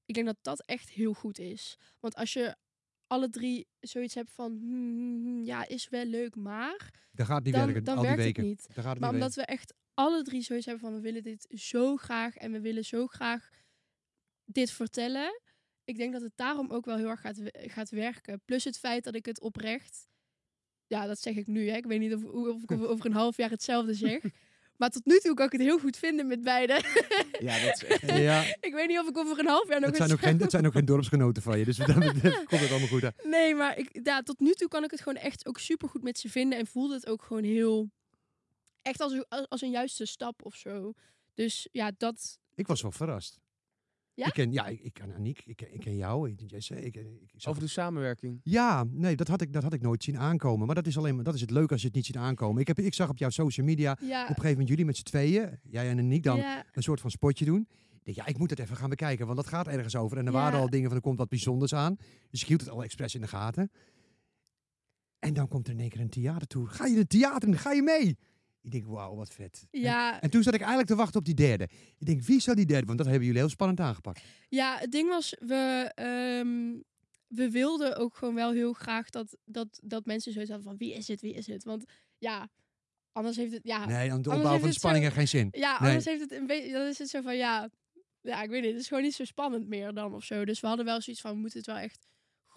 ik 0.05 0.15
denk 0.15 0.27
dat, 0.27 0.37
dat 0.41 0.67
echt 0.67 0.91
heel 0.91 1.13
goed 1.13 1.39
is. 1.39 1.77
Want 2.01 2.15
als 2.15 2.33
je 2.33 2.57
alle 3.07 3.31
drie 3.31 3.69
zoiets 3.81 4.15
hebt 4.15 4.31
van, 4.31 4.53
hmm, 4.53 4.97
hmm, 4.97 5.25
hmm, 5.25 5.45
ja, 5.45 5.69
is 5.69 5.89
wel 5.89 6.05
leuk, 6.05 6.37
maar 6.37 7.09
Dat 7.13 7.27
gaat 7.27 7.45
niet 7.45 7.55
dan, 7.55 7.65
werken, 7.65 7.85
dan 7.85 7.97
al 7.97 8.03
die 8.03 8.11
werkt 8.11 8.25
weken. 8.25 8.43
het 8.43 8.51
niet. 8.51 8.67
Dat 8.67 8.85
gaat 8.85 8.93
het 8.93 9.01
Maar 9.01 9.13
niet 9.13 9.23
omdat 9.23 9.35
we 9.35 9.43
echt 9.43 9.75
alle 9.95 10.23
drie 10.23 10.43
zoiets 10.43 10.67
hebben 10.67 10.85
van, 10.85 10.95
we 10.95 11.01
willen 11.01 11.23
dit 11.23 11.47
zo 11.49 11.97
graag 11.97 12.37
en 12.37 12.53
we 12.53 12.61
willen 12.61 12.85
zo 12.85 13.07
graag 13.07 13.49
dit 14.45 14.71
vertellen. 14.71 15.41
Ik 15.89 15.97
denk 15.97 16.13
dat 16.13 16.23
het 16.23 16.33
daarom 16.37 16.71
ook 16.71 16.85
wel 16.85 16.97
heel 16.97 17.09
erg 17.09 17.21
gaat, 17.21 17.39
gaat 17.53 17.91
werken. 17.91 18.41
Plus 18.45 18.65
het 18.65 18.79
feit 18.79 19.05
dat 19.05 19.15
ik 19.15 19.27
het 19.27 19.41
oprecht, 19.41 20.07
ja, 20.87 21.07
dat 21.07 21.19
zeg 21.21 21.37
ik 21.37 21.47
nu, 21.47 21.69
hè. 21.69 21.77
Ik 21.77 21.87
weet 21.87 22.01
niet 22.01 22.15
of, 22.15 22.25
of 22.25 22.63
ik 22.63 22.71
over, 22.93 23.07
een 23.07 23.13
half 23.13 23.37
jaar 23.37 23.51
hetzelfde 23.51 23.95
zeg. 23.95 24.23
Maar 24.77 24.91
tot 24.91 25.05
nu 25.05 25.19
toe 25.19 25.35
kan 25.35 25.47
ik 25.47 25.53
het 25.53 25.61
heel 25.61 25.79
goed 25.79 25.97
vinden 25.97 26.27
met 26.27 26.43
beide. 26.43 26.73
Ja, 27.41 27.65
dat 27.65 27.83
is 27.83 27.85
echt... 27.85 28.11
Ja, 28.31 28.43
ik 28.61 28.73
weet 28.75 28.89
niet 28.89 28.99
of 28.99 29.09
ik 29.09 29.17
over 29.19 29.39
een 29.39 29.47
half 29.47 29.69
jaar 29.69 29.81
nog 29.81 29.89
het 29.89 29.99
zijn, 29.99 30.13
ook 30.13 30.19
geen, 30.19 30.41
het 30.41 30.51
zijn 30.51 30.67
ook 30.67 30.73
geen 30.73 30.85
dorpsgenoten 30.85 31.43
van 31.43 31.59
je. 31.59 31.65
Dus 31.65 31.77
betreft 31.77 32.45
komt 32.45 32.61
het 32.61 32.71
allemaal 32.71 32.89
goed 32.89 33.05
uit. 33.05 33.25
Nee, 33.25 33.55
maar 33.55 33.79
ik, 33.79 34.01
ja, 34.03 34.23
tot 34.23 34.41
nu 34.41 34.53
toe 34.53 34.69
kan 34.69 34.85
ik 34.85 34.91
het 34.91 35.01
gewoon 35.01 35.23
echt 35.23 35.47
ook 35.47 35.59
super 35.59 35.89
goed 35.89 36.03
met 36.03 36.19
ze 36.19 36.29
vinden. 36.29 36.59
En 36.59 36.67
voelde 36.67 36.95
het 36.95 37.07
ook 37.07 37.23
gewoon 37.23 37.45
heel... 37.45 37.91
Echt 38.83 39.01
als, 39.01 39.13
een- 39.13 39.49
als 39.49 39.63
een 39.63 39.71
juiste 39.71 40.05
stap 40.07 40.45
of 40.45 40.55
zo. 40.55 40.93
Dus 41.35 41.69
ja, 41.73 41.91
dat... 41.97 42.39
Ik 42.55 42.67
was 42.67 42.83
wel 42.83 42.93
verrast. 42.93 43.39
Ja? 44.19 44.27
Ik 44.27 44.33
ken, 44.33 44.53
ja, 44.53 44.67
ik, 44.67 44.81
ik 44.81 44.93
ken 44.93 45.15
Aniek, 45.15 45.43
ik, 45.47 45.57
ken- 45.57 45.75
ik 45.75 45.81
ken 45.81 45.97
jou, 45.97 46.31
ik 46.31 46.37
ken 46.37 46.47
Jesse. 46.47 46.75
Ik, 46.85 46.97
ik, 46.97 47.07
ik 47.21 47.31
zag 47.37 47.51
Over 47.51 47.63
de 47.65 47.69
samenwerking. 47.69 48.41
Ja, 48.43 48.85
nee, 48.91 49.17
dat 49.17 49.29
had, 49.29 49.41
ik, 49.41 49.53
dat 49.53 49.63
had 49.63 49.73
ik 49.73 49.81
nooit 49.83 50.03
zien 50.05 50.19
aankomen. 50.19 50.67
Maar 50.67 50.75
dat 50.75 50.87
is, 50.87 50.99
alleen, 50.99 51.15
maar 51.15 51.25
dat 51.25 51.35
is 51.35 51.41
het 51.41 51.51
leuke 51.51 51.73
als 51.73 51.81
je 51.81 51.87
het 51.87 51.97
niet 51.97 52.07
ziet 52.07 52.17
aankomen. 52.17 52.61
Ik, 52.61 52.67
heb, 52.67 52.79
ik 52.79 52.95
zag 52.95 53.09
op 53.09 53.19
jouw 53.19 53.31
social 53.31 53.67
media 53.67 53.93
op 53.93 53.99
Ja, 54.01 54.21
een 54.21 54.27
gegeven 54.27 54.51
moment 54.51 54.69
jullie 54.69 54.85
met 54.85 54.97
z'n 54.97 55.03
tweeën, 55.03 55.59
jij 55.63 55.89
en 55.91 55.99
Aniek 55.99 56.23
dan, 56.23 56.37
ja, 56.37 56.65
een 56.73 56.83
soort 56.83 57.01
van 57.01 57.11
spotje 57.11 57.45
doen. 57.45 57.69
Ja, 58.03 58.27
ik 58.27 58.39
moet 58.39 58.51
het 58.51 58.59
even 58.59 58.77
gaan 58.77 58.89
bekijken, 58.91 59.25
want 59.27 59.37
dat 59.39 59.47
gaat 59.47 59.67
ergens 59.67 59.97
over. 59.97 60.19
En 60.19 60.27
er 60.27 60.33
waren 60.33 60.61
al 60.61 60.71
dingen 60.71 60.87
van, 60.89 60.97
er 60.97 61.03
komt 61.03 61.19
wat 61.19 61.29
bijzonders 61.29 61.75
aan. 61.75 61.97
Dus 62.31 62.41
ik 62.43 62.49
hield 62.49 62.61
het 62.61 62.71
al 62.71 62.83
expres 62.83 63.15
in 63.15 63.21
de 63.21 63.27
gaten. 63.29 63.71
En 65.19 65.35
dan 65.35 65.49
komt 65.49 65.67
er 65.67 65.73
in 65.73 65.81
één 65.81 65.89
keer 65.89 66.01
een 66.01 66.09
theatertour. 66.11 66.69
Ga 66.69 66.87
je 66.87 66.95
de 66.95 67.07
theater 67.07 67.49
in? 67.49 67.59
Ga 67.59 67.73
je 67.73 67.83
mee? 67.83 68.19
Ik 68.63 68.71
denk, 68.71 68.87
wauw, 68.87 69.15
wat 69.15 69.33
vet. 69.35 69.67
En, 69.71 69.81
ja, 69.81 70.21
en 70.21 70.31
toen 70.31 70.43
zat 70.43 70.55
ik 70.55 70.61
eigenlijk 70.61 70.89
te 70.91 70.97
wachten 70.97 71.19
op 71.19 71.25
die 71.25 71.35
derde. 71.35 71.69
Ik 71.99 72.07
denk, 72.07 72.23
wie 72.23 72.41
zal 72.41 72.55
die 72.55 72.67
derde? 72.67 72.87
Want 72.87 72.99
dat 72.99 73.07
hebben 73.07 73.27
jullie 73.27 73.41
heel 73.41 73.51
spannend 73.51 73.81
aangepakt. 73.81 74.23
ja, 74.49 74.77
het 74.79 74.91
ding 74.93 75.09
was, 75.09 75.35
we, 75.41 75.91
ehm, 75.95 76.77
we 77.27 77.51
wilden 77.51 77.97
ook 77.97 78.17
gewoon 78.17 78.35
wel 78.35 78.53
heel 78.53 78.73
graag 78.73 79.11
dat, 79.11 79.37
dat, 79.45 79.81
dat 79.83 80.05
mensen 80.05 80.33
zoiets 80.33 80.51
hadden 80.51 80.69
van 80.69 80.79
wie 80.79 80.95
is 80.95 81.09
het, 81.09 81.21
wie 81.21 81.35
is 81.35 81.47
het? 81.47 81.65
Want 81.65 81.85
ja, 82.19 82.49
anders 83.13 83.37
heeft 83.37 83.53
het, 83.53 83.61
ja, 83.65 83.87
Nee, 83.87 83.97
aan 83.97 84.07
de 84.07 84.11
anders 84.13 84.37
opbouw 84.37 84.51
van 84.53 84.61
de 84.61 84.67
het 84.67 84.75
spanning 84.75 85.05
zo- 85.05 85.11
heeft 85.15 85.31
geen 85.31 85.41
zin. 85.41 85.61
Ja, 85.61 85.71
Nee. 85.81 85.87
anders 85.89 86.05
heeft 86.05 86.21
het 86.21 86.33
een 86.33 86.47
beetje. 86.47 86.73
Dan 86.73 86.87
is 86.87 86.99
het 86.99 87.09
zo 87.09 87.21
van 87.23 87.37
ja. 87.37 87.69
Ja, 88.21 88.43
ik 88.43 88.51
weet 88.51 88.63
niet. 88.63 88.71
Het 88.73 88.81
is 88.81 88.89
gewoon 88.89 89.03
niet 89.03 89.15
zo 89.15 89.25
spannend 89.25 89.69
meer 89.69 89.93
dan 89.95 90.15
of 90.15 90.25
zo. 90.25 90.45
Dus 90.45 90.61
we 90.61 90.67
hadden 90.67 90.85
wel 90.85 91.01
zoiets 91.01 91.23
van: 91.23 91.33
we 91.33 91.39
moeten 91.39 91.59
het 91.59 91.67
wel 91.67 91.77
echt 91.77 92.07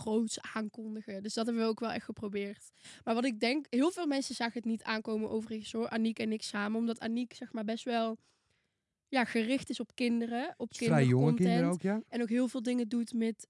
groots 0.01 0.41
aankondigen. 0.41 1.23
Dus 1.23 1.33
dat 1.33 1.45
hebben 1.45 1.63
we 1.63 1.69
ook 1.69 1.79
wel 1.79 1.91
echt 1.91 2.05
geprobeerd. 2.05 2.71
Maar 3.03 3.13
wat 3.13 3.25
ik 3.25 3.39
denk, 3.39 3.65
heel 3.69 3.91
veel 3.91 4.07
mensen 4.07 4.35
zagen 4.35 4.53
het 4.53 4.65
niet 4.65 4.83
aankomen 4.83 5.29
overigens 5.29 5.71
hoor. 5.71 5.89
Aniek 5.89 6.19
en 6.19 6.31
ik 6.31 6.43
samen. 6.43 6.79
Omdat 6.79 6.99
Aniek 6.99 7.33
zeg 7.33 7.53
maar 7.53 7.63
best 7.63 7.83
wel. 7.83 8.17
ja, 9.07 9.25
gericht 9.25 9.69
is 9.69 9.79
op 9.79 9.95
kinderen. 9.95 10.53
Op 10.57 10.75
vrij 10.75 11.05
jonge 11.05 11.25
kinderen 11.25 11.35
kindercontent. 11.35 11.73
ook, 11.73 12.05
ja? 12.07 12.15
En 12.15 12.21
ook 12.21 12.29
heel 12.29 12.47
veel 12.47 12.63
dingen 12.63 12.87
doet 12.87 13.13
met 13.13 13.45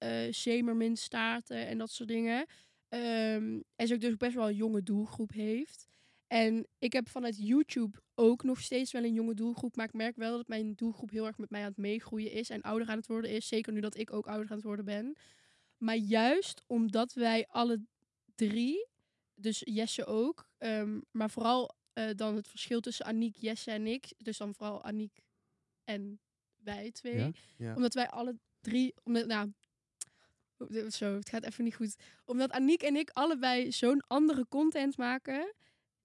staarten 0.98 1.67
en 1.67 1.77
dat 1.77 1.91
soort 1.91 2.10
dingen. 2.10 2.46
Ehm, 2.89 3.60
en 3.75 3.88
ze 3.88 3.93
ook 3.93 4.01
dus 4.01 4.17
best 4.17 4.36
wel 4.36 4.48
een 4.48 4.55
jonge 4.55 4.84
doelgroep 4.84 5.31
heeft. 5.31 5.88
En 6.27 6.67
ik 6.79 6.93
heb 6.93 7.10
vanuit 7.10 7.38
YouTube 7.38 7.98
ook 8.15 8.43
nog 8.43 8.60
steeds 8.60 8.91
wel 8.91 9.03
een 9.03 9.13
jonge 9.13 9.34
doelgroep. 9.34 9.75
Maar 9.75 9.86
ik 9.86 9.93
merk 9.93 10.15
wel 10.15 10.38
dat 10.38 10.48
mijn 10.48 10.74
doelgroep 10.75 11.10
heel 11.10 11.25
erg 11.25 11.38
met 11.38 11.50
mij 11.50 11.62
aan 11.62 11.67
het 11.67 11.77
meegroeien 11.77 12.31
is. 12.31 12.50
En 12.50 12.62
ouder 12.62 12.88
aan 12.88 12.98
het 12.98 13.08
worden 13.08 13.31
is. 13.31 13.48
Zeker 13.48 13.74
nu 13.74 13.79
dat 13.79 13.98
ik 13.98 14.13
ook 14.13 14.27
ouder 14.27 14.50
aan 14.50 14.55
het 14.55 14.65
worden 14.65 14.86
ben. 14.86 15.15
Maar 15.81 15.95
juist 15.95 16.61
omdat 16.67 17.13
wij 17.13 17.47
alle 17.47 17.85
drie, 18.35 18.88
dus 19.35 19.61
Jesse 19.65 20.05
ook. 20.05 20.50
ehm, 20.57 21.00
maar 21.11 21.29
vooral 21.29 21.75
eh, 21.93 22.09
dan 22.15 22.35
het 22.35 22.47
verschil 22.47 22.79
tussen 22.79 23.05
Aniek, 23.05 23.35
Jesse 23.35 23.71
en 23.71 23.88
ik. 23.88 24.13
Dus 24.17 24.38
dan 24.38 24.53
vooral 24.55 24.83
Aniek 24.83 25.19
en 25.83 26.19
wij 26.57 26.91
twee. 26.91 27.17
Ja. 27.17 27.31
Ja. 27.57 27.75
Omdat 27.75 27.93
wij 27.93 28.09
alle 28.09 28.38
drie, 28.61 28.93
omdat, 29.03 29.25
nou, 29.25 29.51
zo, 30.89 31.15
het 31.15 31.29
gaat 31.29 31.43
even 31.45 31.63
niet 31.63 31.75
goed. 31.75 31.95
Omdat 32.25 32.51
Aniek 32.51 32.81
en 32.83 32.95
ik 32.95 33.09
allebei 33.09 33.71
zo'n 33.71 34.03
andere 34.07 34.45
content 34.47 34.97
maken, 34.97 35.53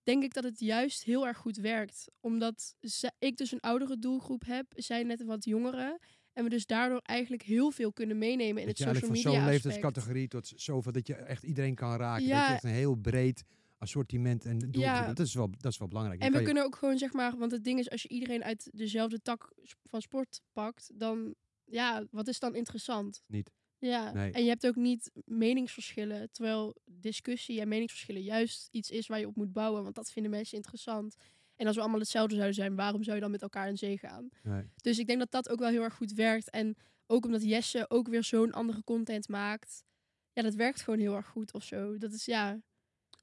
denk 0.03 0.23
ik 0.23 0.35
dat 0.35 0.45
het 0.45 0.61
juist 0.61 1.03
heel 1.03 1.27
erg 1.27 1.37
goed 1.39 1.57
werkt. 1.57 2.07
Omdat 2.21 2.75
ze- 2.81 3.13
ik 3.19 3.37
dus 3.37 3.53
een 3.53 3.61
oudere 3.61 3.99
doelgroep 3.99 4.45
heb, 4.47 4.73
zij 4.75 5.03
net 5.03 5.23
wat 5.25 5.45
jongere. 5.45 5.99
En 6.37 6.45
we 6.45 6.51
dus 6.51 6.67
daardoor 6.67 7.01
eigenlijk 7.03 7.43
heel 7.43 7.71
veel 7.71 7.93
kunnen 7.93 8.19
meenemen 8.19 8.63
in 8.63 8.67
Dat 8.69 8.79
het 8.79 8.79
je 8.79 8.85
social 8.85 8.93
eigenlijk 9.03 9.23
van 9.23 9.33
media 9.33 9.43
zo'n 9.45 9.53
leeftijdscategorie 9.53 10.29
tot 10.29 10.53
zoveel 10.57 10.93
dat 10.93 11.07
je 11.07 11.15
echt 11.15 11.43
iedereen 11.43 11.75
kan 11.75 11.97
raken. 11.97 12.27
Ja. 12.27 12.39
Dat 12.39 12.49
je 12.49 12.55
echt 12.55 12.65
een 12.65 12.71
heel 12.71 12.95
breed 12.95 13.45
assortiment 13.79 14.45
en 14.45 14.59
doelgroep. 14.59 14.83
Ja. 14.83 15.07
Dat, 15.07 15.19
is 15.27 15.35
wel, 15.35 15.51
dat 15.59 15.73
is 15.73 15.79
wel 15.79 15.89
belangrijk. 15.89 16.21
En 16.21 16.33
we 16.33 16.39
je- 16.39 16.45
kunnen 16.45 16.65
ook 16.65 16.77
gewoon 16.77 16.99
zeg 16.99 17.13
maar, 17.13 17.37
want 17.37 17.51
het 17.53 17.65
ding 17.65 17.79
is, 17.79 17.91
als 17.91 18.03
je 18.03 18.09
iedereen 18.09 18.45
uit 18.45 18.69
dezelfde 18.73 19.23
tak 19.23 19.53
van 19.85 20.01
sport 20.03 20.41
pakt, 20.53 20.91
dan 20.95 21.35
ja, 21.65 22.05
wat 22.11 22.29
is 22.29 22.39
dan 22.39 22.55
interessant? 22.55 23.23
Niet. 23.27 23.51
Ja, 23.79 24.13
Nee. 24.13 24.33
en 24.33 24.43
je 24.43 24.49
hebt 24.49 24.67
ook 24.67 24.77
niet 24.77 25.11
meningsverschillen, 25.25 26.31
terwijl 26.33 26.77
discussie 26.85 27.61
en 27.61 27.69
meningsverschillen 27.69 28.23
juist 28.23 28.69
iets 28.71 28.91
is 28.91 29.07
waar 29.07 29.19
je 29.19 29.27
op 29.27 29.37
moet 29.37 29.53
bouwen, 29.53 29.83
want 29.83 29.95
dat 29.95 30.11
vinden 30.13 30.31
mensen 30.31 30.57
interessant. 30.57 31.17
En 31.57 31.67
als 31.67 31.75
we 31.77 31.81
allemaal 31.83 32.01
hetzelfde 32.01 32.35
zouden 32.35 32.55
zijn, 32.55 32.75
waarom 32.77 33.03
zou 33.03 33.15
je 33.17 33.23
dan 33.23 33.31
met 33.31 33.43
elkaar 33.43 33.69
in 33.69 33.77
zee 33.77 33.99
gaan? 33.99 34.29
Nee. 34.43 34.63
Dus 34.77 34.99
ik 34.99 35.07
denk 35.07 35.19
dat 35.19 35.31
dat 35.31 35.49
ook 35.49 35.59
wel 35.59 35.69
heel 35.71 35.83
erg 35.83 35.95
goed 35.95 36.13
werkt. 36.13 36.51
En 36.51 36.77
ook 37.07 37.25
omdat 37.25 37.43
Jesse 37.43 37.91
ook 37.91 38.09
weer 38.09 38.25
zo'n 38.25 38.53
andere 38.53 38.85
content 38.85 39.29
maakt. 39.29 39.85
Ja, 40.33 40.43
dat 40.43 40.55
werkt 40.55 40.83
gewoon 40.83 40.99
heel 40.99 41.15
erg 41.17 41.27
goed 41.27 41.53
of 41.53 41.65
zo. 41.65 41.99
Dat 41.99 42.13
is 42.13 42.25
ja. 42.25 42.61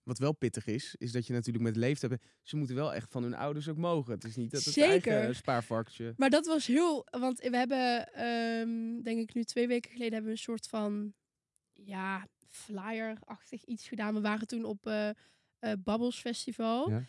Wat 0.04 0.18
wel 0.18 0.34
pittig 0.34 0.66
is, 0.66 0.96
is 0.98 1.12
dat 1.12 1.28
je 1.28 1.34
natuurlijk 1.34 1.64
met 1.64 1.76
leeftijd... 1.76 2.12
bent- 2.12 2.24
Ze 2.42 2.56
moeten 2.56 2.76
wel 2.76 2.94
echt 2.94 3.12
van 3.12 3.24
hun 3.24 3.34
ouders 3.34 3.68
ook 3.70 3.78
mogen. 3.78 4.14
Het 4.14 4.24
is 4.24 4.36
niet 4.36 4.52
dat 4.52 4.64
het 4.64 4.74
Zeker. 4.74 5.12
eigen 5.14 5.36
spaarvarkentje... 5.36 6.14
Maar 6.18 6.30
dat 6.30 6.46
was 6.46 6.68
heel. 6.68 7.06
Want 7.12 7.40
we 7.40 7.58
hebben, 7.58 8.14
ehm, 8.14 9.02
denk 9.04 9.20
ik, 9.20 9.34
nu 9.34 9.44
twee 9.44 9.68
weken 9.68 9.92
geleden 9.92 10.14
hebben 10.14 10.32
we 10.32 10.38
een 10.38 10.44
soort 10.44 10.68
van. 10.68 11.14
Ja, 11.74 12.28
flyer-achtig 12.48 13.64
iets 13.64 13.88
gedaan. 13.88 14.14
We 14.14 14.22
waren 14.22 14.48
toen 14.48 14.64
op 14.66 14.86
eh 14.88 15.10
eh 15.10 15.16
Bubbles 15.80 16.20
Festival. 16.20 16.90
Ja. 16.90 17.04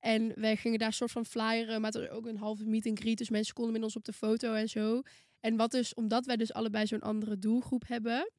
En 0.00 0.32
wij 0.34 0.56
gingen 0.56 0.78
daar 0.78 0.92
soort 0.92 1.10
van 1.10 1.26
flyeren, 1.26 1.80
maar 1.80 1.90
het 1.92 2.00
was 2.00 2.10
ook 2.10 2.26
een 2.26 2.36
halve 2.36 2.64
meet 2.64 2.86
and 2.86 2.98
greet. 2.98 3.18
Dus 3.18 3.30
mensen 3.30 3.54
konden 3.54 3.72
met 3.72 3.82
ons 3.82 3.96
op 3.96 4.04
de 4.04 4.12
foto 4.12 4.54
en 4.54 4.68
zo. 4.68 5.02
En 5.40 5.56
wat 5.56 5.70
dus, 5.70 5.94
omdat 5.94 6.26
wij 6.26 6.36
dus 6.36 6.52
allebei 6.52 6.86
zo'n 6.86 7.00
andere 7.00 7.38
doelgroep 7.38 7.86
hebben, 7.86 8.30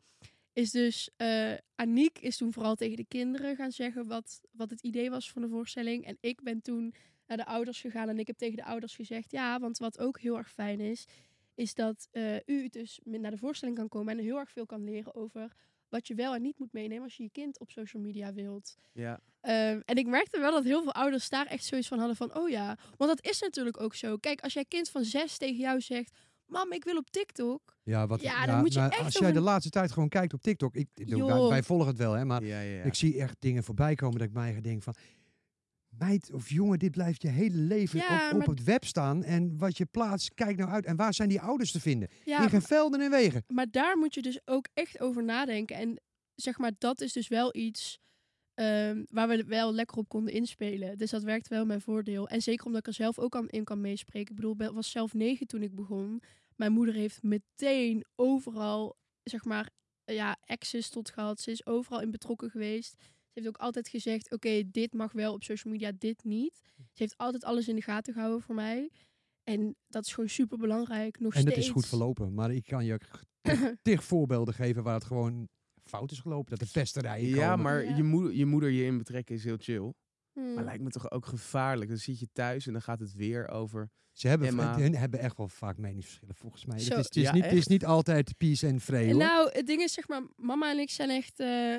is 0.53 0.71
dus 0.71 1.09
eh 1.15 1.53
Aniek 1.75 2.19
is 2.19 2.37
toen 2.37 2.53
vooral 2.53 2.75
tegen 2.75 2.97
de 2.97 3.05
kinderen 3.05 3.55
gaan 3.55 3.71
zeggen 3.71 4.07
wat, 4.07 4.41
wat 4.51 4.69
het 4.69 4.81
idee 4.81 5.09
was 5.09 5.31
van 5.31 5.41
de 5.41 5.47
voorstelling. 5.47 6.05
En 6.05 6.17
ik 6.19 6.41
ben 6.43 6.61
toen 6.61 6.93
naar 7.27 7.37
de 7.37 7.45
ouders 7.45 7.81
gegaan 7.81 8.09
en 8.09 8.19
ik 8.19 8.27
heb 8.27 8.37
tegen 8.37 8.55
de 8.55 8.63
ouders 8.63 8.95
gezegd, 8.95 9.31
ja, 9.31 9.59
want 9.59 9.77
wat 9.77 9.99
ook 9.99 10.19
heel 10.19 10.37
erg 10.37 10.51
fijn 10.51 10.79
is, 10.79 11.05
is 11.55 11.73
dat 11.73 12.07
eh, 12.11 12.35
u 12.45 12.67
dus 12.69 12.99
naar 13.03 13.31
de 13.31 13.37
voorstelling 13.37 13.77
kan 13.77 13.87
komen 13.87 14.17
en 14.17 14.23
heel 14.23 14.37
erg 14.37 14.51
veel 14.51 14.65
kan 14.65 14.83
leren 14.83 15.15
over 15.15 15.53
wat 15.89 16.07
je 16.07 16.15
wel 16.15 16.33
en 16.35 16.41
niet 16.41 16.59
moet 16.59 16.73
meenemen 16.73 17.03
als 17.03 17.15
je 17.17 17.23
je 17.23 17.29
kind 17.31 17.59
op 17.59 17.71
social 17.71 18.01
media 18.03 18.33
wilt. 18.33 18.75
Ja. 18.93 19.19
Ehm, 19.41 19.79
en 19.85 19.95
ik 19.95 20.07
merkte 20.07 20.39
wel 20.39 20.51
dat 20.51 20.63
heel 20.63 20.83
veel 20.83 20.93
ouders 20.93 21.29
daar 21.29 21.45
echt 21.45 21.63
zoiets 21.65 21.87
van 21.87 21.97
hadden 21.97 22.15
van, 22.15 22.35
oh 22.37 22.49
ja, 22.49 22.77
want 22.97 23.11
dat 23.17 23.31
is 23.31 23.39
natuurlijk 23.39 23.81
ook 23.81 23.95
zo. 23.95 24.17
Kijk, 24.17 24.41
als 24.41 24.53
jij 24.53 24.65
kind 24.65 24.89
van 24.89 25.03
zes 25.03 25.37
tegen 25.37 25.57
jou 25.59 25.81
zegt, 25.81 26.11
mam, 26.45 26.71
ik 26.71 26.83
wil 26.83 26.97
op 26.97 27.09
TikTok. 27.09 27.77
Ja, 27.83 28.07
wat, 28.07 28.21
Ja, 28.21 28.45
dan 28.45 28.59
moet 28.59 28.73
je 28.73 28.79
maar 28.79 28.89
echt 28.91 29.03
als 29.03 29.17
jij 29.17 29.31
de 29.31 29.39
laatste 29.39 29.69
tijd 29.69 29.91
gewoon 29.91 30.09
kijkt 30.09 30.33
op 30.33 30.41
TikTok. 30.41 30.75
Ik, 30.75 30.87
ik- 30.93 31.07
wij, 31.07 31.39
wij 31.47 31.63
volgen 31.63 31.87
het 31.87 31.97
wel, 31.97 32.13
hè, 32.13 32.25
maar 32.25 32.43
Ja, 32.43 32.59
ja, 32.61 32.77
ja. 32.77 32.83
ik 32.83 32.93
zie 32.93 33.19
echt 33.21 33.35
dingen 33.39 33.63
voorbij 33.63 33.95
komen 33.95 34.17
dat 34.19 34.27
ik 34.27 34.33
mij 34.33 34.43
eigen 34.43 34.63
denk 34.63 34.83
van... 34.83 34.93
Meid 35.99 36.31
of 36.33 36.49
jongen, 36.49 36.79
dit 36.79 36.91
blijft 36.91 37.21
je 37.21 37.27
hele 37.27 37.57
leven 37.57 37.99
Ja, 37.99 38.25
op, 38.27 38.31
op 38.33 38.37
maar- 38.37 38.47
het 38.47 38.63
web 38.63 38.85
staan. 38.85 39.23
En 39.23 39.57
wat 39.57 39.77
je 39.77 39.85
plaatst, 39.85 40.33
kijk 40.33 40.57
nou 40.57 40.69
uit. 40.69 40.85
En 40.85 40.95
waar 40.95 41.13
zijn 41.13 41.29
die 41.29 41.41
ouders 41.41 41.71
te 41.71 41.79
vinden? 41.79 42.09
Ja, 42.23 42.43
In 42.43 42.49
geen 42.49 42.61
velden 42.61 43.01
en 43.01 43.09
wegen. 43.11 43.43
maar 43.47 43.71
daar 43.71 43.97
moet 43.97 44.13
je 44.13 44.21
dus 44.21 44.39
ook 44.45 44.67
echt 44.73 44.99
over 44.99 45.23
nadenken. 45.23 45.75
En 45.75 46.01
zeg 46.35 46.57
maar, 46.57 46.71
dat 46.77 47.01
is 47.01 47.13
dus 47.13 47.27
wel 47.27 47.55
iets 47.55 47.99
ehm, 48.53 49.03
waar 49.09 49.27
we 49.27 49.43
wel 49.43 49.73
lekker 49.73 49.97
op 49.97 50.09
konden 50.09 50.33
inspelen. 50.33 50.97
Dus 50.97 51.09
dat 51.11 51.23
werkt 51.23 51.47
wel 51.47 51.65
mijn 51.65 51.81
voordeel. 51.81 52.27
En 52.27 52.41
zeker 52.41 52.65
omdat 52.65 52.79
ik 52.81 52.87
er 52.87 52.93
zelf 52.93 53.19
ook 53.19 53.35
aan 53.35 53.49
in 53.49 53.63
kan 53.63 53.81
meespreken. 53.81 54.29
Ik 54.29 54.35
bedoel, 54.35 54.55
ik 54.69 54.71
was 54.75 54.91
zelf 54.91 55.13
negen 55.13 55.47
toen 55.47 55.61
ik 55.61 55.75
begon. 55.75 56.21
Mijn 56.55 56.71
moeder 56.71 56.93
heeft 56.95 57.23
meteen 57.23 58.05
overal, 58.15 58.97
zeg 59.23 59.43
maar, 59.45 59.69
ja, 60.05 60.37
access 60.45 60.89
tot 60.89 61.09
gehad. 61.09 61.39
Ze 61.41 61.51
is 61.51 61.65
overal 61.65 62.01
in 62.01 62.11
betrokken 62.11 62.49
geweest. 62.49 62.95
Heeft 63.39 63.55
ook 63.55 63.61
altijd 63.61 63.87
gezegd, 63.87 64.31
oké, 64.31 64.63
dit 64.71 64.93
mag 64.93 65.11
wel 65.11 65.33
op 65.33 65.43
social 65.43 65.73
media, 65.73 65.91
dit 65.97 66.23
niet. 66.23 66.59
Ze 66.75 67.03
heeft 67.03 67.17
altijd 67.17 67.43
alles 67.43 67.67
in 67.67 67.75
de 67.75 67.81
gaten 67.81 68.13
gehouden 68.13 68.41
voor 68.41 68.55
mij. 68.55 68.89
En 69.43 69.75
dat 69.87 70.05
is 70.05 70.13
gewoon 70.13 70.29
super 70.29 70.57
belangrijk. 70.57 71.19
Nog 71.19 71.33
En 71.33 71.43
dat 71.43 71.51
steeds. 71.51 71.67
is 71.67 71.73
goed 71.73 71.87
verlopen. 71.87 72.33
Maar 72.33 72.51
ik 72.51 72.65
kan 72.65 72.85
je 72.85 72.93
ook 72.93 73.01
tig, 73.81 74.03
voorbeelden 74.03 74.53
geven 74.53 74.83
waar 74.83 74.93
het 74.93 75.03
gewoon 75.03 75.47
fout 75.83 76.11
is 76.11 76.19
gelopen. 76.19 76.57
Dat 76.57 76.67
de 76.67 76.73
pesterijen 76.79 77.29
Ja, 77.29 77.49
komen. 77.49 77.63
maar 77.63 77.83
Ja. 77.85 77.95
Je, 77.95 78.03
moeder, 78.03 78.33
je 78.33 78.45
moeder 78.45 78.69
je 78.69 78.85
in 78.85 78.97
betrekken 78.97 79.35
is 79.35 79.43
heel 79.43 79.57
chill. 79.59 79.93
Hmm. 80.33 80.53
Maar 80.53 80.63
lijkt 80.63 80.83
me 80.83 80.89
toch 80.89 81.11
ook 81.11 81.25
gevaarlijk. 81.25 81.89
Dan 81.89 81.99
zit 81.99 82.19
je 82.19 82.27
thuis 82.33 82.67
en 82.67 82.73
dan 82.73 82.81
gaat 82.81 82.99
het 82.99 83.13
weer 83.13 83.47
over... 83.47 83.89
Ze 84.11 84.27
hebben, 84.27 84.47
Emma. 84.47 84.77
hun 84.79 84.95
hebben 84.95 85.19
echt 85.19 85.37
wel 85.37 85.47
vaak 85.47 85.77
meningsverschillen 85.77 86.35
volgens 86.35 86.65
mij. 86.65 86.79
Zo. 86.79 86.89
Het 86.89 86.99
is, 86.99 87.05
het, 87.05 87.15
is 87.15 87.23
Ja, 87.23 87.31
niet, 87.33 87.43
het 87.43 87.53
is 87.53 87.67
niet 87.67 87.85
altijd 87.85 88.37
peace 88.37 88.67
en 88.67 88.79
vrede 88.79 89.13
nou, 89.13 89.49
het 89.51 89.67
ding 89.67 89.81
is, 89.81 89.93
zeg 89.93 90.07
maar, 90.07 90.21
mama 90.35 90.71
en 90.71 90.77
ik 90.77 90.89
zijn 90.89 91.09
echt 91.09 91.39
eh 91.39 91.75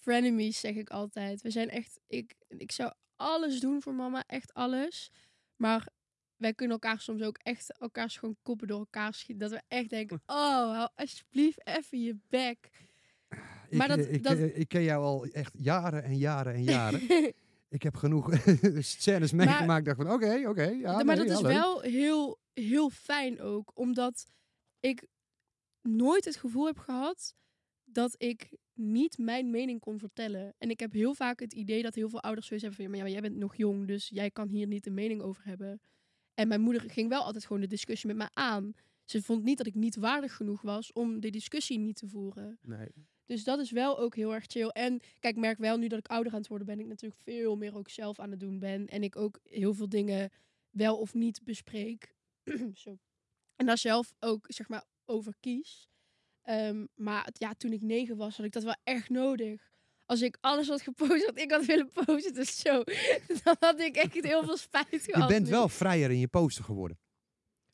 frenemies, 0.00 0.60
zeg 0.60 0.74
ik 0.74 0.90
altijd. 0.90 1.42
We 1.42 1.50
zijn 1.50 1.68
echt, 1.70 2.00
ik, 2.06 2.34
ik 2.48 2.72
zou 2.72 2.92
alles 3.16 3.60
doen 3.60 3.82
voor 3.82 3.94
mama, 3.94 4.24
echt 4.26 4.54
alles. 4.54 5.10
Maar 5.56 5.88
wij 6.36 6.54
kunnen 6.54 6.78
elkaar 6.80 7.00
soms 7.00 7.22
ook 7.22 7.38
echt 7.42 7.78
elkaars 7.78 8.16
gewoon 8.16 8.36
koppen 8.42 8.66
door 8.68 8.78
elkaar 8.78 9.14
schieten. 9.14 9.48
Dat 9.48 9.58
we 9.58 9.62
echt 9.68 9.90
denken, 9.90 10.16
oh, 10.26 10.72
hou 10.76 10.88
alsjeblieft 10.94 11.66
even 11.66 12.00
je 12.02 12.16
bek. 12.28 12.70
ik, 13.68 13.78
maar 13.78 13.88
dat- 13.88 13.98
eh, 13.98 14.12
ik, 14.12 14.22
dat- 14.22 14.36
eh, 14.38 14.58
ik 14.58 14.68
ken 14.68 14.82
jou 14.82 15.02
al 15.04 15.24
echt 15.26 15.52
jaren 15.58 16.02
en 16.04 16.16
jaren 16.18 16.54
en 16.54 16.62
jaren. 16.64 17.00
ik 17.68 17.82
heb 17.82 17.94
genoeg 17.96 18.32
scènes 18.78 19.32
meegemaakt. 19.32 19.84
dacht 19.84 19.96
van 19.96 20.12
oké, 20.12 20.48
oké. 20.48 20.62
ja, 20.62 20.92
maar 21.02 21.16
nee, 21.16 21.26
dat 21.26 21.36
is 21.36 21.40
leuk. 21.42 21.52
wel 21.52 21.80
heel, 21.80 22.38
heel 22.52 22.90
fijn 22.90 23.40
ook. 23.40 23.70
Omdat 23.74 24.26
ik 24.80 25.06
nooit 25.82 26.24
het 26.24 26.36
gevoel 26.36 26.66
heb 26.66 26.78
gehad 26.78 27.34
dat 27.84 28.14
ik 28.18 28.50
niet 28.80 29.18
mijn 29.18 29.50
mening 29.50 29.80
kon 29.80 29.98
vertellen. 29.98 30.54
En 30.58 30.70
ik 30.70 30.80
heb 30.80 30.92
heel 30.92 31.14
vaak 31.14 31.40
het 31.40 31.52
idee 31.52 31.82
dat 31.82 31.94
heel 31.94 32.08
veel 32.08 32.20
ouders 32.22 32.46
zoiets 32.46 32.66
hebben 32.66 32.84
van... 32.84 32.96
Ja, 32.96 33.02
maar 33.02 33.12
jij 33.12 33.20
bent 33.20 33.36
nog 33.36 33.56
jong, 33.56 33.86
dus 33.86 34.08
jij 34.08 34.30
kan 34.30 34.48
hier 34.48 34.66
niet 34.66 34.86
een 34.86 34.94
mening 34.94 35.22
over 35.22 35.44
hebben. 35.44 35.80
En 36.34 36.48
mijn 36.48 36.60
moeder 36.60 36.90
ging 36.90 37.08
wel 37.08 37.22
altijd 37.22 37.46
gewoon 37.46 37.62
de 37.62 37.68
discussie 37.68 38.06
met 38.06 38.16
mij 38.16 38.30
aan. 38.32 38.72
Ze 39.04 39.22
vond 39.22 39.42
niet 39.42 39.58
dat 39.58 39.66
ik 39.66 39.74
niet 39.74 39.96
waardig 39.96 40.36
genoeg 40.36 40.62
was 40.62 40.92
om 40.92 41.20
de 41.20 41.30
discussie 41.30 41.78
niet 41.78 41.96
te 41.96 42.08
voeren. 42.08 42.58
Nee. 42.62 42.88
Dus 43.26 43.44
dat 43.44 43.58
is 43.58 43.70
wel 43.70 43.98
ook 43.98 44.14
heel 44.14 44.34
erg 44.34 44.44
chill. 44.46 44.68
En 44.68 45.00
kijk, 45.18 45.34
ik 45.34 45.40
merk 45.40 45.58
wel 45.58 45.76
nu 45.76 45.88
dat 45.88 45.98
ik 45.98 46.08
ouder 46.08 46.32
aan 46.32 46.38
het 46.38 46.48
worden 46.48 46.66
ben, 46.66 46.80
ik 46.80 46.86
natuurlijk 46.86 47.20
veel 47.20 47.56
meer 47.56 47.76
ook 47.76 47.88
zelf 47.88 48.18
aan 48.18 48.30
het 48.30 48.40
doen 48.40 48.58
ben. 48.58 48.86
En 48.86 49.02
ik 49.02 49.16
ook 49.16 49.40
heel 49.42 49.74
veel 49.74 49.88
dingen 49.88 50.30
wel 50.70 50.98
of 50.98 51.14
niet 51.14 51.44
bespreek. 51.44 52.14
Zo. 52.74 52.98
En 53.56 53.66
daar 53.66 53.78
zelf 53.78 54.14
ook, 54.18 54.44
zeg 54.48 54.68
maar, 54.68 54.84
over 55.04 55.34
kies. 55.40 55.88
Ehm, 56.50 56.86
maar 56.94 57.28
ja, 57.32 57.54
toen 57.54 57.72
ik 57.72 57.80
negen 57.82 58.16
was, 58.16 58.36
had 58.36 58.46
ik 58.46 58.52
dat 58.52 58.62
wel 58.62 58.76
echt 58.84 59.08
nodig. 59.08 59.68
Als 60.06 60.22
ik 60.22 60.36
alles 60.40 60.68
had 60.68 60.82
gepost 60.82 61.26
wat 61.26 61.38
ik 61.38 61.50
had 61.50 61.64
willen 61.64 61.90
posten, 61.92 62.34
dus 62.34 62.58
zo, 62.60 62.82
dan 63.44 63.56
had 63.60 63.80
ik 63.80 63.96
echt 63.96 64.24
heel 64.24 64.44
veel 64.44 64.56
spijt 64.56 64.86
Je 64.90 64.98
gehad. 65.12 65.28
bent 65.28 65.44
nu. 65.44 65.50
wel 65.50 65.68
vrijer 65.68 66.10
in 66.10 66.18
je 66.18 66.28
poster 66.28 66.64
geworden. 66.64 66.98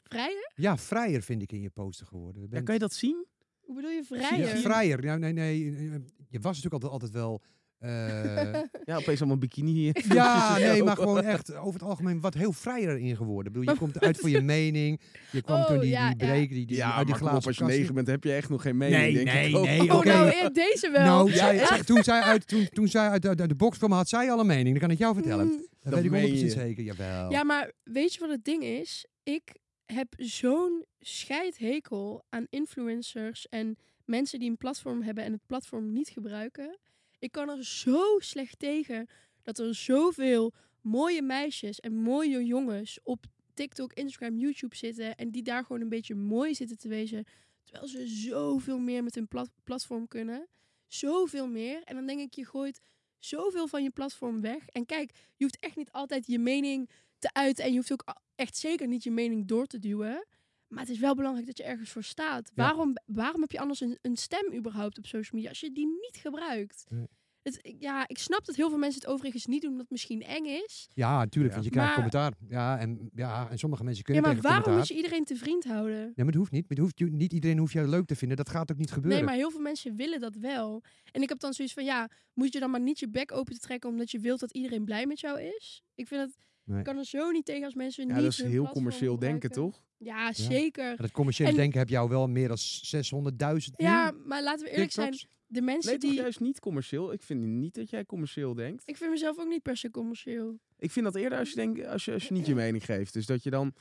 Vrijer? 0.02 0.52
Ja, 0.54 0.76
vrijer 0.76 1.22
vind 1.22 1.42
ik 1.42 1.52
in 1.52 1.60
je 1.60 1.70
poster 1.70 2.06
geworden. 2.06 2.40
Je 2.40 2.46
Ja, 2.48 2.52
bent- 2.52 2.64
kan 2.64 2.74
je 2.74 2.80
dat 2.80 2.92
zien? 2.92 3.26
Hoe 3.60 3.74
bedoel 3.74 3.90
je 3.90 3.96
Ja, 4.08 4.26
vrijer? 4.26 4.56
vrijer. 4.56 5.04
Ja, 5.04 5.16
nee, 5.16 5.32
nee. 5.32 5.70
eh, 5.70 5.92
Je 6.28 6.38
was 6.40 6.56
natuurlijk 6.62 6.72
altijd, 6.72 6.92
altijd 6.92 7.10
wel... 7.12 7.42
eh, 7.78 8.52
Ja, 8.84 8.96
opeens 8.96 9.18
allemaal 9.18 9.38
bikini. 9.38 9.92
ja, 10.12 10.58
nee, 10.58 10.82
maar 10.82 10.96
gewoon 10.96 11.22
echt 11.22 11.54
over 11.56 11.80
het 11.80 11.88
algemeen 11.88 12.20
wat 12.20 12.34
heel 12.34 12.52
vrijer 12.52 12.98
in 12.98 13.16
geworden. 13.16 13.52
Ik 13.52 13.58
bedoel, 13.58 13.74
je 13.74 13.78
komt 13.80 14.00
uit 14.00 14.16
voor 14.18 14.28
je 14.30 14.40
mening. 14.40 15.00
Je 15.30 15.42
kwam 15.42 15.60
Oh, 15.60 15.66
toen 15.66 15.78
die, 15.80 15.90
ja, 15.90 16.10
die 16.14 16.26
ja. 16.26 16.32
break, 16.32 16.48
die, 16.48 16.66
die, 16.66 16.76
Ja, 16.76 16.94
uit 16.94 17.06
die 17.06 17.14
op, 17.14 17.20
glazen 17.20 17.46
als 17.46 17.56
je 17.58 17.64
negen 17.64 17.94
bent, 17.94 18.06
heb 18.06 18.24
je 18.24 18.32
echt 18.32 18.48
nog 18.48 18.62
geen 18.62 18.76
mening, 18.76 19.00
Nee, 19.02 19.12
denk 19.14 19.26
nee, 19.26 19.48
ik 19.48 19.56
ook. 19.56 19.64
nee, 19.64 19.80
Oh, 19.90 19.96
oké. 19.96 20.06
nou, 20.08 20.52
deze 20.52 20.90
wel. 20.90 21.04
Nou, 21.04 21.30
Ja, 21.30 21.36
zij, 21.36 21.54
ja. 21.56 21.66
zij- 21.66 21.82
toen 21.84 22.02
zij 22.02 22.20
uit, 22.20 22.46
toen, 22.48 22.68
toen 22.68 22.88
zij 22.88 23.08
uit 23.08 23.22
de, 23.22 23.28
uit 23.28 23.48
de 23.48 23.54
box 23.54 23.78
kwam, 23.78 23.92
had 23.92 24.08
zij 24.08 24.30
al 24.30 24.40
een 24.40 24.46
mening. 24.46 24.70
Dat 24.70 24.82
kan 24.82 24.90
ik 24.90 24.98
jou 24.98 25.14
vertellen. 25.14 25.46
Mm. 25.46 25.52
Dat, 25.56 25.68
Dat 25.82 25.94
weet 25.94 26.04
ik 26.04 26.10
meen 26.10 26.36
100% 26.36 26.40
je. 26.40 26.50
zeker. 26.50 26.84
Jawel. 26.84 27.30
Ja, 27.30 27.44
maar 27.44 27.72
weet 27.82 28.14
je 28.14 28.20
wat 28.20 28.30
het 28.30 28.44
ding 28.44 28.62
is? 28.64 29.06
Ik 29.22 29.54
heb 29.84 30.14
zo'n 30.16 30.84
scheidhekel 31.00 32.24
aan 32.28 32.46
influencers 32.50 33.48
en 33.48 33.76
mensen 34.04 34.38
die 34.38 34.50
een 34.50 34.56
platform 34.56 35.02
hebben 35.02 35.24
en 35.24 35.32
het 35.32 35.46
platform 35.46 35.92
niet 35.92 36.08
gebruiken. 36.08 36.78
Ik 37.18 37.32
kan 37.32 37.48
er 37.48 37.64
zo 37.64 38.18
slecht 38.18 38.58
tegen 38.58 39.06
dat 39.42 39.58
er 39.58 39.74
zoveel 39.74 40.52
mooie 40.80 41.22
meisjes 41.22 41.80
en 41.80 41.94
mooie 41.94 42.44
jongens 42.44 42.98
op 43.02 43.26
TikTok, 43.54 43.92
Instagram, 43.92 44.38
YouTube 44.38 44.76
zitten 44.76 45.16
en 45.16 45.30
die 45.30 45.42
daar 45.42 45.64
gewoon 45.64 45.80
een 45.80 45.88
beetje 45.88 46.14
mooi 46.14 46.54
zitten 46.54 46.78
te 46.78 46.88
wezen, 46.88 47.24
terwijl 47.64 47.88
ze 47.88 48.06
zoveel 48.06 48.78
meer 48.78 49.02
met 49.04 49.14
hun 49.14 49.28
plat- 49.28 49.50
platform 49.64 50.08
kunnen. 50.08 50.48
Zoveel 50.86 51.48
meer. 51.48 51.82
En 51.82 51.94
dan 51.94 52.06
denk 52.06 52.20
ik, 52.20 52.34
je 52.34 52.46
gooit 52.46 52.80
zoveel 53.18 53.68
van 53.68 53.82
je 53.82 53.90
platform 53.90 54.40
weg. 54.40 54.66
En 54.66 54.86
kijk, 54.86 55.10
je 55.36 55.44
hoeft 55.44 55.58
echt 55.58 55.76
niet 55.76 55.92
altijd 55.92 56.26
je 56.26 56.38
mening 56.38 56.90
te 57.18 57.32
uiten 57.32 57.64
en 57.64 57.70
je 57.70 57.76
hoeft 57.76 57.92
ook 57.92 58.04
echt 58.34 58.56
zeker 58.56 58.86
niet 58.86 59.02
je 59.02 59.10
mening 59.10 59.46
door 59.46 59.66
te 59.66 59.78
duwen. 59.78 60.26
Maar 60.68 60.80
het 60.82 60.88
is 60.92 60.98
wel 60.98 61.14
belangrijk 61.14 61.46
dat 61.46 61.56
je 61.58 61.64
ergens 61.64 61.90
voor 61.90 62.02
staat. 62.04 62.50
Ja. 62.54 62.62
Waarom, 62.64 62.92
waarom 63.06 63.40
heb 63.40 63.50
je 63.50 63.58
anders 63.60 63.80
een, 63.80 63.98
een 64.02 64.16
stem 64.16 64.52
überhaupt 64.54 64.98
op 64.98 65.06
social 65.06 65.32
media 65.34 65.48
als 65.48 65.60
je 65.60 65.72
die 65.72 65.86
niet 65.86 66.16
gebruikt? 66.20 66.84
Nee. 66.88 67.06
Het, 67.42 67.58
ik- 67.62 67.76
ja, 67.78 68.08
ik 68.08 68.18
snap 68.18 68.44
dat 68.44 68.54
heel 68.56 68.68
veel 68.68 68.78
mensen 68.78 69.00
het 69.00 69.10
overigens 69.10 69.46
niet 69.46 69.60
doen 69.60 69.70
omdat 69.70 69.82
het 69.82 69.92
misschien 69.92 70.22
eng 70.22 70.44
is. 70.44 70.88
Ja, 70.94 71.18
natuurlijk, 71.18 71.54
Ja. 71.54 71.60
want 71.60 71.64
je 71.64 71.70
krijgt 71.80 71.96
Maar- 71.96 72.10
commentaar. 72.10 72.32
Ja 72.48 72.78
en, 72.78 73.10
ja, 73.14 73.50
en 73.50 73.58
sommige 73.58 73.82
mensen 73.84 73.98
Ja, 74.06 74.12
kunnen 74.12 74.22
maar 74.22 74.34
tegen 74.34 74.48
waarom 74.48 74.62
commentaar. 74.62 74.76
moet 74.78 74.88
je 74.88 74.94
iedereen 75.04 75.24
te 75.24 75.36
vriend 75.44 75.64
houden? 75.64 76.00
Ja, 76.00 76.12
maar 76.16 76.26
het 76.26 76.34
hoeft 76.34 76.50
niet. 76.50 76.60
Maar 76.68 76.70
het 76.76 76.78
hoeft, 76.78 76.98
je- 76.98 77.10
niet 77.16 77.32
iedereen 77.32 77.58
hoeft 77.58 77.72
jou 77.72 77.88
leuk 77.88 78.06
te 78.06 78.16
vinden. 78.16 78.36
Dat 78.36 78.48
gaat 78.50 78.70
ook 78.72 78.76
niet 78.78 78.90
gebeuren. 78.92 79.18
Nee, 79.18 79.26
maar 79.28 79.36
heel 79.36 79.50
veel 79.50 79.60
mensen 79.60 79.96
willen 79.96 80.20
dat 80.20 80.34
wel. 80.34 80.82
En 81.12 81.22
ik 81.22 81.28
heb 81.28 81.38
dan 81.38 81.52
zoiets 81.52 81.74
van, 81.74 81.84
ja, 81.84 82.08
moet 82.34 82.52
je 82.52 82.60
dan 82.60 82.70
maar 82.70 82.80
niet 82.80 82.98
je 82.98 83.08
bek 83.08 83.32
open 83.32 83.52
te 83.54 83.60
trekken 83.60 83.90
omdat 83.90 84.10
je 84.10 84.18
wilt 84.18 84.40
dat 84.40 84.52
iedereen 84.52 84.84
blij 84.84 85.06
met 85.06 85.20
jou 85.20 85.40
is? 85.40 85.82
Ik 85.94 86.06
vind 86.06 86.20
het, 86.20 86.36
Nee. 86.64 86.78
ik 86.78 86.84
kan 86.84 86.96
er 86.98 87.04
zo 87.04 87.30
niet 87.30 87.44
tegen 87.44 87.64
als 87.64 87.74
mensen 87.74 88.06
Ja, 88.06 88.14
niet 88.14 88.22
dat 88.22 88.32
is 88.32 88.42
heel 88.42 88.68
commercieel 88.68 89.18
denken, 89.18 89.50
toch? 89.50 89.82
Ja, 89.98 90.32
zeker. 90.32 90.84
Maar 90.84 90.96
dat 90.96 91.10
commerciële 91.10 91.48
En- 91.50 91.56
denken 91.56 91.78
heb 91.78 91.88
jou 91.88 92.08
wel 92.08 92.28
meer 92.28 92.48
dan 92.48 92.58
600.000 92.58 93.74
Ja, 93.76 94.12
maar 94.24 94.42
laten 94.42 94.64
we 94.64 94.70
eerlijk 94.70 94.92
zijn, 94.92 95.18
de 95.46 95.60
mensen 95.62 95.90
Nee, 95.90 95.98
toch 96.00 96.10
die... 96.10 96.20
juist 96.20 96.40
niet 96.40 96.60
commercieel. 96.60 97.12
Ik 97.12 97.22
vind 97.22 97.40
niet 97.40 97.74
dat 97.74 97.90
jij 97.90 98.04
commercieel 98.04 98.54
denkt. 98.54 98.82
Ik 98.86 98.96
vind 98.96 99.10
mezelf 99.10 99.38
ook 99.38 99.48
niet 99.48 99.62
per 99.62 99.76
se 99.76 99.90
commercieel. 99.90 100.58
Ik 100.78 100.90
vind 100.90 101.04
dat 101.04 101.14
eerder 101.14 101.38
als 101.38 101.48
je, 101.48 101.54
denkt, 101.54 101.86
als 101.86 102.04
je, 102.04 102.12
als 102.12 102.28
je 102.28 102.32
niet 102.34 102.46
je 102.46 102.54
mening 102.54 102.84
geeft. 102.84 103.12
Dus 103.12 103.26
dat 103.26 103.42
je 103.42 103.50
dan 103.50 103.74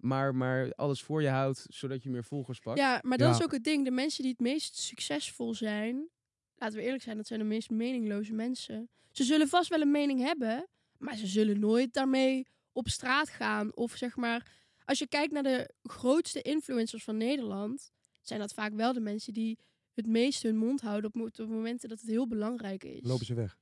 maar, 0.00 0.34
maar 0.34 0.72
alles 0.74 1.02
voor 1.02 1.22
je 1.22 1.28
houdt, 1.28 1.66
zodat 1.68 2.02
je 2.02 2.10
meer 2.10 2.24
volgers 2.24 2.58
pakt. 2.58 2.78
Ja, 2.78 3.00
maar 3.02 3.18
dat 3.18 3.28
Ja. 3.28 3.34
is 3.34 3.42
ook 3.42 3.52
het 3.52 3.64
ding. 3.64 3.84
De 3.84 3.90
mensen 3.90 4.22
die 4.22 4.32
het 4.32 4.40
meest 4.40 4.76
succesvol 4.76 5.54
zijn, 5.54 6.08
laten 6.56 6.76
we 6.76 6.82
eerlijk 6.84 7.02
zijn, 7.02 7.16
dat 7.16 7.26
zijn 7.26 7.38
de 7.40 7.44
meest 7.46 7.70
meningloze 7.70 8.32
mensen. 8.32 8.88
Ze 9.10 9.24
zullen 9.24 9.48
vast 9.48 9.68
wel 9.68 9.80
een 9.80 9.90
mening 9.90 10.20
hebben, 10.20 10.66
maar 10.98 11.16
ze 11.16 11.26
zullen 11.26 11.58
nooit 11.60 11.92
daarmee 11.92 12.46
op 12.72 12.88
straat 12.88 13.28
gaan. 13.28 13.74
Of 13.76 13.96
zeg 13.96 14.16
maar, 14.16 14.50
als 14.92 15.00
je 15.00 15.08
kijkt 15.08 15.32
naar 15.32 15.42
de 15.42 15.70
grootste 15.82 16.42
influencers 16.42 17.04
van 17.04 17.16
Nederland, 17.16 17.90
zijn 18.20 18.40
dat 18.40 18.52
vaak 18.52 18.72
wel 18.72 18.92
de 18.92 19.00
mensen 19.00 19.32
die 19.32 19.58
het 19.94 20.06
meest 20.06 20.42
hun 20.42 20.56
mond 20.56 20.80
houden 20.80 21.10
op, 21.10 21.14
mo- 21.16 21.44
op 21.44 21.48
momenten 21.48 21.88
dat 21.88 22.00
het 22.00 22.08
heel 22.08 22.26
belangrijk 22.28 22.84
is. 22.84 23.00
Lopen 23.02 23.26
ze 23.26 23.34
weg. 23.34 23.58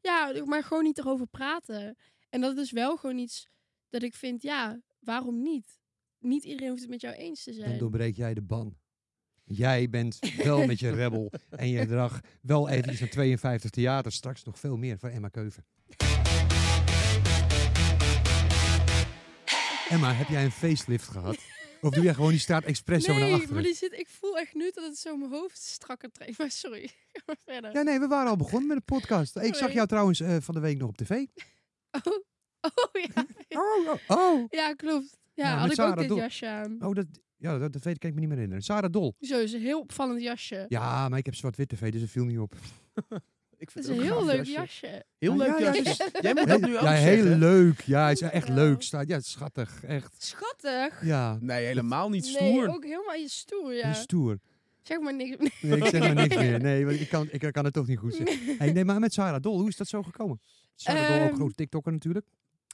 Ja, 0.00 0.32
maar 0.44 0.62
gewoon 0.62 0.84
niet 0.84 0.98
erover 0.98 1.26
praten. 1.26 1.96
En 2.28 2.40
dat 2.40 2.56
is 2.58 2.70
wel 2.70 2.96
gewoon 2.96 3.18
iets 3.18 3.46
dat 3.88 4.02
ik 4.02 4.14
vind, 4.14 4.42
ja, 4.42 4.80
waarom 5.00 5.42
niet? 5.42 5.78
Niet 6.18 6.44
iedereen 6.44 6.68
hoeft 6.68 6.80
het 6.80 6.90
met 6.90 7.00
jou 7.00 7.14
eens 7.14 7.42
te 7.42 7.50
Dan 7.50 7.60
zijn. 7.60 7.78
doorbreek 7.78 8.16
jij 8.16 8.34
de 8.34 8.42
ban. 8.42 8.76
Jij 9.44 9.88
bent 9.90 10.18
wel 10.36 10.66
met 10.66 10.78
je 10.78 10.90
rebel. 10.90 11.32
En 11.50 11.68
je 11.68 11.86
draag 11.94 12.20
wel 12.42 12.68
even 12.68 12.90
iets 12.90 12.98
van 12.98 13.08
52 13.08 13.70
theater. 13.70 14.12
Straks 14.12 14.44
nog 14.44 14.58
veel 14.58 14.76
meer 14.76 14.98
van 14.98 15.10
Emma 15.10 15.28
Keuven. 15.28 15.64
Emma, 19.88 20.12
heb 20.12 20.28
jij 20.28 20.44
een 20.44 20.50
facelift 20.50 21.08
gehad? 21.08 21.36
Of 21.80 21.90
doe 21.94 22.04
jij 22.04 22.14
gewoon 22.14 22.30
die 22.30 22.38
straat 22.38 22.64
expres 22.64 23.04
zo 23.04 23.12
naar 23.12 23.20
Nee, 23.20 23.32
achteren? 23.32 23.54
maar 23.54 23.62
die 23.62 23.74
zit, 23.74 23.92
ik 23.92 24.08
voel 24.08 24.38
echt 24.38 24.54
nu 24.54 24.70
dat 24.74 24.84
het 24.84 24.98
zo 24.98 25.16
mijn 25.16 25.30
hoofd 25.30 25.58
strakker 25.62 26.10
trekt. 26.12 26.38
Maar 26.38 26.50
sorry, 26.50 26.86
ga 27.12 27.22
maar 27.26 27.36
verder. 27.44 27.72
Ja, 27.72 27.82
nee, 27.82 27.98
we 28.00 28.06
waren 28.06 28.30
al 28.30 28.36
begonnen 28.36 28.68
met 28.68 28.76
de 28.76 28.82
podcast. 28.84 29.36
Ik 29.36 29.54
zag 29.54 29.72
jou 29.72 29.86
trouwens 29.86 30.20
eh, 30.20 30.36
van 30.40 30.54
de 30.54 30.60
week 30.60 30.78
nog 30.78 30.88
op 30.88 30.96
tv. 30.96 31.10
Oh, 32.60 32.72
oh 32.94 33.02
ja. 33.02 33.26
Oh, 33.48 33.88
oh, 34.08 34.18
oh. 34.18 34.44
Ja, 34.50 34.74
klopt. 34.74 35.18
Ja, 35.34 35.48
Ja, 35.50 35.56
had 35.58 35.72
ik 35.72 35.80
ook 35.80 35.96
dit 35.98 36.08
Dol- 36.08 36.16
jasje 36.18 36.48
aan. 36.48 36.76
Oh, 36.84 36.94
dat, 36.94 37.06
ja, 37.36 37.58
dat, 37.58 37.72
dat 37.72 37.82
weet 37.82 37.94
ik, 37.94 38.00
kan 38.00 38.08
ik 38.08 38.14
me 38.14 38.20
niet 38.20 38.28
meer 38.28 38.38
herinneren. 38.38 38.64
Sarah 38.64 38.92
Dol. 38.92 39.14
Zo, 39.20 39.38
is 39.38 39.52
een 39.52 39.60
heel 39.60 39.80
opvallend 39.80 40.22
jasje. 40.22 40.66
Ja, 40.68 41.08
maar 41.08 41.18
ik 41.18 41.24
heb 41.24 41.34
zwart-wit 41.34 41.68
tv, 41.68 41.92
dus 41.92 42.00
dat 42.00 42.10
viel 42.10 42.24
niet 42.24 42.38
op. 42.38 42.54
Ik 43.58 43.70
Het 43.70 43.72
vind 43.72 43.84
is 43.84 43.90
het 43.90 44.00
een 44.00 44.04
heel 44.12 44.24
leuk 44.24 44.36
jasje. 44.44 44.52
jasje. 44.86 45.04
Heel 45.18 45.32
Ja, 45.32 45.38
leuk 45.38 45.58
ja, 45.58 45.74
jasje. 45.82 46.10
Jij 46.20 46.34
moet 46.34 46.46
dat 46.48 46.60
nu 46.60 46.76
ook 46.76 46.82
ja, 46.82 46.96
zeggen. 46.96 47.26
heel 47.28 47.36
leuk. 47.38 47.80
Ja, 47.80 48.02
hij 48.02 48.12
is 48.12 48.20
echt 48.20 48.48
leuk. 48.48 48.82
Staat, 48.82 49.08
ja, 49.08 49.20
schattig. 49.20 49.84
Echt. 49.84 50.22
Schattig. 50.24 51.04
Ja, 51.04 51.38
Nee, 51.40 51.64
helemaal 51.66 52.08
niet 52.10 52.24
Nee, 52.24 52.32
stoer. 52.32 52.68
ook 52.68 52.84
helemaal 52.84 53.14
je 53.14 53.28
stoer, 53.28 53.72
ja. 53.74 53.92
stoer. 53.92 54.38
Zeg 54.82 55.00
maar 55.00 55.14
niks. 55.14 55.36
Nee, 55.60 55.76
ik 55.78 55.86
zeg 55.86 56.00
maar 56.00 56.14
niks 56.14 56.36
meer. 56.36 56.60
Nee, 56.60 56.86
want 56.86 57.00
ik 57.00 57.08
kan, 57.08 57.28
ik 57.38 57.52
kan 57.52 57.64
het 57.64 57.74
toch 57.74 57.86
niet 57.86 57.98
goed 57.98 58.14
zeggen. 58.14 58.56
Hey, 58.58 58.72
nee, 58.72 58.84
maar 58.84 58.98
met 59.00 59.12
Sarah 59.12 59.42
Dol, 59.42 59.58
hoe 59.58 59.68
is 59.68 59.76
dat 59.76 59.88
zo 59.88 60.02
gekomen? 60.02 60.40
Sarah 60.74 61.08
Dol, 61.08 61.16
ook 61.22 61.26
Ehm, 61.28 61.34
grote 61.34 61.54
TikToker 61.54 61.92
natuurlijk. 61.92 62.26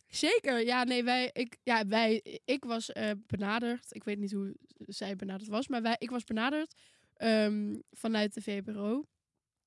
Zeker, 0.06 0.64
ja, 0.64 0.84
nee, 0.84 1.04
wij, 1.04 1.30
ik, 1.32 1.56
ja, 1.62 1.86
wij, 1.86 2.40
ik 2.44 2.64
was 2.64 2.92
eh, 2.92 3.10
benaderd. 3.26 3.84
Ik 3.88 4.04
weet 4.04 4.18
niet 4.18 4.32
hoe 4.32 4.54
zij 4.78 5.16
benaderd 5.16 5.48
was, 5.50 5.68
maar 5.68 5.82
wij, 5.82 5.96
ik 5.98 6.10
was 6.10 6.24
benaderd 6.24 6.74
ehm, 7.16 7.74
vanuit 7.92 8.34
de 8.34 8.40
VPRO 8.42 9.04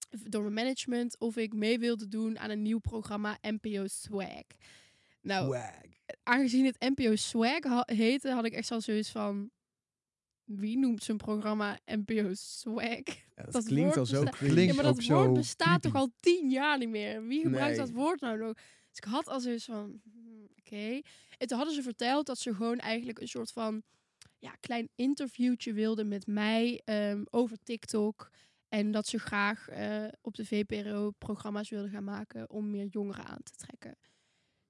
door 0.09 0.41
mijn 0.41 0.53
management 0.53 1.19
of 1.19 1.37
ik 1.37 1.53
mee 1.53 1.79
wilde 1.79 2.07
doen 2.07 2.39
aan 2.39 2.49
een 2.49 2.61
nieuw 2.61 2.79
programma 2.79 3.37
NPO 3.41 3.87
Swag. 3.87 4.43
Nou, 5.21 5.45
Swag. 5.45 5.71
aangezien 6.23 6.65
het 6.65 6.79
NPO 6.79 7.15
Swag 7.15 7.63
ha- 7.63 7.83
heette, 7.85 8.29
had 8.31 8.45
ik 8.45 8.53
echt 8.53 8.71
al 8.71 8.81
zoiets 8.81 9.09
van 9.11 9.49
wie 10.43 10.77
noemt 10.77 11.03
zijn 11.03 11.17
programma 11.17 11.79
NPO 11.85 12.29
Swag? 12.33 13.05
Ja, 13.05 13.43
dat, 13.43 13.51
dat 13.53 13.65
klinkt 13.65 13.97
al 13.97 14.05
zo. 14.05 14.23
Klinkt 14.23 14.61
Ja, 14.69 14.73
maar 14.73 14.83
dat 14.93 15.05
woord 15.05 15.33
bestaat 15.33 15.81
toch 15.81 15.95
al 15.95 16.11
tien 16.19 16.49
jaar 16.49 16.77
niet 16.77 16.89
meer? 16.89 17.25
Wie 17.27 17.41
gebruikt 17.41 17.77
Nee. 17.77 17.85
dat 17.85 17.95
woord 17.95 18.21
nou 18.21 18.37
nog? 18.37 18.53
Dus 18.89 18.97
ik 18.97 19.03
had 19.03 19.27
al 19.27 19.39
zoiets 19.39 19.65
van, 19.65 20.01
hmm, 20.11 20.47
oké. 20.59 21.01
En 21.37 21.47
toen 21.47 21.57
hadden 21.57 21.75
ze 21.75 21.81
verteld 21.81 22.25
dat 22.25 22.39
ze 22.39 22.53
gewoon 22.55 22.77
eigenlijk 22.79 23.19
een 23.19 23.27
soort 23.27 23.51
van 23.51 23.83
ja, 24.39 24.51
klein 24.59 24.89
interviewtje 24.95 25.73
wilden 25.73 26.07
met 26.07 26.27
mij 26.27 26.81
ehm, 26.85 27.23
over 27.29 27.57
TikTok. 27.63 28.29
En 28.75 28.91
dat 28.91 29.07
ze 29.07 29.19
graag 29.19 29.69
eh, 29.69 30.07
op 30.21 30.35
de 30.35 30.45
VPRO 30.45 31.11
programma's 31.17 31.69
wilden 31.69 31.89
gaan 31.89 32.03
maken 32.03 32.49
om 32.49 32.69
meer 32.69 32.85
jongeren 32.85 33.25
aan 33.25 33.43
te 33.43 33.55
trekken. 33.55 33.97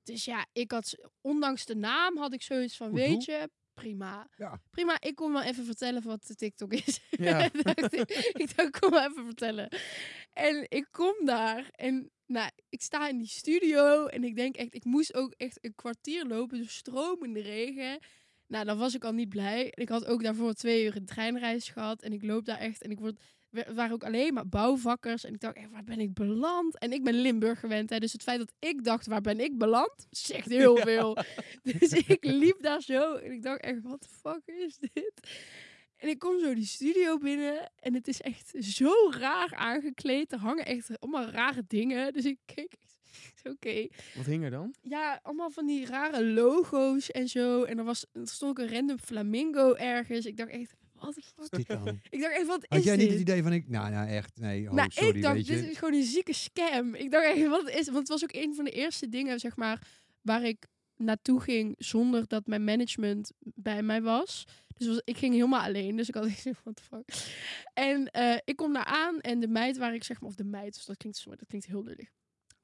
Dus 0.04 0.26
ja, 0.26 0.46
ik 0.54 0.72
had, 0.72 0.96
ondanks 1.22 1.66
de 1.66 1.76
naam, 1.76 2.18
had 2.18 2.34
ik 2.34 2.42
zoiets 2.42 2.78
van, 2.78 2.88
Goed 2.90 2.98
weet 2.98 3.26
doel. 3.26 3.36
je, 3.36 3.50
prima. 3.74 4.30
Ja. 4.38 4.62
Prima, 4.70 5.02
ik 5.02 5.16
kom 5.16 5.34
wel 5.34 5.42
even 5.42 5.66
vertellen 5.66 6.04
wat 6.04 6.28
de 6.28 6.36
TikTok 6.36 6.74
is. 6.74 7.00
Ja. 7.10 7.50
dacht 7.50 7.94
ik, 7.94 8.10
ik 8.34 8.56
dacht, 8.56 8.68
ik 8.76 8.82
kom 8.82 8.90
wel 8.90 9.10
even 9.10 9.26
vertellen. 9.26 9.70
En 10.34 10.66
ik 10.70 10.88
kom 10.92 11.26
daar 11.26 11.70
en 11.72 12.12
nou, 12.26 12.50
ik 12.70 12.82
sta 12.82 13.08
in 13.08 13.18
die 13.18 13.28
studio 13.28 14.06
en 14.06 14.24
ik 14.24 14.36
denk 14.36 14.56
echt, 14.56 14.76
ik 14.76 14.84
moest 14.84 15.14
ook 15.14 15.34
echt 15.38 15.58
een 15.62 15.76
kwartier 15.76 16.26
lopen, 16.26 16.58
dus 16.58 16.76
stromende 16.76 17.42
regen. 17.42 18.00
Nou, 18.48 18.66
dan 18.66 18.78
was 18.78 18.96
ik 18.96 19.04
al 19.04 19.14
niet 19.14 19.30
blij. 19.30 19.72
Ik 19.76 19.90
had 19.90 20.06
ook 20.06 20.24
daarvoor 20.24 20.54
twee 20.54 20.86
uur 20.86 20.96
een 20.96 21.06
treinreis 21.06 21.70
gehad 21.70 22.02
en 22.02 22.14
ik 22.14 22.24
loop 22.24 22.46
daar 22.46 22.58
echt 22.60 22.82
en 22.82 22.92
ik 22.92 23.00
word 23.00 23.20
waren 23.74 23.92
ook 23.92 24.04
alleen 24.04 24.34
maar 24.34 24.48
bouwvakkers. 24.48 25.24
En 25.24 25.34
ik 25.34 25.40
dacht, 25.40 25.56
echt, 25.56 25.72
waar 25.72 25.84
ben 25.84 26.00
ik 26.00 26.14
beland? 26.14 26.80
En 26.80 26.92
ik 26.92 27.04
ben 27.04 27.14
Limburg 27.14 27.60
gewend. 27.60 27.90
Hè, 27.90 28.00
dus 28.00 28.12
het 28.12 28.24
feit 28.24 28.40
dat 28.40 28.54
ik 28.60 28.84
dacht, 28.84 29.08
waar 29.08 29.22
ben 29.22 29.40
ik 29.40 29.58
beland? 29.58 30.08
Zegt 30.10 30.50
heel 30.50 30.78
veel. 30.78 31.18
Dus 31.80 31.92
ik 31.92 32.26
liep 32.26 32.62
daar 32.62 32.82
zo. 32.82 33.14
En 33.14 33.32
ik 33.32 33.42
dacht 33.42 33.62
echt, 33.62 33.82
wat 33.82 34.02
de 34.02 34.10
fuck 34.10 34.42
is 34.46 34.78
dit? 34.78 35.14
En 35.98 36.10
ik 36.10 36.20
kom 36.20 36.40
zo 36.40 36.54
die 36.54 36.66
studio 36.66 37.18
binnen. 37.18 37.72
En 37.80 37.94
het 37.94 38.08
is 38.08 38.22
echt 38.22 38.54
zo 38.60 38.92
raar 39.10 39.56
aangekleed. 39.56 40.32
Er 40.32 40.40
hangen 40.40 40.66
echt 40.66 41.00
allemaal 41.00 41.30
rare 41.30 41.64
dingen. 41.68 42.14
Dus 42.14 42.26
ik 42.26 42.40
keek 42.46 42.76
oké. 43.44 43.88
Wat 44.16 44.26
hing 44.26 44.44
er 44.44 44.52
dan? 44.52 44.74
Ja, 44.82 45.20
allemaal 45.24 45.50
van 45.50 45.66
die 45.66 45.86
rare 45.86 46.26
logo's 46.26 47.12
en 47.12 47.28
zo. 47.28 47.64
En 47.64 47.78
er, 47.78 47.84
was, 47.84 48.06
er 48.12 48.28
stond 48.28 48.60
ook 48.60 48.66
een 48.66 48.74
random 48.74 49.00
flamingo 49.00 49.74
ergens. 49.74 50.26
Ik 50.26 50.38
dacht 50.38 50.52
echt, 50.52 50.76
wat 51.00 51.14
fuck? 51.14 51.52
Dit 51.52 51.68
dan? 51.68 52.00
Ik 52.10 52.22
dacht 52.22 52.34
echt, 52.34 52.48
wat 52.48 52.66
Had 52.68 52.80
is 52.80 52.86
jij 52.86 52.98
dit? 52.98 53.04
niet 53.06 53.20
het 53.20 53.30
idee 53.30 53.44
van 53.44 53.54
ik... 53.54 53.70
Nou, 53.70 53.92
nou 53.92 54.08
echt, 54.08 54.40
nee. 54.40 54.68
Oh, 54.68 54.74
nou, 54.74 54.92
sorry, 54.92 55.16
ik 55.16 55.22
dacht, 55.22 55.36
weet 55.36 55.48
je. 55.48 55.56
dit 55.56 55.70
is 55.70 55.78
gewoon 55.78 55.94
een 55.94 56.04
zieke 56.04 56.34
scam. 56.34 56.96
Ik 56.96 57.12
dacht 57.12 57.26
echt, 57.26 57.48
wat 57.48 57.70
is? 57.70 57.86
Want 57.86 57.98
het 57.98 58.08
was 58.08 58.24
ook 58.24 58.34
een 58.34 58.56
van 58.56 58.66
de 58.66 58.72
eerste 58.72 59.10
dingen, 59.10 59.40
zeg 59.40 59.56
maar, 59.56 59.88
waar 60.22 60.44
ik 60.44 60.68
naartoe 60.96 61.40
ging 61.40 61.76
zonder 61.78 62.28
dat 62.28 62.48
mijn 62.48 62.64
management 62.64 63.32
bij 63.40 63.84
mij 63.84 64.02
was. 64.02 64.46
Dus 64.78 64.88
was, 64.88 65.02
ik 65.04 65.18
ging 65.18 65.34
helemaal 65.34 65.62
alleen, 65.62 65.96
dus 65.96 66.08
ik 66.08 66.16
had 66.16 66.26
echt 66.26 66.50
what 66.64 66.76
the 66.76 66.84
fuck. 66.84 67.34
En 67.74 68.12
eh, 68.12 68.38
ik 68.44 68.56
kom 68.56 68.74
daar 68.74 68.86
aan 68.86 69.20
en 69.20 69.40
de 69.40 69.48
meid 69.48 69.78
waar 69.78 69.94
ik 69.94 70.04
zeg 70.04 70.22
maar, 70.22 70.30
of 70.30 70.36
de 70.36 70.44
meid, 70.44 70.74
dus 70.74 70.86
dat 70.86 70.98
klinkt, 70.98 71.26
dat 71.26 71.48
klinkt 71.48 71.68
heel 71.68 71.84
lullig. 71.84 72.10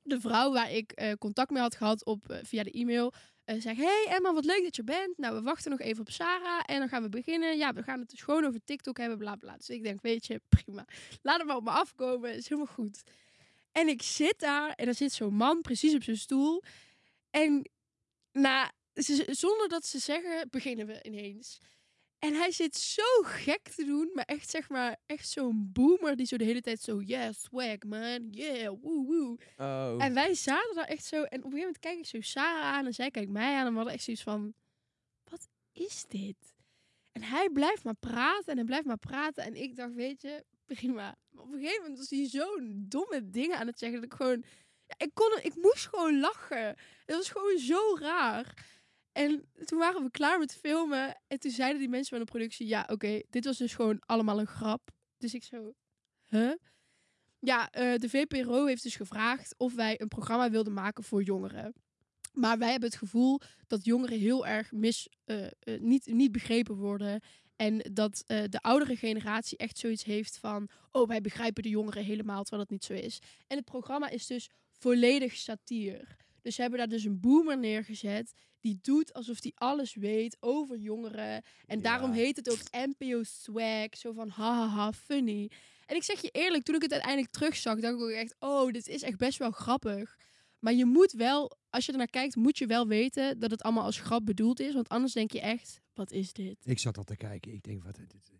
De 0.03 0.19
vrouw 0.19 0.51
waar 0.51 0.71
ik 0.71 0.91
eh, 0.91 1.11
contact 1.13 1.51
mee 1.51 1.61
had 1.61 1.75
gehad 1.75 2.05
op, 2.05 2.29
eh, 2.29 2.37
via 2.43 2.63
de 2.63 2.71
e-mail, 2.71 3.13
eh 3.43 3.61
zei, 3.61 3.75
hey 3.75 4.05
Emma, 4.09 4.33
wat 4.33 4.45
leuk 4.45 4.63
dat 4.63 4.75
je 4.75 4.83
bent. 4.83 5.17
Nou, 5.17 5.35
we 5.35 5.41
wachten 5.41 5.71
nog 5.71 5.79
even 5.79 6.01
op 6.01 6.09
Sarah 6.09 6.63
en 6.65 6.79
dan 6.79 6.89
gaan 6.89 7.03
we 7.03 7.09
beginnen. 7.09 7.57
Ja, 7.57 7.73
we 7.73 7.83
gaan 7.83 7.99
het 7.99 8.09
dus 8.09 8.21
gewoon 8.21 8.45
over 8.45 8.63
TikTok 8.63 8.97
hebben, 8.97 9.17
bla 9.17 9.35
bla. 9.35 9.57
Dus 9.57 9.69
ik 9.69 9.83
denk, 9.83 10.01
weet 10.01 10.25
je, 10.25 10.41
prima. 10.49 10.85
Laat 11.21 11.37
hem 11.37 11.47
maar 11.47 11.55
op 11.55 11.63
me 11.63 11.69
afkomen, 11.69 12.35
is 12.35 12.49
helemaal 12.49 12.73
goed. 12.73 13.03
En 13.71 13.87
ik 13.87 14.01
zit 14.01 14.39
daar 14.39 14.73
en 14.73 14.87
er 14.87 14.95
zit 14.95 15.11
zo'n 15.11 15.33
man 15.33 15.61
precies 15.61 15.95
op 15.95 16.03
zijn 16.03 16.17
stoel. 16.17 16.63
En 17.29 17.69
na 18.31 18.71
zonder 19.27 19.67
dat 19.67 19.85
ze 19.85 19.99
zeggen, 19.99 20.47
beginnen 20.49 20.87
we 20.87 21.03
ineens. 21.03 21.59
En 22.21 22.33
hij 22.33 22.51
zit 22.51 22.75
zo 22.75 23.21
gek 23.21 23.69
te 23.69 23.85
doen, 23.85 24.09
maar 24.13 24.25
echt 24.25 24.49
zeg 24.49 24.69
maar, 24.69 24.97
echt 25.05 25.29
zo'n 25.29 25.69
boomer 25.73 26.15
die 26.15 26.25
zo 26.25 26.37
de 26.37 26.43
hele 26.43 26.61
tijd 26.61 26.81
zo, 26.81 26.99
yeah, 26.99 27.33
swag 27.33 27.77
man, 27.87 28.27
yeah, 28.29 28.73
woe 28.81 29.05
woe. 29.05 29.37
Oh. 29.57 30.03
En 30.03 30.13
wij 30.13 30.33
zaten 30.33 30.75
daar 30.75 30.87
echt 30.87 31.05
zo, 31.05 31.15
en 31.15 31.23
op 31.23 31.31
een 31.31 31.41
gegeven 31.41 31.59
moment 31.59 31.79
kijk 31.79 31.97
ik 31.97 32.05
zo 32.05 32.21
Sarah 32.21 32.63
aan 32.63 32.85
en 32.85 32.93
zij 32.93 33.11
kijkt 33.11 33.31
mij 33.31 33.55
aan 33.55 33.65
en 33.65 33.69
we 33.71 33.75
hadden 33.75 33.93
echt 33.93 34.03
zoiets 34.03 34.23
van, 34.23 34.53
wat 35.23 35.47
is 35.71 36.05
dit? 36.07 36.55
En 37.11 37.23
hij 37.23 37.49
blijft 37.49 37.83
maar 37.83 37.95
praten 37.95 38.51
en 38.51 38.55
hij 38.55 38.65
blijft 38.65 38.85
maar 38.85 38.97
praten 38.97 39.43
en 39.43 39.55
ik 39.55 39.75
dacht, 39.75 39.93
weet 39.93 40.21
je, 40.21 40.45
prima. 40.65 41.17
Maar 41.29 41.43
op 41.43 41.51
een 41.51 41.59
gegeven 41.59 41.81
moment 41.81 41.99
was 41.99 42.09
hij 42.09 42.27
zo'n 42.27 42.85
domme 42.87 43.29
dingen 43.29 43.57
aan 43.57 43.67
het 43.67 43.79
zeggen 43.79 44.01
dat 44.01 44.11
ik 44.11 44.17
gewoon, 44.17 44.43
ja, 44.85 44.95
ik 44.97 45.11
kon, 45.13 45.39
ik 45.41 45.55
moest 45.55 45.87
gewoon 45.87 46.19
lachen. 46.19 46.75
Het 47.05 47.15
was 47.15 47.29
gewoon 47.29 47.57
zo 47.57 47.97
raar. 47.99 48.65
En 49.11 49.45
toen 49.65 49.79
waren 49.79 50.03
we 50.03 50.11
klaar 50.11 50.39
met 50.39 50.55
filmen. 50.55 51.21
En 51.27 51.39
toen 51.39 51.51
zeiden 51.51 51.79
die 51.79 51.89
mensen 51.89 52.17
van 52.17 52.25
de 52.25 52.31
productie: 52.31 52.67
Ja, 52.67 52.87
oké, 52.87 53.21
dit 53.29 53.45
was 53.45 53.57
dus 53.57 53.73
gewoon 53.73 53.99
allemaal 54.05 54.39
een 54.39 54.47
grap. 54.47 54.91
Dus 55.17 55.33
ik 55.33 55.43
zo: 55.43 55.73
Huh? 56.29 56.53
Ja, 57.39 57.69
eh, 57.71 57.95
de 57.95 58.09
VPRO 58.09 58.65
heeft 58.65 58.83
dus 58.83 58.95
gevraagd 58.95 59.53
of 59.57 59.73
wij 59.73 60.01
een 60.01 60.07
programma 60.07 60.49
wilden 60.49 60.73
maken 60.73 61.03
voor 61.03 61.23
jongeren. 61.23 61.73
Maar 62.33 62.57
wij 62.57 62.71
hebben 62.71 62.89
het 62.89 62.97
gevoel 62.97 63.39
dat 63.67 63.85
jongeren 63.85 64.19
heel 64.19 64.47
erg 64.47 64.71
mis, 64.71 65.09
eh, 65.23 65.45
eh, 65.45 65.51
niet, 65.79 66.05
niet 66.05 66.31
begrepen 66.31 66.75
worden. 66.75 67.21
En 67.55 67.77
dat 67.93 68.23
de 68.25 68.59
oudere 68.61 68.95
generatie 68.95 69.57
echt 69.57 69.77
zoiets 69.77 70.03
heeft 70.03 70.37
van: 70.37 70.69
Oh, 70.91 71.07
wij 71.07 71.21
begrijpen 71.21 71.63
de 71.63 71.69
jongeren 71.69 72.03
helemaal, 72.03 72.41
terwijl 72.41 72.61
dat 72.61 72.71
niet 72.71 72.83
zo 72.83 72.93
is. 72.93 73.19
En 73.47 73.57
het 73.57 73.65
programma 73.65 74.09
is 74.09 74.27
dus 74.27 74.49
volledig 74.71 75.35
satire. 75.35 76.07
Dus 76.41 76.55
ze 76.55 76.61
hebben 76.61 76.79
daar 76.79 76.89
dus 76.89 77.03
een 77.03 77.19
boomer 77.19 77.57
neergezet. 77.57 78.33
Die 78.59 78.79
doet 78.81 79.13
alsof 79.13 79.41
hij 79.41 79.51
alles 79.55 79.95
weet 79.95 80.37
over 80.39 80.77
jongeren. 80.77 81.43
En 81.65 81.81
daarom 81.81 82.11
heet 82.11 82.35
het 82.35 82.49
ook 82.51 82.87
NPO 82.97 83.23
Swag. 83.23 83.97
Zo 83.97 84.11
van 84.13 84.29
hahaha, 84.29 84.91
funny. 84.93 85.51
En 85.85 85.95
ik 85.95 86.03
zeg 86.03 86.21
je 86.21 86.29
eerlijk, 86.29 86.63
toen 86.63 86.75
ik 86.75 86.81
het 86.81 86.91
uiteindelijk 86.91 87.31
terugzag, 87.33 87.79
dacht 87.79 87.93
ik 87.93 87.99
ook 88.01 88.09
echt... 88.09 88.35
Oh, 88.39 88.71
dit 88.71 88.87
is 88.87 89.01
echt 89.01 89.17
best 89.17 89.37
wel 89.37 89.51
grappig. 89.51 90.17
Maar 90.59 90.73
je 90.73 90.85
moet 90.85 91.11
wel, 91.11 91.57
als 91.69 91.85
je 91.85 91.91
er 91.91 91.97
naar 91.97 92.07
kijkt, 92.07 92.35
moet 92.35 92.57
je 92.57 92.65
wel 92.65 92.87
weten 92.87 93.39
dat 93.39 93.51
het 93.51 93.61
allemaal 93.63 93.83
als 93.83 93.99
grap 93.99 94.25
bedoeld 94.25 94.59
is. 94.59 94.73
Want 94.73 94.89
anders 94.89 95.13
denk 95.13 95.31
je 95.31 95.41
echt, 95.41 95.81
wat 95.93 96.11
is 96.11 96.33
dit? 96.33 96.57
Ik 96.63 96.79
zat 96.79 96.97
al 96.97 97.03
te 97.03 97.15
kijken. 97.15 97.53
Ik 97.53 97.63
denk, 97.63 97.83
wat, 97.83 97.95
dit- 97.95 98.31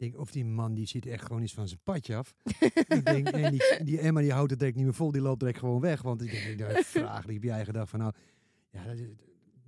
denk, 0.00 0.18
of 0.18 0.30
die 0.30 0.44
man 0.44 0.74
die 0.74 0.86
zit 0.86 1.06
echt 1.06 1.26
gewoon 1.26 1.42
iets 1.42 1.52
van 1.54 1.68
zijn 1.68 1.80
padje 1.84 2.16
af. 2.16 2.34
ik 2.98 3.04
denk, 3.04 3.28
en 3.28 3.50
die, 3.50 3.62
die 3.84 3.98
Emma 4.00 4.20
die 4.20 4.32
houdt 4.32 4.50
het 4.50 4.58
direct 4.58 4.76
niet 4.76 4.84
meer 4.86 4.94
vol, 4.94 5.10
die 5.12 5.20
loopt 5.20 5.40
direct 5.40 5.58
gewoon 5.58 5.80
weg. 5.80 6.02
Want 6.02 6.22
ik 6.22 6.30
denk, 6.30 6.58
nou, 6.58 6.84
vragen 6.84 7.26
die 7.26 7.34
heb 7.34 7.42
jij 7.44 7.64
gedacht 7.64 7.90
van, 7.90 7.98
nou, 7.98 8.12
ja, 8.70 8.84
dat 8.84 8.98
is- 8.98 9.08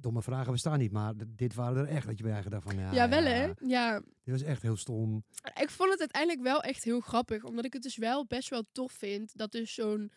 domme 0.01 0.23
vragen 0.23 0.53
bestaan 0.53 0.79
niet, 0.79 0.92
maar 0.92 1.12
dit 1.29 1.55
waren 1.55 1.77
er 1.77 1.95
echt 1.95 2.07
dat 2.07 2.18
je 2.18 2.25
bij 2.25 2.37
je 2.37 2.42
gedacht 2.42 2.62
van, 2.62 2.79
ja, 2.79 2.92
Ja, 2.92 3.09
wel 3.09 3.23
hè? 3.25 3.51
Ja, 3.61 3.99
Dit 4.01 4.35
was 4.35 4.42
echt 4.42 4.62
heel 4.62 4.77
stom. 4.77 5.25
ik 5.61 5.71
vond 5.71 5.90
het 5.90 6.01
uiteindelijk 6.01 6.42
wel 6.42 6.62
echt 6.62 6.85
heel 6.85 7.01
grappig. 7.01 7.45
Omdat 7.45 7.64
ik 7.64 7.73
het 7.73 7.83
dus 7.83 7.97
wel 7.97 8.27
best 8.27 8.49
wel 8.49 8.64
tof 8.73 8.92
vind 8.92 9.37
dat 9.38 9.53
dus 9.53 9.75
zo'n 9.75 10.12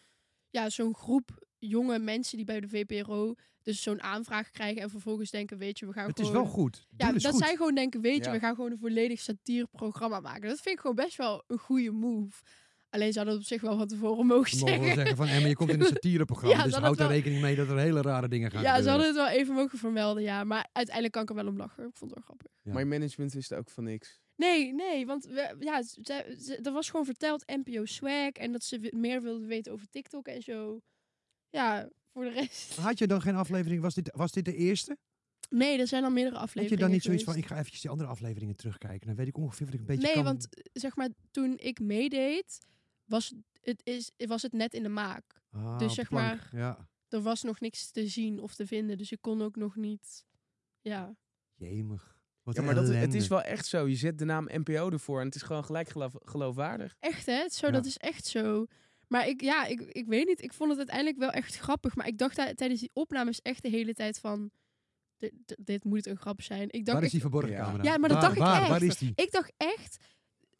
ja, 0.49 0.69
zo'n 0.69 0.95
groep 0.95 1.45
jonge 1.67 1.99
mensen 1.99 2.37
die 2.37 2.45
bij 2.45 2.59
de 2.59 2.67
VPRO 2.67 3.35
dus 3.61 3.81
zo'n 3.81 4.01
aanvraag 4.01 4.51
krijgen 4.51 4.81
en 4.81 4.89
vervolgens 4.89 5.29
denken, 5.31 5.57
weet 5.57 5.79
je, 5.79 5.85
we 5.85 5.93
gaan 5.93 6.07
Het 6.07 6.19
is 6.19 6.25
gewoon... 6.27 6.41
wel 6.43 6.51
goed. 6.51 6.75
Het 6.75 6.85
Ja, 7.07 7.13
is 7.13 7.23
dat 7.23 7.31
goed. 7.31 7.41
zij 7.43 7.55
gewoon 7.55 7.75
denken, 7.75 8.01
weet 8.01 8.17
je, 8.17 8.23
Ja. 8.23 8.31
we 8.31 8.39
gaan 8.39 8.55
gewoon 8.55 8.71
een 8.71 8.77
volledig 8.77 9.19
satireprogramma 9.19 10.19
maken. 10.19 10.49
Dat 10.49 10.59
vind 10.61 10.75
ik 10.75 10.79
gewoon 10.81 10.95
best 10.95 11.15
wel 11.17 11.43
een 11.47 11.57
goede 11.57 11.91
move. 11.91 12.41
Alleen 12.89 13.13
zou 13.13 13.25
dat 13.25 13.35
op 13.37 13.43
zich 13.43 13.61
wel 13.61 13.77
van 13.77 13.87
tevoren 13.87 14.25
mogen 14.25 14.51
We 14.51 14.59
mogen 14.59 14.75
wel 14.75 14.83
zeggen. 14.85 14.95
zeggen 14.95 15.15
van, 15.15 15.27
Emma, 15.27 15.47
je 15.47 15.55
komt 15.55 15.69
in 15.69 15.79
een 15.79 15.85
satireprogramma, 15.95 16.57
Ja, 16.57 16.63
dus 16.63 16.73
ze 16.73 16.79
houd 16.79 16.97
er 16.97 17.03
het 17.03 17.11
rekening 17.11 17.41
mee 17.41 17.55
dat 17.55 17.69
er 17.69 17.77
hele 17.77 18.01
rare 18.01 18.27
dingen 18.27 18.51
gaan 18.51 18.61
Ja, 18.61 18.67
ze 18.69 18.75
gebeuren. 18.75 18.91
hadden 19.03 19.21
het 19.23 19.31
wel 19.31 19.41
even 19.41 19.53
mogen 19.55 19.77
vermelden, 19.77 20.23
ja. 20.23 20.43
Maar 20.43 20.67
uiteindelijk 20.71 21.13
kan 21.13 21.23
ik 21.23 21.29
er 21.29 21.35
wel 21.35 21.47
om 21.47 21.57
lachen. 21.57 21.83
Ik 21.87 21.95
vond 21.97 22.11
het 22.11 22.19
wel 22.19 22.23
grappig. 22.23 22.51
Ja. 22.63 22.71
Maar 22.71 22.81
je 22.81 22.87
management 22.89 23.33
wist 23.33 23.53
ook 23.53 23.69
van 23.69 23.83
niks. 23.83 24.19
Nee, 24.35 24.73
nee, 24.73 25.05
want 25.05 25.25
we, 25.25 25.55
ja, 25.59 25.83
ze, 25.83 25.99
ze- 26.39 26.59
er 26.63 26.71
was 26.71 26.89
gewoon 26.89 27.05
verteld 27.05 27.43
NPO 27.63 27.85
Swag 27.85 28.29
en 28.31 28.51
dat 28.51 28.63
ze 28.63 28.91
meer 28.95 29.21
wilden 29.21 29.47
weten 29.47 29.71
over 29.71 29.89
TikTok 29.89 30.27
en 30.27 30.41
zo. 30.41 30.81
Ja, 31.55 31.89
voor 32.13 32.23
de 32.23 32.29
rest. 32.31 32.75
Had 32.87 32.97
je 32.97 33.07
dan 33.07 33.21
geen 33.21 33.35
aflevering, 33.35 33.81
was 33.81 33.93
dit, 33.93 34.11
was 34.15 34.31
dit 34.31 34.45
de 34.45 34.55
eerste? 34.55 34.97
Nee, 35.49 35.79
er 35.79 35.87
zijn 35.87 36.03
al 36.03 36.09
meerdere 36.09 36.35
Had 36.35 36.43
afleveringen 36.43 36.77
je 36.77 36.83
dan 36.83 36.93
niet 36.93 37.03
zoiets 37.03 37.23
van, 37.23 37.35
ik 37.35 37.45
ga 37.45 37.55
eventjes 37.57 37.81
die 37.81 37.89
andere 37.89 38.09
afleveringen 38.09 38.55
terugkijken. 38.55 39.07
Dan 39.07 39.15
weet 39.15 39.27
ik 39.27 39.37
ongeveer 39.37 39.65
wat 39.65 39.73
ik 39.73 39.79
een 39.79 39.85
beetje 39.85 40.03
Nee, 40.05 40.13
kan. 40.13 40.23
want 40.23 40.47
zeg 40.73 40.95
maar, 40.95 41.09
toen 41.31 41.53
ik 41.57 41.79
meedeed, 41.79 42.57
was 43.05 43.33
het, 43.61 43.81
is, 43.83 44.11
was 44.17 44.41
het 44.41 44.51
net 44.53 44.73
in 44.73 44.83
de 44.83 44.89
maak. 44.89 45.23
Ah, 45.51 45.77
dus 45.79 45.93
zeg 45.93 46.07
plank, 46.09 46.25
maar- 46.27 46.49
Ja, 46.59 46.87
Er 47.09 47.21
was 47.21 47.43
nog 47.43 47.59
niks 47.59 47.91
te 47.91 48.07
zien 48.07 48.39
of 48.41 48.55
te 48.55 48.67
vinden, 48.67 48.97
dus 48.97 49.11
ik 49.11 49.21
kon 49.21 49.41
ook 49.41 49.55
nog 49.55 49.75
niet... 49.75 50.25
Ja, 50.81 51.15
jemig. 51.55 52.17
Wat 52.43 52.55
Ja, 52.55 52.61
maar 52.61 52.75
dat, 52.75 52.87
het 52.87 53.13
is 53.13 53.27
wel 53.27 53.41
echt 53.41 53.65
zo. 53.65 53.87
Je 53.87 53.95
zet 53.95 54.17
de 54.17 54.25
naam 54.25 54.49
NPO 54.51 54.89
ervoor 54.89 55.19
en 55.19 55.25
het 55.25 55.35
is 55.35 55.41
gewoon 55.41 55.65
gelijk 55.65 55.89
geloof- 55.89 56.15
geloofwaardig. 56.21 56.95
echt 56.99 57.25
hè? 57.25 57.49
Zo, 57.49 57.65
Ja. 57.65 57.71
dat 57.71 57.85
is 57.85 57.97
echt 57.97 58.25
zo. 58.25 58.65
Maar 59.07 59.27
ik, 59.27 59.41
ja, 59.41 59.65
ik, 59.65 59.81
ik 59.81 60.05
weet 60.05 60.27
niet. 60.27 60.41
Ik 60.41 60.53
vond 60.53 60.69
het 60.69 60.77
uiteindelijk 60.77 61.17
wel 61.17 61.31
echt 61.31 61.55
grappig. 61.57 61.95
Maar 61.95 62.07
ik 62.07 62.17
dacht 62.17 62.35
tij- 62.35 62.53
tijdens 62.53 62.79
die 62.79 62.89
opnames 62.93 63.41
echt 63.41 63.61
de 63.61 63.69
hele 63.69 63.93
tijd 63.93 64.19
van... 64.19 64.51
Dit, 65.57 65.83
moet 65.83 66.05
een 66.07 66.17
grap 66.17 66.41
zijn. 66.41 66.69
Ik 66.71 66.85
dacht 66.85 66.97
Waar 66.97 67.05
is 67.05 67.11
die 67.11 67.21
verborgen 67.21 67.51
Ja. 67.51 67.63
camera? 67.63 67.83
Ja, 67.83 67.97
maar 67.97 68.09
dat 68.09 68.21
waar, 68.21 68.35
dacht 68.35 68.55
ik 68.55 68.59
echt. 68.61 68.69
Waar 68.69 68.83
is 68.83 68.97
die? 68.97 69.11
ik 69.15 69.31
dacht 69.31 69.51
echt... 69.57 69.97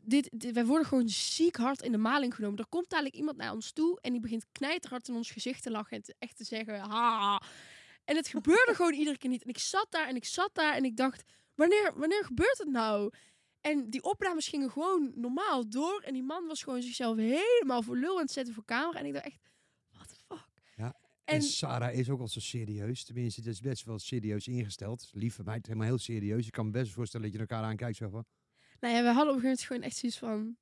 Dit, 0.08 0.29
dit, 0.31 0.53
wij 0.53 0.65
worden 0.65 0.88
gewoon 0.88 1.10
ziek 1.10 1.55
hard 1.55 1.81
in 1.81 1.91
de 1.91 1.97
maling 1.97 2.36
genomen. 2.36 2.60
Er 2.60 2.67
komt 2.69 2.89
dadelijk 2.89 3.15
iemand 3.15 3.38
naar 3.38 3.51
ons 3.51 3.71
toe 3.71 3.99
en 4.01 4.12
die 4.12 4.21
begint 4.21 4.45
knijterhard 4.51 5.08
in 5.08 5.15
ons 5.15 5.31
gezicht 5.31 5.63
te 5.63 5.71
lachen 5.71 5.97
en 5.97 6.03
te, 6.03 6.15
echt 6.19 6.38
te 6.38 6.43
zeggen, 6.43 6.79
ha. 6.79 7.41
En 8.03 8.15
het 8.15 8.27
gebeurde 8.27 8.73
gewoon 8.75 8.93
iedere 8.93 9.17
keer 9.17 9.29
niet. 9.29 9.43
En 9.43 9.49
ik 9.49 9.58
zat 9.58 9.88
daar 9.89 10.08
en 10.08 10.15
ik 10.15 10.25
zat 10.25 10.49
daar 10.53 10.73
en 10.75 10.84
ik 10.86 10.97
dacht, 10.97 11.23
wanneer, 11.55 11.93
wanneer 11.95 12.23
gebeurt 12.25 12.58
het 12.58 12.69
nou? 12.69 13.12
En 13.71 13.89
die 13.89 14.04
opnames 14.04 14.47
gingen 14.47 14.71
gewoon 14.71 15.12
normaal 15.15 15.69
door. 15.69 16.01
En 16.01 16.13
die 16.13 16.23
man 16.23 16.47
was 16.47 16.63
gewoon 16.63 16.82
zichzelf 16.82 17.17
helemaal 17.17 17.82
voor 17.82 17.97
lul 17.97 18.15
aan 18.15 18.21
het 18.21 18.32
zetten 18.32 18.54
voor 18.54 18.65
camera. 18.65 18.99
En 18.99 19.06
ik 19.06 19.13
dacht 19.13 19.25
echt, 19.25 19.39
what 19.91 20.08
the 20.08 20.15
fuck? 20.28 20.47
Ja, 20.75 20.86
En, 21.23 21.36
En 21.36 21.41
Sarah 21.41 21.93
is 21.93 22.10
ook 22.10 22.19
al 22.19 22.28
zo 22.28 22.39
serieus. 22.39 23.04
Tenminste, 23.04 23.39
het 23.39 23.49
is 23.49 23.62
best 23.62 23.84
wel 23.84 23.99
serieus 23.99 24.47
ingesteld. 24.47 25.10
Lieve 25.12 25.43
meid, 25.43 25.65
helemaal 25.65 25.88
heel 25.88 25.97
serieus. 25.97 26.45
Je 26.45 26.51
kan 26.51 26.65
me 26.65 26.71
best 26.71 26.91
voorstellen 26.91 27.25
dat 27.25 27.36
je 27.36 27.41
elkaar 27.41 27.63
aankijkt 27.63 27.97
zo 27.97 28.10
van... 28.10 28.25
nou 28.80 28.93
ja, 28.95 29.01
we 29.01 29.08
hadden 29.08 29.34
op 29.34 29.43
een 29.43 29.49
gegeven 29.49 29.49
moment 29.49 29.62
gewoon 29.62 29.82
echt 29.82 29.97
zoiets 29.97 30.17
van... 30.17 30.58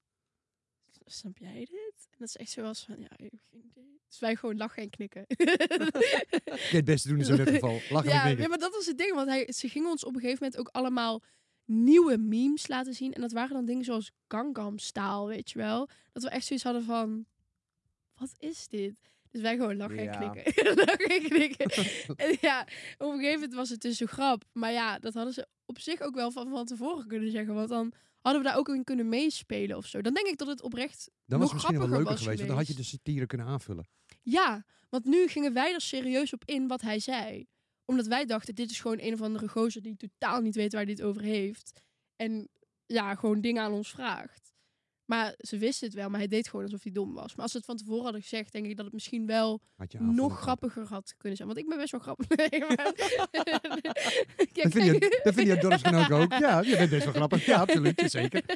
Snap 1.06 1.38
jij 1.38 1.60
dit? 1.60 2.08
En 2.10 2.18
dat 2.18 2.28
is 2.28 2.36
echt 2.36 2.50
zoals 2.50 2.84
van, 2.84 3.00
ja, 3.00 3.10
ik 3.18 3.32
heb 3.32 3.42
geen 3.52 3.64
idee. 3.66 4.02
Dus 4.08 4.20
wij 4.20 4.36
gewoon 4.36 4.58
lachen 4.58 4.84
en 4.84 4.90
knikken. 4.90 5.26
Je 5.38 6.70
het 6.72 6.86
beste 6.86 7.08
doen 7.08 7.18
in 7.18 7.26
zo'n 7.26 7.38
geval. 7.48 7.80
Lachen 7.90 8.12
en 8.12 8.22
knikken. 8.22 8.42
ja, 8.44 8.48
maar 8.48 8.58
dat 8.58 8.74
was 8.74 8.86
het 8.86 8.98
ding. 8.98 9.14
Want 9.14 9.30
hij, 9.30 9.52
ze 9.52 9.70
gingen 9.70 9.90
ons 9.90 10.04
op 10.04 10.16
een 10.16 10.22
gegeven 10.22 10.44
moment 10.44 10.60
ook 10.60 10.68
allemaal 10.68 11.24
nieuwe 11.66 12.18
memes 12.18 12.68
laten 12.68 12.94
zien. 12.94 13.14
En 13.14 13.22
dat 13.22 13.32
waren 13.32 13.54
dan 13.54 13.66
dingen 13.66 13.84
zoals 13.84 14.12
Gangnam 14.28 14.78
Style, 14.80 15.26
weet 15.28 15.52
je 15.52 15.58
wel. 15.60 15.90
Dat 16.12 16.24
we 16.24 16.30
echt 16.30 16.46
zoiets 16.46 16.66
hadden 16.66 16.84
van, 16.84 17.26
wat 18.16 18.34
is 18.38 18.68
dit? 18.68 18.94
Dus 19.32 19.42
wij 19.42 19.56
gewoon 19.56 19.78
lachen 19.78 20.04
Ja. 20.04 20.22
en 20.22 20.32
knikken. 20.32 20.76
lachen 20.86 21.06
en 21.06 21.22
knikken. 21.24 21.66
en 22.16 22.38
ja, 22.42 22.62
op 22.98 23.08
een 23.12 23.16
gegeven 23.18 23.34
moment 23.34 23.54
was 23.54 23.70
het 23.70 23.82
dus 23.82 24.00
een 24.00 24.08
grap. 24.08 24.44
Maar 24.52 24.72
ja, 24.72 25.00
dat 25.00 25.14
hadden 25.14 25.34
ze 25.34 25.48
op 25.66 25.80
zich 25.80 26.02
ook 26.02 26.16
wel 26.16 26.32
van, 26.32 26.50
van 26.50 26.66
tevoren 26.66 27.08
kunnen 27.08 27.32
zeggen. 27.32 27.54
Want 27.54 27.70
dan 27.70 27.94
hadden 28.22 28.42
we 28.42 28.48
daar 28.48 28.58
ook 28.58 28.70
in 28.70 28.84
kunnen 28.84 29.10
meespelen 29.10 29.78
of 29.78 29.86
zo. 29.86 30.02
Dan 30.02 30.14
denk 30.14 30.28
ik 30.28 30.38
dat 30.38 30.48
het 30.48 30.62
oprecht 30.62 31.10
Dan 31.26 31.40
was 31.40 31.52
nog 31.52 31.52
het 31.52 31.54
misschien 31.54 31.78
wel 31.78 31.88
grappiger 31.88 32.04
leuker 32.06 32.18
geweest. 32.24 32.38
want 32.38 32.50
Dan 32.50 32.58
had 32.58 32.68
je 32.68 32.74
de 32.76 32.84
satire 32.84 33.26
kunnen 33.26 33.48
aanvullen. 33.48 33.88
ja, 34.22 34.66
want 34.90 35.06
nu 35.06 35.28
gingen 35.28 35.54
wij 35.54 35.74
er 35.74 35.82
serieus 35.82 36.34
op 36.34 36.44
in 36.46 36.68
wat 36.68 36.82
hij 36.82 37.00
zei. 37.00 37.48
Omdat 37.86 38.08
wij 38.08 38.26
dachten, 38.26 38.56
dit 38.56 38.70
is 38.70 38.80
gewoon 38.80 39.00
een 39.02 39.14
of 39.14 39.22
andere 39.22 39.48
gozer 39.48 39.82
die 39.82 39.96
totaal 39.98 40.42
niet 40.42 40.56
weet 40.56 40.74
waar 40.74 40.84
hij 40.84 40.92
het 40.92 41.02
over 41.02 41.22
heeft. 41.22 41.82
En 42.16 42.50
ja, 42.86 43.16
gewoon 43.16 43.42
dingen 43.42 43.64
aan 43.64 43.72
ons 43.72 43.90
vraagt. 43.90 44.52
Maar 45.06 45.34
ze 45.38 45.58
wisten 45.58 45.88
het 45.88 45.96
wel, 45.96 46.10
maar 46.10 46.20
hij 46.20 46.28
deed 46.28 46.48
gewoon 46.48 46.66
alsof 46.66 46.84
hij 46.84 46.92
dom 46.92 47.14
was. 47.14 47.34
Maar 47.36 47.42
als 47.44 47.52
ze 47.52 47.58
het 47.58 47.66
van 47.66 47.78
tevoren 47.78 48.04
hadden 48.04 48.22
gezegd, 48.22 48.52
denk 48.52 48.66
ik 48.66 48.76
dat 48.76 48.86
het 48.86 48.94
misschien 48.94 49.26
wel 49.26 49.62
nog 50.00 50.40
grappiger 50.40 50.86
had 50.88 51.14
kunnen 51.18 51.38
zijn. 51.38 51.50
Want 51.50 51.60
ik 51.60 51.70
ben 51.70 51.78
best 51.78 51.92
wel 51.92 52.00
grappig. 52.02 52.28
Nee, 52.38 52.60
maar... 52.60 52.94
Ja, 54.54 54.64
Dat 54.64 54.72
vind 54.72 54.86
je, 54.86 55.22
dat 55.24 55.34
vind 55.34 55.48
je 55.48 55.58
dorpsgenoot 55.58 56.12
ook. 56.12 56.32
Ja, 56.32 56.62
je 56.62 56.78
bent 56.78 56.90
best 56.90 57.04
wel 57.04 57.14
grappig. 57.14 57.46
Ja, 57.46 57.60
absoluut. 57.60 58.04
Zeker. 58.06 58.44
100%. 58.46 58.50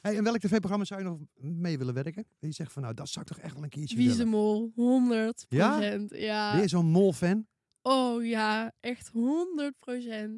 Hey, 0.00 0.16
en 0.16 0.24
welk 0.24 0.38
tv-programma 0.38 0.84
zou 0.84 1.00
je 1.00 1.06
nog 1.06 1.18
mee 1.40 1.78
willen 1.78 1.94
werken? 1.94 2.26
En 2.40 2.48
je 2.48 2.54
zegt 2.54 2.72
van, 2.72 2.82
nou, 2.82 2.94
dat 2.94 3.08
zou 3.08 3.24
ik 3.28 3.32
toch 3.32 3.44
echt 3.44 3.54
wel 3.54 3.62
een 3.62 3.68
keertje 3.68 3.96
Wie 3.96 4.06
is 4.08 4.16
de 4.16 4.24
willen. 4.24 4.32
mol? 4.38 4.72
100 4.74 5.46
Ja? 5.48 5.80
Ja. 6.08 6.52
Ben 6.52 6.60
je 6.62 6.68
zo'n 6.68 6.86
mol-fan? 6.86 7.46
Oh 7.82 8.24
ja, 8.24 8.72
echt 8.80 9.08
100 9.08 9.74
Ja, 9.86 10.28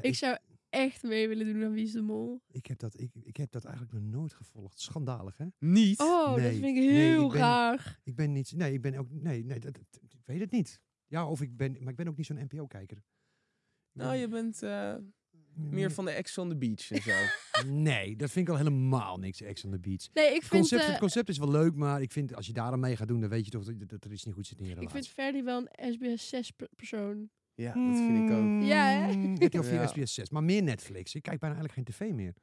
Ik 0.00 0.14
zou 0.14 0.36
echt 0.68 1.02
mee 1.02 1.28
willen 1.28 1.46
doen 1.52 1.64
aan 1.64 1.72
Wie 1.72 1.84
is 1.84 1.92
de 1.92 2.02
Mol. 2.02 2.42
Ik 2.48 2.66
heb, 2.66 2.78
dat, 2.78 3.00
ik, 3.00 3.10
ik 3.22 3.36
heb 3.36 3.50
dat 3.50 3.64
eigenlijk 3.64 3.94
nog 3.94 4.02
nooit 4.12 4.32
gevolgd. 4.32 4.80
Schandalig, 4.80 5.36
hè? 5.36 5.46
Niet. 5.58 6.00
Oh, 6.00 6.26
dat 6.28 6.36
Nee, 6.36 6.52
vind 6.52 6.64
ik 6.64 6.74
nee, 6.74 6.88
heel 6.90 7.24
ik 7.24 7.30
ben- 7.30 7.40
raar. 7.40 8.00
Ik 8.04 8.14
ben 8.16 8.32
niet... 8.32 8.52
Nee, 8.56 8.72
ik 8.72 8.80
ben 8.82 8.94
ook... 8.94 9.10
Nee, 9.10 9.44
nee 9.44 9.58
dat, 9.60 9.74
dat- 9.74 10.00
ik 10.08 10.20
weet 10.24 10.40
het 10.40 10.50
niet. 10.50 10.80
Ja, 11.06 11.28
of 11.28 11.40
ik 11.40 11.56
ben... 11.56 11.76
Maar 11.80 11.90
ik 11.90 11.96
ben 11.96 12.08
ook 12.08 12.16
niet 12.16 12.26
zo'n 12.26 12.44
NPO-kijker. 12.50 13.02
Nou, 13.92 14.14
je 14.14 14.28
bent 14.28 14.62
eh, 14.62 14.94
meer 15.54 15.92
van 15.92 16.04
de 16.04 16.10
Ex 16.10 16.38
on 16.38 16.48
the 16.48 16.56
Beach 16.56 16.90
en 16.90 17.02
zo. 17.02 17.12
Nee, 17.66 18.16
dat 18.16 18.30
vind 18.30 18.46
ik 18.48 18.52
al 18.52 18.58
helemaal 18.58 19.18
niks 19.18 19.40
Ex 19.40 19.64
on 19.64 19.70
the 19.70 19.78
Beach. 19.78 20.06
Nee, 20.12 20.26
ik 20.26 20.34
Het 20.34 20.44
vind, 20.44 20.60
concept, 20.60 20.82
eh, 20.82 20.88
het 20.88 20.98
concept 20.98 21.28
is 21.28 21.38
wel 21.38 21.50
leuk, 21.50 21.74
maar 21.74 22.02
ik 22.02 22.12
vind 22.12 22.34
als 22.34 22.46
je 22.46 22.52
daar 22.52 22.72
aan 22.72 22.80
mee 22.80 22.96
gaat 22.96 23.08
doen, 23.08 23.20
dan 23.20 23.30
weet 23.30 23.44
je 23.44 23.50
toch 23.50 23.64
dat, 23.64 23.88
dat 23.88 24.04
er 24.04 24.12
iets 24.12 24.24
niet 24.24 24.34
goed 24.34 24.46
zit 24.46 24.60
in 24.60 24.66
je 24.66 24.74
ik 24.80 24.90
vind 24.90 25.08
Ferdy 25.08 25.42
wel 25.42 25.68
een 25.72 25.92
SBS 25.92 26.28
6 26.28 26.50
per- 26.50 26.68
persoon. 26.76 27.30
Ja, 27.54 27.72
dat 27.74 27.96
vind 27.96 28.30
ik 28.30 28.36
ook. 28.36 28.62
Ja, 28.62 28.86
hè? 28.86 29.12
Mm, 29.12 29.34
RTL 29.38 29.62
4, 29.62 29.72
Ja. 29.80 29.86
SBS 29.86 30.14
6. 30.14 30.30
Maar 30.30 30.44
meer 30.44 30.62
Netflix. 30.62 31.14
Ik 31.14 31.22
kijk 31.22 31.40
bijna 31.40 31.56
eigenlijk 31.56 31.88
geen 31.88 32.08
tv 32.08 32.14
meer. 32.14 32.34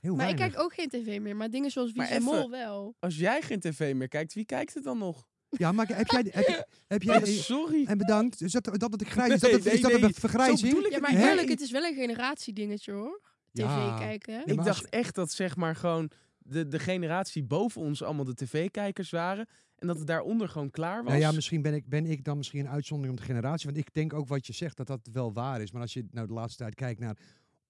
Heel 0.00 0.14
Maar 0.14 0.28
ik 0.28 0.36
kijk 0.36 0.58
ook 0.58 0.74
geen 0.74 0.88
tv 0.88 1.20
meer. 1.20 1.36
Maar 1.36 1.50
dingen 1.50 1.70
zoals 1.70 1.92
Wie 1.92 2.20
Mol 2.20 2.50
wel. 2.50 2.94
Als 2.98 3.16
jij 3.16 3.42
geen 3.42 3.60
tv 3.60 3.94
meer 3.94 4.08
kijkt, 4.08 4.34
wie 4.34 4.44
kijkt 4.44 4.74
het 4.74 4.84
dan 4.84 4.98
nog? 4.98 5.28
Ja, 5.50 5.72
maar 5.72 5.86
heb 5.88 6.06
jij... 6.10 6.26
Heb, 6.30 6.46
je- 6.46 6.66
heb 6.86 7.02
jij 7.02 7.18
Ja, 7.24 7.26
sorry. 7.26 7.84
en 7.86 7.98
bedankt. 7.98 8.40
Is 8.42 8.52
dat, 8.52 8.64
dat, 8.64 8.80
dat 8.80 9.00
ik 9.00 9.10
grijs... 9.10 9.32
is 9.32 9.40
dat, 9.40 9.50
nee, 9.50 9.74
is 9.74 9.80
dat 9.80 9.92
nee. 9.92 10.02
een 10.02 10.14
vergrijzing? 10.14 10.86
Ja, 10.90 10.98
maar 10.98 11.14
eerlijk, 11.14 11.48
het 11.48 11.60
is 11.60 11.70
wel 11.70 11.82
een 11.84 11.94
generatiedingetje 11.94 12.92
hoor. 12.92 13.20
TV 13.52 13.62
Ja. 13.62 13.96
kijken. 13.98 14.42
Ik 14.46 14.64
dacht 14.64 14.88
echt 14.88 15.14
dat 15.14 15.32
zeg 15.32 15.56
maar 15.56 15.76
gewoon 15.76 16.10
de, 16.38 16.68
de 16.68 16.78
generatie 16.78 17.42
boven 17.44 17.82
ons 17.82 18.02
allemaal 18.02 18.24
de 18.24 18.34
tv-kijkers 18.34 19.10
waren. 19.10 19.46
En 19.78 19.86
dat 19.86 19.98
het 19.98 20.06
daaronder 20.06 20.48
gewoon 20.48 20.70
klaar 20.70 21.02
was. 21.02 21.12
Nou 21.12 21.20
ja, 21.24 21.32
misschien 21.32 21.62
ben 21.62 21.74
ik, 21.74 21.88
ben 21.88 22.06
ik 22.06 22.24
dan 22.24 22.36
misschien 22.36 22.60
een 22.60 22.68
uitzondering 22.68 23.18
op 23.18 23.20
de 23.26 23.32
generatie. 23.32 23.66
Want 23.66 23.78
ik 23.78 23.94
denk 23.94 24.12
ook 24.12 24.28
wat 24.28 24.46
je 24.46 24.52
zegt, 24.52 24.76
dat 24.76 24.86
dat 24.86 25.08
wel 25.12 25.32
waar 25.32 25.60
is. 25.60 25.72
Maar 25.72 25.82
als 25.82 25.92
je 25.92 26.06
nou 26.10 26.26
de 26.26 26.32
laatste 26.32 26.62
tijd 26.62 26.74
kijkt 26.74 27.00
naar 27.00 27.16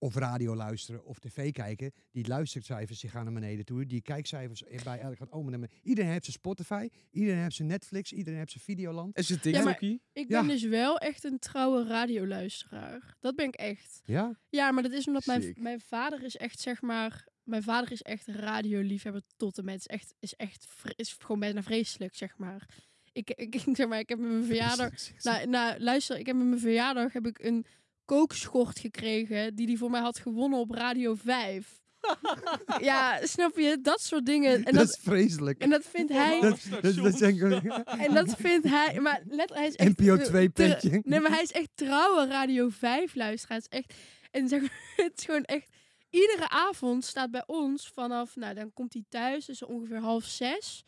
of 0.06 0.14
radio 0.14 0.54
luisteren 0.56 1.04
of 1.04 1.18
tv 1.18 1.52
kijken, 1.52 1.92
die 2.10 2.26
luistercijfers 2.28 3.00
die 3.00 3.10
gaan 3.10 3.24
naar 3.24 3.32
beneden 3.32 3.64
toe. 3.64 3.86
Die 3.86 4.00
kijkcijfers 4.00 4.62
bij 4.84 4.98
elk 4.98 5.16
gaat 5.16 5.30
om 5.30 5.52
en 5.52 5.60
naar 5.60 5.70
Iedereen 5.82 6.10
heeft 6.10 6.24
zijn 6.24 6.36
Spotify, 6.36 6.88
iedereen 7.10 7.40
heeft 7.42 7.54
zijn 7.56 7.68
Netflix, 7.68 8.12
iedereen 8.12 8.38
heeft 8.38 8.50
zijn 8.50 8.64
Videoland. 8.64 9.16
En 9.16 9.24
zijn 9.24 9.38
Ja, 9.42 9.50
maar- 9.50 9.62
TikTokie? 9.78 10.02
Ik 10.12 10.28
Ja. 10.28 10.40
ben 10.40 10.48
dus 10.48 10.62
wel 10.62 10.98
echt 10.98 11.24
een 11.24 11.38
trouwe 11.38 11.86
radioluisteraar. 11.86 13.16
Dat 13.20 13.34
ben 13.36 13.46
ik 13.46 13.54
echt. 13.54 14.00
Ja? 14.04 14.38
Ja, 14.48 14.70
maar 14.72 14.82
dat 14.82 14.92
is 14.92 15.06
omdat 15.06 15.26
mijn, 15.26 15.42
Sick. 15.42 15.58
mijn 15.60 15.80
vader 15.80 16.22
is 16.22 16.36
echt, 16.36 16.60
zeg 16.60 16.82
maar... 16.82 17.26
Mijn 17.42 17.62
vader 17.62 17.92
is 17.92 18.02
echt 18.02 18.26
radioliefhebber 18.26 19.22
tot 19.36 19.58
en 19.58 19.64
met. 19.64 19.78
Is 19.78 19.86
echt, 19.86 20.14
is 20.18 20.34
echt 20.34 20.66
is 20.96 21.16
gewoon 21.20 21.40
bijna 21.40 21.62
vreselijk, 21.62 22.14
zeg 22.14 22.38
maar. 22.38 22.68
Ik, 23.12 23.30
ik, 23.30 23.60
zeg 23.76 23.88
maar, 23.88 23.98
ik 23.98 24.08
heb 24.08 24.18
met 24.18 24.30
mijn 24.30 24.44
verjaardag... 24.44 24.92
Nou, 25.22 25.46
nou, 25.48 25.80
luister, 25.80 26.18
ik 26.18 26.26
heb 26.26 26.36
met 26.36 26.46
mijn 26.46 26.60
verjaardag 26.60 27.12
heb 27.12 27.26
ik 27.26 27.38
een 27.38 27.66
kookschort 28.06 28.78
gekregen 28.78 29.54
die 29.54 29.66
die 29.66 29.78
voor 29.78 29.90
mij 29.90 30.00
had 30.00 30.18
gewonnen 30.18 30.58
op 30.58 30.70
Radio 30.70 31.14
5. 31.14 31.80
ja, 32.80 33.26
snap 33.26 33.56
je? 33.58 33.78
Dat 33.80 34.00
soort 34.00 34.26
dingen. 34.26 34.54
En 34.54 34.64
dat, 34.64 34.74
dat, 34.74 34.88
is 34.88 34.98
vreselijk. 35.02 35.60
en 35.60 35.70
dat 35.70 35.84
vindt 35.84 36.12
hij... 36.12 36.40
dat, 36.40 36.58
dat, 36.70 36.94
dat 36.94 37.20
En 38.06 38.14
dat 38.14 38.36
vindt 38.38 38.68
hij... 38.68 39.00
Maar 39.00 39.22
let, 39.28 39.54
hij 39.54 39.66
is 39.66 39.74
echt... 39.74 39.98
NPO 39.98 40.14
eh, 40.14 40.24
2 40.24 40.52
ter- 40.52 40.68
petje. 40.68 41.00
Nee, 41.04 41.20
maar 41.20 41.30
hij 41.30 41.42
is 41.42 41.52
echt 41.52 41.68
trouwe 41.74 42.26
Radio 42.26 42.68
5 42.68 43.14
luisteraar. 43.14 43.58
Het 43.58 43.66
is 43.70 43.78
echt... 43.78 43.94
En 44.30 44.48
zeg 44.48 44.62
het 44.96 45.12
is 45.16 45.24
gewoon 45.24 45.44
echt... 45.44 45.66
Iedere 46.10 46.48
avond 46.48 47.04
staat 47.04 47.30
bij 47.30 47.44
ons 47.46 47.90
vanaf... 47.94 48.36
Nou, 48.36 48.54
dan 48.54 48.72
komt 48.72 48.92
hij 48.92 49.04
thuis, 49.08 49.44
dus 49.44 49.62
ongeveer 49.62 49.98
half 49.98 50.24
zes... 50.24 50.84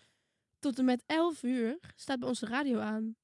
Tot 0.58 0.78
en 0.78 0.84
met 0.84 1.02
elf 1.06 1.42
uur 1.42 1.78
staat 1.96 2.18
bij 2.18 2.28
ons 2.28 2.40
de 2.40 2.46
radio 2.46 2.78
aan. 2.78 3.16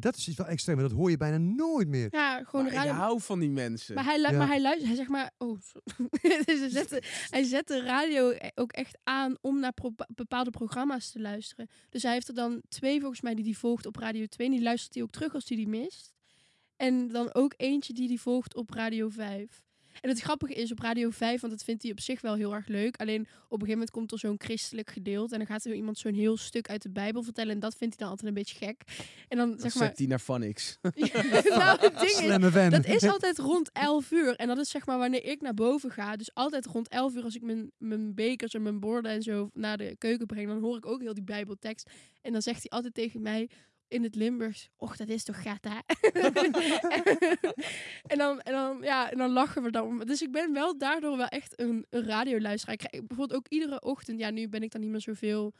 Dat 0.00 0.16
is 0.16 0.28
iets 0.28 0.36
wel 0.36 0.46
extreem, 0.46 0.76
maar 0.76 0.88
dat 0.88 0.96
hoor 0.96 1.10
je 1.10 1.16
bijna 1.16 1.38
nooit 1.38 1.88
meer. 1.88 2.08
Ja, 2.10 2.42
gewoon 2.44 2.64
Maar 2.64 2.72
ik 2.72 2.78
radio. 2.78 2.92
hou 2.92 3.20
van 3.20 3.38
die 3.40 3.50
mensen. 3.50 3.94
Maar 3.94 4.04
hij, 4.04 4.20
lu- 4.20 4.30
Ja. 4.30 4.38
maar 4.38 4.46
hij 4.46 4.60
luistert, 4.60 4.86
hij 4.86 4.96
zegt 4.96 5.08
maar, 5.08 5.30
oh. 5.38 5.58
Dus 6.44 6.58
hij, 6.60 6.68
zet 6.68 6.88
de, 6.88 7.02
hij 7.30 7.42
zet 7.42 7.66
de 7.68 7.80
radio 7.82 8.34
ook 8.54 8.72
echt 8.72 8.98
aan 9.02 9.36
om 9.40 9.60
naar 9.60 9.72
pro- 9.72 9.94
bepaalde 10.14 10.50
programma's 10.50 11.10
te 11.10 11.20
luisteren. 11.20 11.68
Dus 11.88 12.02
hij 12.02 12.12
heeft 12.12 12.28
er 12.28 12.34
dan 12.34 12.62
twee 12.68 13.00
volgens 13.00 13.20
mij 13.20 13.34
die 13.34 13.44
hij 13.44 13.54
volgt 13.54 13.86
op 13.86 13.96
Radio 13.96 14.26
2. 14.26 14.46
En 14.46 14.52
die 14.52 14.62
luistert 14.62 14.94
hij 14.94 15.02
ook 15.02 15.10
terug 15.10 15.34
als 15.34 15.48
hij 15.48 15.56
die 15.56 15.68
mist. 15.68 16.12
En 16.76 17.08
dan 17.08 17.34
ook 17.34 17.54
eentje 17.56 17.92
die 17.92 18.08
hij 18.08 18.16
volgt 18.16 18.54
op 18.56 18.70
Radio 18.70 19.08
5. 19.08 19.62
En 20.00 20.08
het 20.08 20.20
grappige 20.20 20.54
is 20.54 20.72
op 20.72 20.78
Radio 20.78 21.10
5, 21.10 21.40
want 21.40 21.52
dat 21.52 21.64
vindt 21.64 21.82
hij 21.82 21.90
op 21.92 22.00
zich 22.00 22.20
wel 22.20 22.34
heel 22.34 22.54
erg 22.54 22.66
leuk. 22.66 22.96
Alleen 22.96 23.20
op 23.20 23.26
een 23.28 23.48
gegeven 23.48 23.70
moment 23.70 23.90
komt 23.90 24.12
er 24.12 24.18
zo'n 24.18 24.34
christelijk 24.38 24.90
gedeelte. 24.90 25.32
En 25.32 25.38
dan 25.38 25.48
gaat 25.48 25.64
er 25.64 25.74
iemand 25.74 25.98
zo'n 25.98 26.14
heel 26.14 26.36
stuk 26.36 26.68
uit 26.68 26.82
de 26.82 26.90
Bijbel 26.90 27.22
vertellen. 27.22 27.52
En 27.52 27.60
dat 27.60 27.76
vindt 27.76 27.94
hij 27.98 28.06
dan 28.06 28.08
altijd 28.08 28.28
een 28.28 28.42
beetje 28.42 28.66
gek. 28.66 28.82
En 29.28 29.36
dan 29.38 29.50
Dan 29.50 29.60
zeg 29.60 29.72
zet 29.72 29.80
maar. 29.80 29.92
hij 29.94 30.06
naar 30.06 30.18
Phonics. 30.18 30.78
nou, 30.82 31.80
het 31.80 31.98
ding 31.98 32.44
is, 32.44 32.70
dat 32.70 32.86
is 32.86 33.08
altijd 33.08 33.38
rond 33.38 33.70
11 33.72 34.10
uur. 34.10 34.36
En 34.36 34.46
dat 34.48 34.58
is 34.58 34.70
zeg 34.70 34.86
maar 34.86 34.98
wanneer 34.98 35.24
ik 35.24 35.40
naar 35.40 35.54
boven 35.54 35.90
ga. 35.90 36.16
Dus 36.16 36.34
altijd 36.34 36.66
rond 36.66 36.88
11 36.88 37.14
uur 37.14 37.22
als 37.24 37.36
ik 37.36 37.42
mijn, 37.42 37.70
mijn 37.78 38.14
bekers 38.14 38.54
en 38.54 38.62
mijn 38.62 38.80
borden 38.80 39.10
en 39.10 39.22
zo 39.22 39.50
naar 39.54 39.76
de 39.76 39.96
keuken 39.98 40.26
breng. 40.26 40.48
Dan 40.48 40.60
hoor 40.60 40.76
ik 40.76 40.86
ook 40.86 41.00
heel 41.00 41.14
die 41.14 41.24
bijbeltekst. 41.24 41.90
En 42.22 42.32
dan 42.32 42.42
zegt 42.42 42.60
hij 42.62 42.70
altijd 42.70 42.94
tegen 42.94 43.22
mij 43.22 43.48
in 43.92 44.02
het 44.02 44.14
Limburgs. 44.14 44.68
Och, 44.76 44.96
dat 44.96 45.08
is 45.08 45.24
toch 45.24 45.42
gat, 45.42 45.64
hè? 45.68 45.78
en, 48.12 48.18
dan, 48.18 48.40
en, 48.40 48.52
dan, 48.52 48.78
ja, 48.82 49.10
en 49.10 49.18
dan 49.18 49.30
lachen 49.30 49.62
we 49.62 49.70
dan. 49.70 49.98
Dus 49.98 50.22
ik 50.22 50.32
ben 50.32 50.52
wel 50.52 50.78
daardoor 50.78 51.16
wel 51.16 51.26
echt 51.26 51.60
een, 51.60 51.86
een 51.90 52.04
radioluisteraar. 52.04 52.74
Ik 52.74 52.86
krijg 52.88 53.06
bijvoorbeeld 53.06 53.38
ook 53.38 53.48
iedere 53.48 53.80
ochtend. 53.80 54.18
Ja, 54.18 54.30
nu 54.30 54.48
ben 54.48 54.62
ik 54.62 54.70
dan 54.70 54.80
niet 54.80 54.90
meer 54.90 55.00
zoveel 55.00 55.54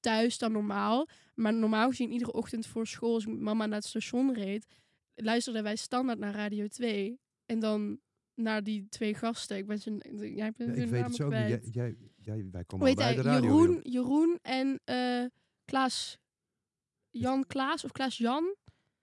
thuis 0.00 0.38
dan 0.38 0.52
normaal. 0.52 1.08
Maar 1.34 1.54
normaal 1.54 1.88
gezien 1.88 2.12
iedere 2.12 2.32
ochtend 2.32 2.66
voor 2.66 2.86
school, 2.86 3.14
als 3.14 3.24
ik 3.24 3.28
met 3.28 3.40
mama 3.40 3.66
naar 3.66 3.78
het 3.78 3.86
station 3.86 4.34
reed, 4.34 4.66
luisterden 5.14 5.62
wij 5.62 5.76
standaard 5.76 6.18
naar 6.18 6.34
Radio 6.34 6.66
2. 6.66 7.20
En 7.46 7.58
dan 7.58 8.00
naar 8.34 8.62
die 8.62 8.88
twee 8.88 9.14
gasten. 9.14 9.56
Ik 9.56 9.66
ben 9.66 9.78
zijn, 9.78 10.00
ja, 10.34 10.46
ik 10.46 10.56
ben 10.56 10.66
Ja, 10.66 10.72
hun 10.72 10.82
ik 10.82 10.88
weet 10.88 11.04
het 11.04 11.20
ook 11.20 11.32
niet. 11.32 11.48
Jij, 11.48 11.60
jij, 11.70 11.96
jij, 12.16 12.48
wij 12.50 12.64
komen 12.64 12.98
hij? 12.98 13.14
de 13.14 13.22
radio. 13.22 13.48
Jeroen. 13.48 13.80
Jeroen 13.82 14.38
en 14.42 14.80
eh 14.84 15.24
Klaas. 15.68 16.18
Jan 17.10 17.46
Klaas 17.46 17.84
of 17.84 17.92
Klaas 17.92 18.16
Jan? 18.18 18.54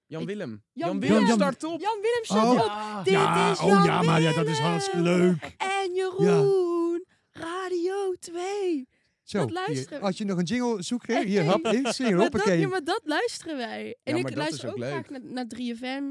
Jan 0.06 0.26
Willem. 0.26 0.64
Jan 0.74 0.90
Jan 0.90 1.00
Willem. 1.00 1.20
Willem, 1.20 1.36
start 1.36 1.64
op. 1.64 1.80
Jan 1.82 1.96
Willem 2.02 2.24
staat 2.24 2.44
Oh. 2.44 2.52
op. 2.52 2.66
Ja. 2.68 3.04
Dit 3.04 3.14
ja, 3.14 3.52
is 3.52 3.60
oh 3.60 3.68
Jan 3.68 3.84
ja, 3.84 4.02
maar 4.02 4.22
ja, 4.22 4.34
dat 4.34 4.48
is 4.48 4.60
hartstikke 4.60 5.02
leuk. 5.02 5.56
En 5.58 5.94
Jeroen. 5.94 7.06
Radio 7.32 8.14
2. 8.20 8.88
Zo, 9.24 9.38
Dat 9.38 9.48
hier, 9.48 9.56
luisteren. 9.58 10.02
als 10.02 10.18
je 10.18 10.26
nog 10.26 10.38
een 10.38 10.44
jingle 10.44 10.82
zoekt, 10.84 11.08
hè, 11.08 11.24
hier, 11.24 11.40
Hey. 11.44 11.50
hap, 11.52 11.66
in, 11.66 11.82
Maar 11.82 11.94
dat, 11.98 12.14
hoppakee. 12.14 12.60
ja, 12.60 12.68
maar 12.68 12.84
dat 12.84 13.02
luisteren 13.04 13.58
wij. 13.58 13.98
En 14.04 14.16
ik 14.16 14.36
luister 14.36 14.68
is 14.68 14.74
ook 14.76 14.84
graag 14.84 15.10
naar, 15.10 15.22
naar 15.24 15.46
3FM. 15.56 16.04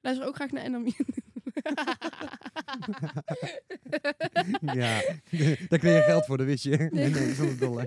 Luister 0.00 0.26
ook 0.26 0.34
graag 0.34 0.50
naar 0.50 0.70
NMU. 0.70 0.90
Ja, 4.60 5.00
daar 5.68 5.78
kreeg 5.78 5.96
je 5.96 6.02
geld 6.06 6.24
voor, 6.26 6.36
dat 6.36 6.46
wist 6.46 6.64
je. 6.64 6.88
Nee, 6.92 7.10
nee, 7.10 7.34
zonder 7.34 7.58
dollar. 7.58 7.86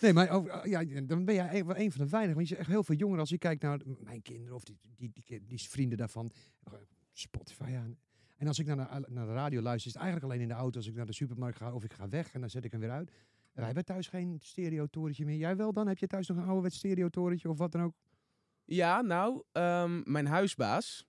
Nee, 0.00 0.12
maar 0.12 0.36
oh, 0.36 0.64
ja, 0.64 0.84
dan 1.02 1.24
ben 1.24 1.34
jij 1.34 1.64
wel 1.64 1.76
een 1.76 1.92
van 1.92 2.04
de 2.04 2.10
weinigen. 2.10 2.36
Want 2.36 2.48
je 2.48 2.56
echt 2.56 2.68
heel 2.68 2.84
veel 2.84 2.94
jongeren, 2.94 3.20
als 3.20 3.30
je 3.30 3.38
kijkt 3.38 3.62
naar 3.62 3.80
mijn 4.00 4.22
kinderen 4.22 4.54
of 4.54 4.64
die, 4.64 4.78
die, 4.96 5.10
die, 5.26 5.42
die 5.46 5.60
vrienden 5.60 5.98
daarvan, 5.98 6.32
eh, 6.64 6.72
Spotify 7.12 7.74
aan. 7.76 7.96
En 8.36 8.46
als 8.46 8.58
ik 8.58 8.66
naar, 8.66 8.76
de- 8.76 9.06
naar 9.10 9.26
de 9.26 9.32
radio 9.32 9.60
luister, 9.60 9.86
is 9.86 9.92
het 9.94 10.02
eigenlijk 10.02 10.32
alleen 10.32 10.42
in 10.42 10.48
de 10.54 10.60
auto 10.60 10.76
als 10.78 10.86
ik 10.88 10.94
naar 10.94 11.06
de 11.06 11.12
supermarkt 11.12 11.56
ga 11.56 11.72
of 11.72 11.84
ik 11.84 11.92
ga 11.92 12.08
weg 12.08 12.32
en 12.32 12.40
dan 12.40 12.50
zet 12.50 12.64
ik 12.64 12.70
hem 12.70 12.80
weer 12.80 12.90
uit. 12.90 13.10
Wij 13.52 13.64
hebben 13.64 13.84
thuis 13.84 14.08
geen 14.08 14.38
stereotorentje 14.42 15.24
meer. 15.24 15.36
Jij 15.36 15.56
wel 15.56 15.72
dan? 15.72 15.86
Heb 15.88 15.98
je 15.98 16.06
thuis 16.06 16.28
nog 16.28 16.36
een 16.36 16.44
ouderwets 16.44 16.76
stereotorentje 16.76 17.48
of 17.48 17.58
wat 17.58 17.72
dan 17.72 17.82
ook? 17.82 17.94
Ja, 18.64 19.00
nou, 19.00 19.42
ehm, 19.52 20.00
mijn 20.12 20.26
huisbaas. 20.26 21.06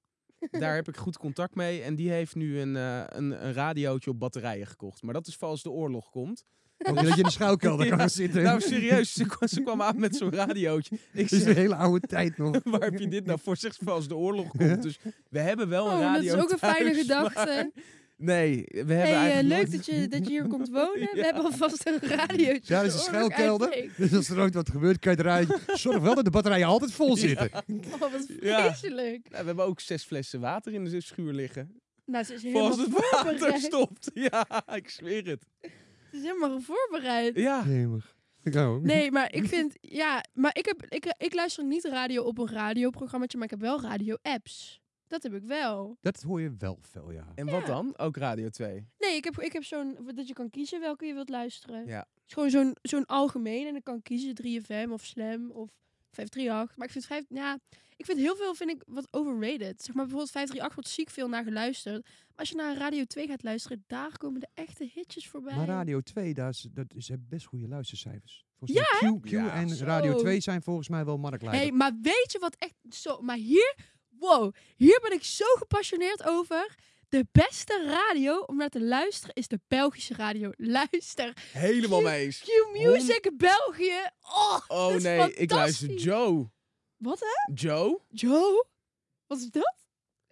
Daar 0.51 0.75
heb 0.75 0.88
ik 0.88 0.97
goed 0.97 1.17
contact 1.17 1.55
mee. 1.55 1.81
En 1.81 1.95
die 1.95 2.10
heeft 2.12 2.36
nu 2.36 2.60
een, 2.60 2.75
eh, 2.75 3.03
een, 3.08 3.45
een 3.45 3.53
radiootje 3.53 4.10
op 4.10 4.19
batterijen 4.19 4.67
gekocht. 4.67 5.01
Maar 5.01 5.13
dat 5.13 5.27
is 5.27 5.36
voor 5.36 5.47
als 5.47 5.63
de 5.63 5.69
oorlog 5.69 6.10
komt. 6.10 6.43
Ook 6.89 6.95
dat 6.95 7.08
je 7.08 7.17
in 7.17 7.23
de 7.23 7.31
schuilkelder 7.31 7.88
kan 7.89 7.97
Ja, 7.97 8.08
zitten. 8.08 8.43
Nou, 8.43 8.62
serieus. 8.62 9.13
Ze, 9.13 9.25
kwam- 9.25 9.47
ze 9.49 9.62
kwam 9.62 9.81
aan 9.81 9.99
met 9.99 10.15
zo'n 10.15 10.31
radiootje. 10.34 10.95
Ik 11.13 11.29
Dat 11.29 11.39
is 11.39 11.43
zeg, 11.43 11.55
hele 11.55 11.75
oude 11.75 12.08
tijd 12.08 12.38
nog. 12.38 12.60
waar 12.63 12.79
heb 12.81 12.99
je 12.99 13.08
dit 13.08 13.25
nou 13.25 13.39
voor? 13.43 13.58
Zegt 13.58 13.86
als 13.88 14.08
de 14.08 14.15
oorlog 14.15 14.47
komt. 14.47 14.81
Dus 14.81 14.99
we 15.29 15.39
hebben 15.39 15.69
wel 15.69 15.86
een 15.88 15.93
Oh, 15.93 15.99
dat 15.99 16.15
radio 16.15 16.36
is 16.36 16.41
ook 16.43 16.51
een 16.51 16.58
fijne 16.58 16.93
gedachte. 16.93 17.71
maar- 17.73 17.84
Nee, 18.17 18.65
we 18.67 18.78
hebben 18.78 18.95
Hey, 18.97 19.06
eh, 19.12 19.15
eigenlijk 19.15 19.47
leuk 19.47 19.58
nooit- 19.58 19.71
dat 19.71 19.86
je, 19.86 20.08
dat 20.08 20.23
je 20.28 20.30
hier 20.34 20.47
komt 20.47 20.69
wonen. 20.69 20.99
We 21.12 21.17
Ja. 21.17 21.23
hebben 21.23 21.43
alvast 21.43 21.88
een 21.88 21.99
radiootje. 22.01 22.73
Ja, 22.73 22.82
dat 22.82 22.86
is 22.86 22.93
een 22.93 22.99
schuilkelder. 22.99 23.89
Dus 23.97 24.13
als 24.13 24.30
er 24.30 24.39
ooit 24.39 24.54
wat 24.54 24.69
gebeurt, 24.69 24.99
kan 24.99 25.12
je 25.12 25.19
eruit. 25.19 25.60
Zorg 25.73 25.99
wel 25.99 26.15
dat 26.15 26.23
de 26.25 26.32
batterijen 26.32 26.67
altijd 26.67 26.91
vol 26.91 27.15
zitten. 27.17 27.49
Oh, 27.54 27.99
wat 27.99 28.25
Ja. 28.41 28.62
vreselijk. 28.62 29.30
Nou, 29.30 29.41
we 29.41 29.47
hebben 29.47 29.65
ook 29.65 29.80
zes 29.80 30.04
flessen 30.04 30.39
water 30.39 30.73
in 30.73 30.84
de 30.86 31.01
schuur 31.01 31.34
liggen. 31.34 31.80
Nou, 32.06 32.23
ze 32.23 32.34
is 32.34 32.41
helemaal 32.43 32.67
als 32.67 32.78
het 32.78 32.91
water 33.12 33.60
stopt. 33.60 34.12
Ja, 34.30 34.63
ik 34.75 34.89
zweer 34.89 35.25
het. 35.28 35.45
Ze 36.12 36.17
is 36.17 36.21
helemaal 36.21 36.60
voorbereid. 36.62 37.36
Ja. 37.36 37.63
Jemig. 37.67 38.15
Ik 38.43 38.56
ook. 38.56 38.82
Nee, 38.84 39.12
maar 39.12 39.34
ik 39.34 39.47
vind, 39.47 39.73
ja, 39.82 40.23
maar 40.34 40.58
ik, 40.58 40.65
heb, 40.65 40.86
ik, 40.89 41.13
ik 41.17 41.34
luister 41.34 41.65
niet 41.65 41.84
radio 41.86 42.23
op 42.23 42.38
een 42.38 42.49
radioprogrammaatje, 42.49 43.38
maar 43.38 43.45
ik 43.47 43.51
heb 43.54 43.62
wel 43.62 43.82
radio-apps. 43.82 44.82
Dat 45.08 45.24
heb 45.24 45.34
ik 45.34 45.44
wel. 45.44 45.98
Dat 46.02 46.22
hoor 46.22 46.41
je 46.41 46.56
wel 46.58 46.78
veel, 46.82 47.12
ja. 47.12 47.32
En 47.36 47.46
wat 47.46 47.65
dan? 47.65 47.98
Ook 47.98 48.18
Radio 48.18 48.50
2. 48.50 48.88
Nee, 49.00 49.15
ik 49.15 49.24
heb, 49.24 49.39
ik 49.39 49.54
heb 49.54 49.63
zo'n, 49.63 49.98
dat 50.15 50.28
je 50.28 50.34
kan 50.34 50.50
kiezen 50.50 50.80
welke 50.80 51.06
je 51.06 51.13
wilt 51.13 51.30
luisteren. 51.30 51.86
Ja. 51.88 51.98
Het 52.00 52.24
is 52.28 52.34
gewoon 52.34 52.50
zo'n, 52.50 52.76
zo'n 52.82 53.06
algemeen 53.06 53.65
en 53.68 53.74
dan 53.74 53.84
kan 53.84 53.96
ik 53.96 54.04
kiezen 54.04 54.36
3FM 54.44 54.89
of 54.91 55.04
Slam 55.06 55.52
of 55.52 55.70
538. 56.12 56.78
Maar 56.78 56.86
ik 56.88 56.91
vind, 56.94 57.06
5, 57.06 57.24
ja, 57.30 57.60
ik 57.96 58.06
vind 58.06 58.18
heel 58.18 58.36
veel 58.36 58.56
vind 58.56 58.70
ik 58.70 58.84
wat 58.88 59.08
overrated. 59.12 59.82
Zeg 59.82 59.96
maar 59.96 60.04
bijvoorbeeld 60.06 60.32
538 60.32 60.73
wordt 60.75 60.90
ziek 60.90 61.10
veel 61.10 61.27
naar 61.29 61.44
geluisterd. 61.44 62.04
Maar 62.04 62.36
als 62.36 62.50
je 62.50 62.56
naar 62.56 62.77
Radio 62.77 63.04
2 63.04 63.27
gaat 63.27 63.44
luisteren, 63.44 63.84
daar 63.88 64.17
komen 64.17 64.40
de 64.40 64.48
echte 64.54 64.90
hitjes 64.94 65.27
voorbij. 65.27 65.56
Maar 65.56 65.65
Radio 65.67 66.02
2, 66.02 66.34
dat 66.34 66.54
is, 66.54 66.67
dat 66.71 66.94
is 66.94 67.08
hebben 67.08 67.27
best 67.29 67.46
goede 67.46 67.67
luistercijfers. 67.67 68.46
Volgens 68.58 68.79
Ja, 68.79 69.10
mij 69.10 69.19
Q, 69.19 69.21
Q 69.21 69.29
Ja. 69.29 69.54
en 69.54 69.69
Zo. 69.69 69.86
Radio 69.86 70.17
2 70.17 70.40
zijn 70.40 70.62
volgens 70.62 70.90
mij 70.90 71.06
wel 71.06 71.17
marktleider. 71.17 71.62
hey, 71.62 71.71
maar 71.71 71.92
weet 72.02 72.32
je 72.32 72.40
wat 72.40 72.56
echt 72.56 72.75
zo... 72.90 73.21
Maar 73.21 73.38
hier, 73.38 73.75
wow, 74.20 74.54
hier 74.76 75.00
ben 75.02 75.12
ik 75.12 75.24
zo 75.24 75.46
gepassioneerd 75.58 76.24
over. 76.28 76.76
De 77.10 77.26
beste 77.32 77.84
radio 77.88 78.40
om 78.40 78.58
naar 78.58 78.70
te 78.70 78.82
luisteren 78.84 79.36
is 79.36 79.48
de 79.48 79.60
Belgische 79.68 80.13
radio. 80.13 80.52
Luister. 80.78 81.34
Helemaal 81.52 82.02
mee 82.02 82.24
eens. 82.26 82.40
Q-Music 82.42 83.32
België. 83.38 84.10
Oh, 84.22 84.60
Oh 84.68 84.88
dat 84.88 84.96
is 84.96 85.04
nee, 85.04 85.34
ik 85.34 85.52
luister. 85.52 85.94
Joe. 85.94 86.50
Wat 86.98 87.20
hè? 87.20 87.54
Joe? 87.54 88.00
Joe? 88.10 88.66
Wat 89.28 89.38
is 89.38 89.50
dat? 89.50 89.76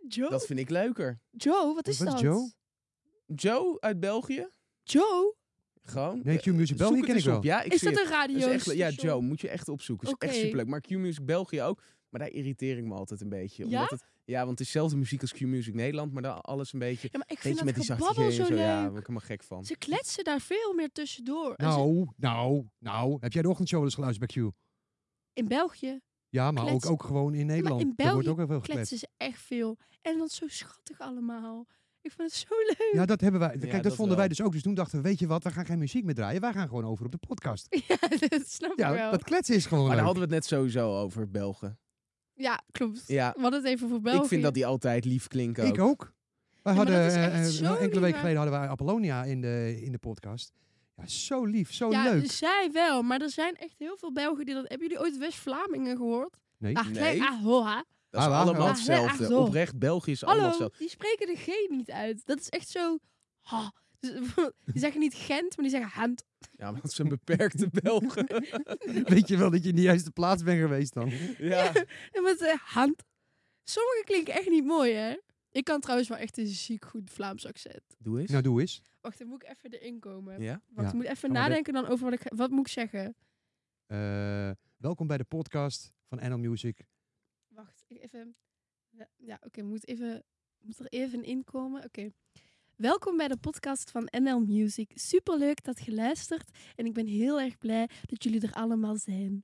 Joe? 0.08 0.30
Dat 0.30 0.46
vind 0.46 0.60
ik 0.60 0.70
leuker. 0.70 1.20
Joe, 1.32 1.74
wat 1.74 1.88
is 1.88 1.98
Wat 2.00 2.08
is 2.08 2.14
dat? 2.14 2.22
Joe? 2.22 2.52
Joe 3.26 3.80
uit 3.82 4.00
België. 4.00 4.48
Joe? 4.84 5.36
Gewoon. 5.84 6.22
Nee, 6.24 6.38
Q-Music 6.38 6.78
België 6.78 7.02
ken 7.02 7.16
ik 7.16 7.24
wel. 7.24 7.38
op. 7.38 7.44
Ja, 7.44 7.62
ik 7.62 7.74
Is 7.74 7.82
dat 7.82 7.98
een 8.00 8.08
radio? 8.08 8.40
Dat 8.40 8.48
is 8.50 8.54
echt, 8.56 8.66
le- 8.66 8.74
ja, 8.74 8.90
Joe, 8.90 9.22
moet 9.22 9.42
je 9.42 9.50
echt 9.50 9.68
opzoeken. 9.70 10.08
Is 10.08 10.14
echt 10.20 10.32
Oké. 10.32 10.42
superleuk. 10.44 10.68
Maar 10.68 10.82
Q-Music 10.82 11.26
België 11.26 11.62
ook. 11.62 11.82
Maar 12.14 12.22
daar 12.22 12.32
irriteer 12.32 12.78
ik 12.78 12.84
me 12.84 12.93
altijd 12.93 13.22
een 13.22 13.30
beetje. 13.30 13.70
Ja? 13.70 13.76
Omdat 13.82 13.89
het, 13.99 14.03
ja, 14.26 14.38
want 14.38 14.49
het 14.49 14.59
is 14.59 14.66
dezelfde 14.66 14.97
muziek 14.97 15.22
als 15.22 15.32
Q-Music 15.34 15.74
Nederland. 15.74 16.14
Maar 16.14 16.22
dan 16.22 16.41
alles 16.41 16.74
een 16.74 16.80
beetje... 16.80 17.07
Ja, 17.11 17.18
maar 17.18 17.28
ik 17.30 17.39
vind 17.39 17.43
Beetje 17.55 17.66
met 17.66 17.76
dat 17.76 17.86
die 17.86 17.95
zachte 18.05 18.14
zo 18.14 18.41
en 18.43 18.47
zo. 18.47 18.55
Ja, 18.55 18.59
daar 18.66 18.82
leuk. 18.82 18.89
word 18.89 19.01
ik 19.01 19.07
helemaal 19.07 19.28
gek 19.28 19.43
van. 19.43 19.66
Ze 19.66 19.78
kletsen 19.78 20.24
daar 20.24 20.39
veel 20.41 20.74
meer 20.76 20.91
tussendoor. 20.91 21.53
Ze- 21.57 21.64
Nou, 21.64 22.07
nou, 22.18 22.66
nou. 22.80 23.18
Heb 23.20 23.34
jij 23.34 23.41
de 23.41 23.49
ochtendshow 23.49 23.78
wel 23.80 23.88
eens 23.88 23.95
geluisterd 23.95 24.34
bij 24.34 24.43
Q? 24.43 24.51
in 25.34 25.47
België 25.47 25.99
Ja, 26.30 26.51
maar 26.51 26.64
ook, 26.64 26.70
Kletsen. 26.70 26.91
ook 26.91 27.03
gewoon 27.03 27.34
in 27.34 27.45
Nederland. 27.45 27.82
in 27.82 27.93
Daar 27.95 28.14
wordt 28.14 28.26
België 28.26 28.30
ook 28.30 28.38
heel 28.38 28.47
veel 28.47 28.59
gekletst. 28.66 28.89
kletsen 28.89 29.09
ze 29.09 29.26
echt 29.26 29.41
veel. 29.41 29.78
En 30.01 30.18
dan 30.18 30.28
zo 30.28 30.47
schattig 30.47 30.99
allemaal. 30.99 31.68
Ik 32.01 32.11
vind 32.11 32.32
het 32.32 32.39
zo 32.39 32.55
leuk. 32.68 32.89
Ja, 32.93 33.05
dat 33.05 33.22
hebben 33.22 33.39
wij. 33.39 33.53
Ja, 33.53 33.59
Kijk, 33.59 33.72
dat, 33.72 33.84
dat 33.84 33.95
vonden 33.95 34.18
wij 34.18 34.28
dus 34.28 34.41
ook. 34.41 34.51
Dus 34.51 34.61
toen 34.61 34.74
dachten 34.74 34.97
we, 35.01 35.03
weet 35.03 35.20
je 35.20 35.28
wat, 35.28 35.43
we 35.43 35.51
gaan 35.51 35.66
geen 35.66 35.80
muziek 35.80 36.03
meer 36.03 36.16
draaien. 36.16 36.41
Wij 36.41 36.53
gaan 36.53 36.68
gewoon 36.68 36.86
over 36.86 37.05
op 37.05 37.11
de 37.11 37.18
podcast. 37.28 37.68
Ja, 37.88 37.97
dat 38.28 38.47
snap 38.47 38.72
ik 38.72 38.80
Ja, 38.80 38.91
wel. 38.93 39.11
dat 39.11 39.24
kletsen 39.24 39.55
is 39.55 39.66
gewoon 39.66 39.86
Maar 39.88 39.95
daar 39.95 40.05
hadden 40.05 40.24
we 40.28 40.34
het 40.36 40.39
net 40.39 40.45
sowieso 40.59 40.99
over, 41.01 41.30
Belgen. 41.30 41.80
Ja, 42.36 42.62
klopt. 42.72 43.04
Ja, 43.08 43.32
We 43.36 43.42
hadden 43.42 43.60
het 43.60 43.70
even 43.70 43.90
voor 43.90 44.02
België. 44.02 44.22
ik 44.22 44.28
vind 44.28 44.44
dat 44.44 44.54
die 44.54 44.66
altijd 44.66 45.06
lief 45.06 45.28
klinken 45.28 45.66
Ik 45.66 45.80
ook. 45.80 46.14
maar 46.64 46.74
hadden, 46.76 47.32
eh, 47.32 47.44
zo 47.44 47.66
enkele 47.66 47.90
lief, 47.90 48.00
weken 48.00 48.20
geleden 48.20 48.38
hadden 48.42 48.60
wij 48.60 48.68
Apollonia 48.70 49.24
in 49.24 49.42
de, 49.42 49.80
in 49.84 49.92
de 49.92 49.98
podcast. 49.98 50.52
Ja, 50.96 51.08
zo 51.08 51.46
lief, 51.46 51.74
zo 51.74 51.90
ja, 51.92 52.04
leuk. 52.04 52.32
zij 52.32 52.70
wel. 52.74 53.02
Maar 53.02 53.22
er 53.22 53.30
zijn 53.30 53.56
echt 53.56 53.76
heel 53.78 53.98
veel 53.98 54.12
Belgen 54.14 54.46
die 54.46 54.54
dat... 54.56 54.70
Hebben 54.70 54.88
jullie 54.88 55.04
ooit 55.04 55.18
West-Vlamingen 55.18 55.98
gehoord? 55.98 56.38
Nee? 56.58 56.78
Ah, 56.78 56.86
Nee. 56.86 56.94
gelijk, 56.96 57.22
ah, 57.32 57.42
hoha. 57.44 57.86
Dat 58.10 58.22
is 58.22 58.28
Ah, 58.28 58.40
allemaal 58.42 58.62
Ah, 58.68 58.70
hetzelfde. 58.70 59.24
ah, 59.24 59.30
zo. 59.32 59.38
Oprecht, 59.40 59.80
allemaal 59.80 60.44
Hallo, 60.44 60.44
hetzelfde. 60.44 60.78
die 60.78 60.90
spreken 60.90 61.28
de 61.28 61.36
G 61.36 61.70
niet 61.70 61.92
uit. 61.92 62.26
Dat 62.26 62.40
is 62.40 62.50
echt 62.50 62.70
zo... 62.70 62.98
Ha. 63.42 63.74
Die 64.74 64.80
zeggen 64.80 64.99
niet 64.99 65.14
Gent, 65.14 65.56
maar 65.56 65.66
die 65.66 65.70
zeggen 65.70 65.89
Hand. 65.99 66.24
Ja, 66.51 66.72
want 66.72 66.84
het 66.84 66.91
zijn 66.91 67.08
beperkte 67.10 67.68
Belgen. 67.82 68.26
Weet 69.14 69.28
je 69.28 69.38
wel 69.38 69.49
dat 69.51 69.64
je 69.64 69.70
in 69.70 69.76
de 69.76 69.82
juiste 69.82 70.12
plaats 70.12 70.43
bent 70.43 70.60
geweest 70.60 70.93
dan? 70.93 71.10
ja. 71.38 71.74
En 72.12 72.24
met 72.24 72.41
uh, 72.41 72.54
Hand. 72.54 73.04
Sommige 73.64 74.01
klinken 74.06 74.34
echt 74.34 74.49
niet 74.49 74.66
mooi, 74.66 74.93
hè? 74.93 75.18
Ik 75.51 75.64
kan 75.64 75.80
trouwens 75.80 76.10
wel 76.10 76.18
echt 76.18 76.38
een 76.38 76.47
ziek 76.47 76.86
goed 76.86 77.10
Vlaams 77.12 77.45
accent. 77.45 77.82
Doe 77.97 78.20
eens. 78.20 78.30
Nou, 78.32 78.43
doe 78.43 78.62
eens. 78.62 78.82
Wacht, 79.01 79.18
dan 79.20 79.28
moet 79.28 79.43
ik 79.43 79.49
even 79.49 79.72
erin 79.80 79.99
komen. 79.99 80.41
ja? 80.41 80.62
Wacht, 80.68 80.88
Ja. 80.88 80.88
ik 80.88 80.93
moet 80.93 81.06
even 81.06 81.32
nadenken 81.32 81.74
dan 81.74 81.88
over 81.88 82.10
wat 82.10 82.14
ik... 82.14 82.32
Wat 82.36 82.49
moet 82.49 82.60
ik 82.68 82.72
zeggen? 82.72 83.16
Eh, 83.86 84.51
welkom 84.78 85.08
bij 85.08 85.18
de 85.18 85.24
podcast 85.24 85.91
van 86.06 86.30
NL 86.30 86.38
Music. 86.38 86.86
Wacht, 87.47 87.84
ik 87.88 88.01
even... 88.01 88.36
Ja, 89.18 89.39
oké, 89.43 89.62
moet 89.62 89.88
even... 89.88 90.24
Moet 90.60 90.80
er 90.80 90.88
even 90.88 91.24
in 91.24 91.43
komen? 91.43 91.84
Oké. 91.84 92.12
Welkom 92.76 93.17
bij 93.17 93.28
de 93.28 93.38
podcast 93.38 93.91
van 93.91 94.07
NL 94.21 94.39
Music. 94.39 94.91
Superleuk 94.95 95.63
dat 95.63 95.86
je 95.86 95.93
luistert. 95.93 96.49
En 96.76 96.86
ik 96.86 96.93
ben 96.93 97.07
heel 97.07 97.39
erg 97.41 97.57
blij 97.57 97.89
dat 98.05 98.24
jullie 98.24 98.41
er 98.41 98.53
allemaal 98.53 98.95
zijn. 98.95 99.43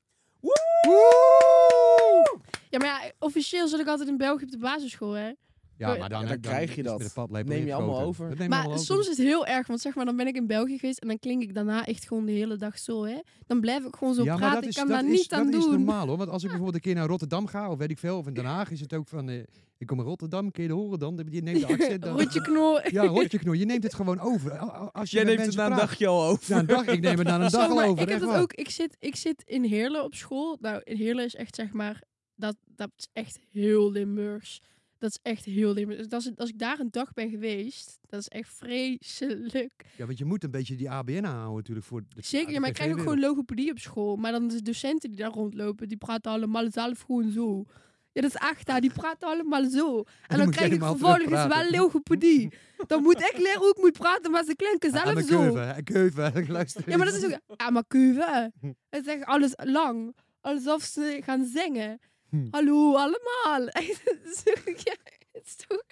Ja, 2.69 2.77
maar 2.77 2.88
ja, 2.88 3.11
officieel 3.19 3.67
zat 3.67 3.80
ik 3.80 3.88
altijd 3.88 4.09
in 4.09 4.17
België 4.17 4.43
op 4.43 4.51
de 4.51 4.57
basisschool, 4.57 5.11
hè? 5.11 5.32
Ja, 5.80 5.95
maar 5.95 6.09
dan, 6.09 6.21
Ja, 6.21 6.27
dan 6.27 6.39
krijg 6.39 6.75
je 6.75 6.84
dat. 6.84 7.15
Neem 7.30 7.65
je 7.65 7.73
allemaal 7.73 8.01
over. 8.01 8.27
Maar 8.49 8.59
allemaal 8.59 8.77
soms 8.77 8.89
over. 8.99 9.11
is 9.11 9.17
het 9.17 9.25
heel 9.27 9.45
erg, 9.45 9.67
want 9.67 9.80
zeg 9.82 9.95
maar, 9.95 10.05
dan 10.05 10.15
ben 10.15 10.27
ik 10.27 10.36
in 10.36 10.47
België 10.47 10.77
geweest 10.80 10.99
en 10.99 11.07
dan 11.07 11.19
klink 11.19 11.41
ik 11.41 11.53
daarna 11.53 11.86
echt 11.86 12.07
gewoon 12.07 12.25
de 12.25 12.32
hele 12.32 12.55
dag 12.55 12.80
zo, 12.80 13.03
hè? 13.05 13.17
Dan 13.47 13.59
blijf 13.61 13.84
ik 13.86 13.95
gewoon 13.95 14.13
zo 14.13 14.23
ja, 14.23 14.36
praten. 14.36 14.69
ik 14.69 14.75
kan 14.75 14.88
dat 14.88 14.95
daar 15.01 15.11
is, 15.11 15.19
niet 15.19 15.34
aan 15.34 15.45
dat 15.51 15.59
is 15.59 15.65
doen. 15.67 15.73
normaal 15.84 16.07
hoor. 16.07 16.17
Want 16.17 16.30
als 16.30 16.41
ik 16.43 16.47
bijvoorbeeld 16.49 16.75
een 16.75 16.82
keer 16.91 16.95
naar 16.95 17.07
Rotterdam 17.07 17.47
ga, 17.47 17.69
of 17.71 17.77
weet 17.77 17.89
ik 17.91 17.97
veel, 17.97 18.17
of 18.17 18.27
in 18.27 18.34
Den 18.34 18.45
Haag, 18.45 18.71
is 18.71 18.80
het 18.80 18.93
ook 18.93 19.07
van, 19.07 19.30
eh, 19.30 19.43
ik 19.77 19.88
kom 19.88 19.99
in 19.99 20.05
Rotterdam, 20.05 20.51
kun 20.51 20.63
je 20.63 20.71
horen 20.71 20.99
dan? 20.99 21.27
Je 21.30 21.41
neemt 21.41 21.59
de 21.59 21.67
accent 21.73 22.01
dan. 22.01 22.19
Rotje 22.21 22.41
knol. 22.41 22.80
Ja, 22.89 23.03
rotje 23.05 23.38
knoor. 23.39 23.57
Je 23.57 23.65
neemt 23.65 23.84
het 23.84 23.93
gewoon 23.93 24.19
over. 24.19 24.57
Al- 24.57 24.71
al- 24.71 24.91
Als 24.91 25.09
je 25.11 25.15
Jij 25.17 25.25
neemt 25.25 25.45
het 25.45 25.55
na 25.55 25.61
een 25.65 25.71
praat. 25.71 25.80
dagje 25.88 26.07
al 26.07 26.23
over. 26.23 26.53
Ja, 26.53 26.59
een 26.59 26.65
dag. 26.65 26.86
Ik 26.88 27.01
neem 27.01 27.17
het 27.17 27.27
na 27.27 27.39
een 27.41 27.51
dag 27.59 27.69
al 27.69 27.82
over. 27.84 28.03
ik 28.03 28.09
heb 28.09 28.19
dat 28.19 28.36
ook. 28.36 28.53
Ik 28.53 28.69
zit, 28.69 28.95
ik 28.99 29.15
zit 29.15 29.43
in 29.45 29.63
Heerlen 29.63 30.03
op 30.03 30.15
school. 30.15 30.57
Nou, 30.61 30.82
in 30.84 30.95
Heerlen 30.97 31.25
is 31.25 31.36
echt 31.36 31.55
zeg 31.55 31.73
maar. 31.73 32.01
Dat, 32.36 32.55
dat 32.75 32.89
is 32.97 33.07
echt 33.13 33.39
heel 33.51 33.91
Limburgs. 33.91 34.61
Dat 35.00 35.10
is 35.10 35.20
echt 35.22 35.45
heel. 35.45 35.74
Dus 35.74 36.10
als, 36.10 36.28
ik- 36.28 36.39
als 36.39 36.50
ik 36.50 36.60
daar 36.60 36.80
een 36.80 36.91
dag 36.91 37.14
ben 37.14 37.30
geweest, 37.30 38.00
dat 38.10 38.20
is 38.20 38.28
echt 38.28 38.50
vreselijk. 38.54 39.86
Ja, 39.97 40.06
want 40.06 40.18
je 40.18 40.26
moet 40.26 40.43
een 40.43 40.52
beetje 40.52 40.76
die 40.76 40.89
ABN 40.89 41.26
aanhouden 41.26 41.56
natuurlijk 41.56 41.86
voor 41.86 42.02
de 42.02 42.22
Zeker, 42.24 42.54
ja, 42.54 42.60
maar 42.60 42.70
ik 42.70 42.76
krijg 42.76 42.91
ook 42.91 43.00
gewoon 43.00 43.20
logopedie 43.20 43.72
op 43.72 43.80
school. 43.80 44.16
Maar 44.16 44.32
dan 44.32 44.47
de 44.47 44.62
docenten 44.62 45.10
die 45.10 45.20
daar 45.20 45.32
rondlopen, 45.32 45.88
die 45.88 45.97
praten 45.97 46.32
allemaal 46.32 46.72
zelf 46.72 47.02
gewoon 47.02 47.32
zo. 47.32 47.66
Ja, 48.12 48.22
dat 48.22 48.34
is 48.34 48.41
echt 48.50 48.66
daar. 48.66 48.82
Die 48.82 48.93
praten 48.93 49.28
allemaal 49.28 49.70
zo. 49.70 50.04
En 50.28 50.38
dan 50.39 50.50
krijg 50.52 50.72
ik 50.72 50.84
vervolgens 50.84 51.47
wel 51.47 51.70
logopedie. 51.72 52.52
Dan 52.88 53.02
moet 53.04 53.20
ik 53.22 53.38
leren 53.38 53.60
hoe 53.60 53.70
ik 53.70 53.78
moet 53.82 53.91
praten, 53.97 54.32
maar 54.32 54.43
ze 54.43 54.56
klinken 54.56 54.91
Ah, 54.93 55.04
zelf 55.06 55.20
zo. 55.26 55.38
keuven, 55.39 55.68
hè, 55.76 55.82
keuven. 55.84 56.36
Ik 56.36 56.47
luister 56.58 56.89
Ja, 56.89 56.97
maar 56.97 57.06
dat 57.06 57.16
is 57.16 57.24
ook... 57.26 57.39
Ja, 57.58 57.70
maar 57.70 57.84
kuven. 57.88 58.54
Hm. 58.60 58.72
Het 58.89 59.08
is 59.08 59.14
echt 59.14 59.26
alles 59.26 59.52
lang. 59.64 60.16
Alsof 60.41 60.84
ze 60.84 61.22
gaan 61.24 61.45
zingen. 61.45 62.00
Hm. 62.30 62.47
Hallo, 62.51 62.95
allemaal. 62.95 63.67
Ja, 64.84 64.95
het 65.32 65.45
is 65.45 65.55
toch- 65.67 65.84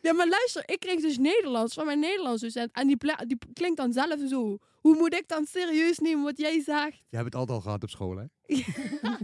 Ja, 0.00 0.12
maar 0.12 0.28
luister, 0.28 0.62
ik 0.68 0.80
kreeg 0.80 1.00
dus 1.00 1.18
Nederlands 1.18 1.74
van 1.74 1.86
mijn 1.86 1.98
Nederlands 2.00 2.42
docent. 2.42 2.72
En 2.72 2.86
die, 2.86 2.96
die 3.26 3.38
klinkt 3.52 3.76
dan 3.76 3.92
zelf 3.92 4.20
zo. 4.28 4.58
Hoe 4.80 4.96
moet 4.96 5.14
ik 5.14 5.28
dan 5.28 5.46
serieus 5.46 5.98
nemen 5.98 6.24
wat 6.24 6.38
jij 6.38 6.62
zegt? 6.62 6.96
Je 7.08 7.16
hebt 7.16 7.24
het 7.24 7.34
altijd 7.34 7.56
al 7.56 7.62
gehad 7.64 7.82
op 7.82 7.90
school, 7.90 8.16
hè? 8.16 8.24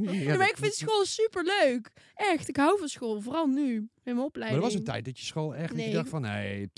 Ja, 0.01 0.37
maar 0.37 0.49
ik 0.49 0.57
vind 0.57 0.75
school 0.75 1.05
super 1.05 1.45
leuk. 1.45 1.91
Echt, 2.15 2.49
ik 2.49 2.57
hou 2.57 2.79
van 2.79 2.89
school. 2.89 3.21
Vooral 3.21 3.47
nu, 3.47 3.75
in 3.75 3.91
mijn 4.03 4.17
Maar 4.17 4.25
opleiding. 4.25 4.63
er 4.63 4.69
was 4.69 4.79
een 4.79 4.85
tijd 4.85 5.05
dat 5.05 5.19
je 5.19 5.25
school 5.25 5.55
echt 5.55 5.69
dat 5.69 5.77
Nee, 5.77 5.89
je 5.89 5.95
dacht 5.95 6.09
van, 6.09 6.21
nee. 6.23 6.71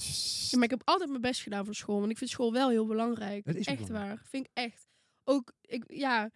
Ja, 0.50 0.56
maar 0.56 0.64
ik 0.64 0.70
heb 0.70 0.82
altijd 0.84 1.08
mijn 1.10 1.20
best 1.20 1.40
gedaan 1.42 1.64
voor 1.64 1.74
school. 1.74 1.98
Want 1.98 2.10
ik 2.10 2.18
vind 2.18 2.30
school 2.30 2.52
wel 2.52 2.68
heel 2.68 2.86
belangrijk. 2.86 3.46
Het 3.46 3.56
is 3.56 3.66
echt 3.66 3.86
belangrijk. 3.86 4.18
waar. 4.18 4.26
Vind 4.30 4.44
ik 4.46 4.50
echt. 4.54 4.86
Ook, 5.24 5.52
ik, 5.60 5.84
ja, 5.86 6.30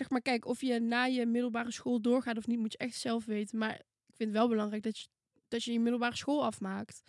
zeg 0.00 0.10
maar, 0.10 0.22
kijk, 0.22 0.46
of 0.46 0.60
je 0.60 0.80
na 0.80 1.04
je 1.04 1.26
middelbare 1.26 1.70
school 1.70 2.00
doorgaat 2.00 2.36
of 2.36 2.46
niet, 2.46 2.58
moet 2.58 2.72
je 2.72 2.78
echt 2.78 2.96
zelf 2.96 3.24
weten. 3.24 3.58
Maar 3.58 3.74
ik 4.06 4.14
vind 4.14 4.28
het 4.28 4.38
wel 4.38 4.48
belangrijk 4.48 4.82
dat 4.82 4.98
je 4.98 5.06
dat 5.48 5.64
je, 5.64 5.72
je 5.72 5.80
middelbare 5.80 6.16
school 6.16 6.44
afmaakt. 6.44 7.02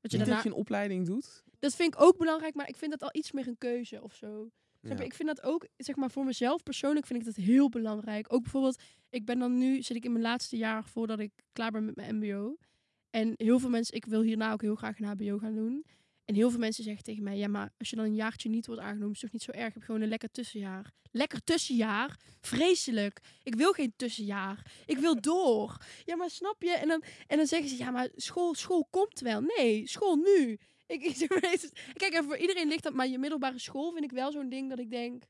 Dat 0.00 0.10
je 0.10 0.18
daarna, 0.18 0.34
dat 0.34 0.42
je 0.42 0.48
een 0.48 0.54
opleiding 0.54 1.06
doet. 1.06 1.42
dat 1.58 1.74
vind 1.74 1.94
ik 1.94 2.00
ook 2.00 2.18
belangrijk, 2.18 2.54
maar 2.54 2.68
ik 2.68 2.76
vind 2.76 2.90
dat 2.90 3.02
al 3.02 3.08
iets 3.12 3.32
meer 3.32 3.46
een 3.46 3.58
keuze 3.58 4.02
of 4.02 4.14
zo. 4.14 4.50
Ja. 4.80 4.98
Ik 4.98 5.14
vind 5.14 5.28
dat 5.28 5.42
ook, 5.42 5.66
zeg 5.76 5.96
maar, 5.96 6.10
voor 6.10 6.24
mezelf 6.24 6.62
persoonlijk 6.62 7.06
vind 7.06 7.18
ik 7.20 7.24
dat 7.24 7.44
heel 7.44 7.68
belangrijk. 7.68 8.32
Ook 8.32 8.42
bijvoorbeeld, 8.42 8.82
ik 9.10 9.24
ben 9.24 9.38
dan 9.38 9.58
nu, 9.58 9.82
zit 9.82 9.96
ik 9.96 10.04
in 10.04 10.12
mijn 10.12 10.24
laatste 10.24 10.56
jaar 10.56 10.84
voordat 10.84 11.18
ik 11.18 11.32
klaar 11.52 11.70
ben 11.70 11.84
met 11.84 11.96
mijn 11.96 12.16
mbo. 12.16 12.56
En 13.10 13.34
heel 13.36 13.58
veel 13.58 13.68
mensen, 13.68 13.96
ik 13.96 14.04
wil 14.04 14.22
hierna 14.22 14.52
ook 14.52 14.62
heel 14.62 14.74
graag 14.74 14.98
een 14.98 15.06
hbo 15.06 15.38
gaan 15.38 15.54
doen. 15.54 15.84
En 16.30 16.36
heel 16.36 16.50
veel 16.50 16.58
mensen 16.58 16.84
zeggen 16.84 17.04
tegen 17.04 17.22
mij, 17.22 17.36
ja, 17.36 17.48
maar 17.48 17.72
als 17.78 17.90
je 17.90 17.96
dan 17.96 18.04
een 18.04 18.14
jaartje 18.14 18.48
niet 18.48 18.66
wordt 18.66 18.82
aangenomen, 18.82 19.14
is 19.14 19.20
toch 19.20 19.32
niet 19.32 19.42
zo 19.42 19.50
erg. 19.50 19.66
Ik 19.66 19.74
heb 19.74 19.82
gewoon 19.82 20.00
een 20.00 20.08
lekker 20.08 20.30
tussenjaar. 20.30 20.92
Lekker 21.10 21.44
tussenjaar? 21.44 22.18
Vreselijk. 22.40 23.20
Ik 23.42 23.54
wil 23.54 23.72
geen 23.72 23.92
tussenjaar. 23.96 24.72
Ik 24.86 24.98
wil 24.98 25.20
door. 25.30 25.76
Ja, 26.04 26.16
maar 26.16 26.30
snap 26.30 26.62
je? 26.62 26.70
En 26.70 26.88
dan, 26.88 27.02
en 27.26 27.36
dan 27.36 27.46
zeggen 27.46 27.68
ze, 27.68 27.76
ja, 27.76 27.90
maar 27.90 28.08
school, 28.16 28.54
school 28.54 28.86
komt 28.90 29.20
wel. 29.20 29.40
Nee, 29.40 29.88
school 29.88 30.16
nu. 30.16 30.58
Ik, 30.86 31.02
ik, 31.04 31.16
het 31.40 31.72
kijk, 31.94 32.12
en 32.12 32.24
voor 32.24 32.36
iedereen 32.36 32.68
ligt 32.68 32.82
dat, 32.82 32.94
maar 32.94 33.08
je 33.08 33.18
middelbare 33.18 33.58
school 33.58 33.92
vind 33.92 34.04
ik 34.04 34.12
wel 34.12 34.32
zo'n 34.32 34.48
ding 34.48 34.68
dat 34.68 34.78
ik 34.78 34.90
denk, 34.90 35.24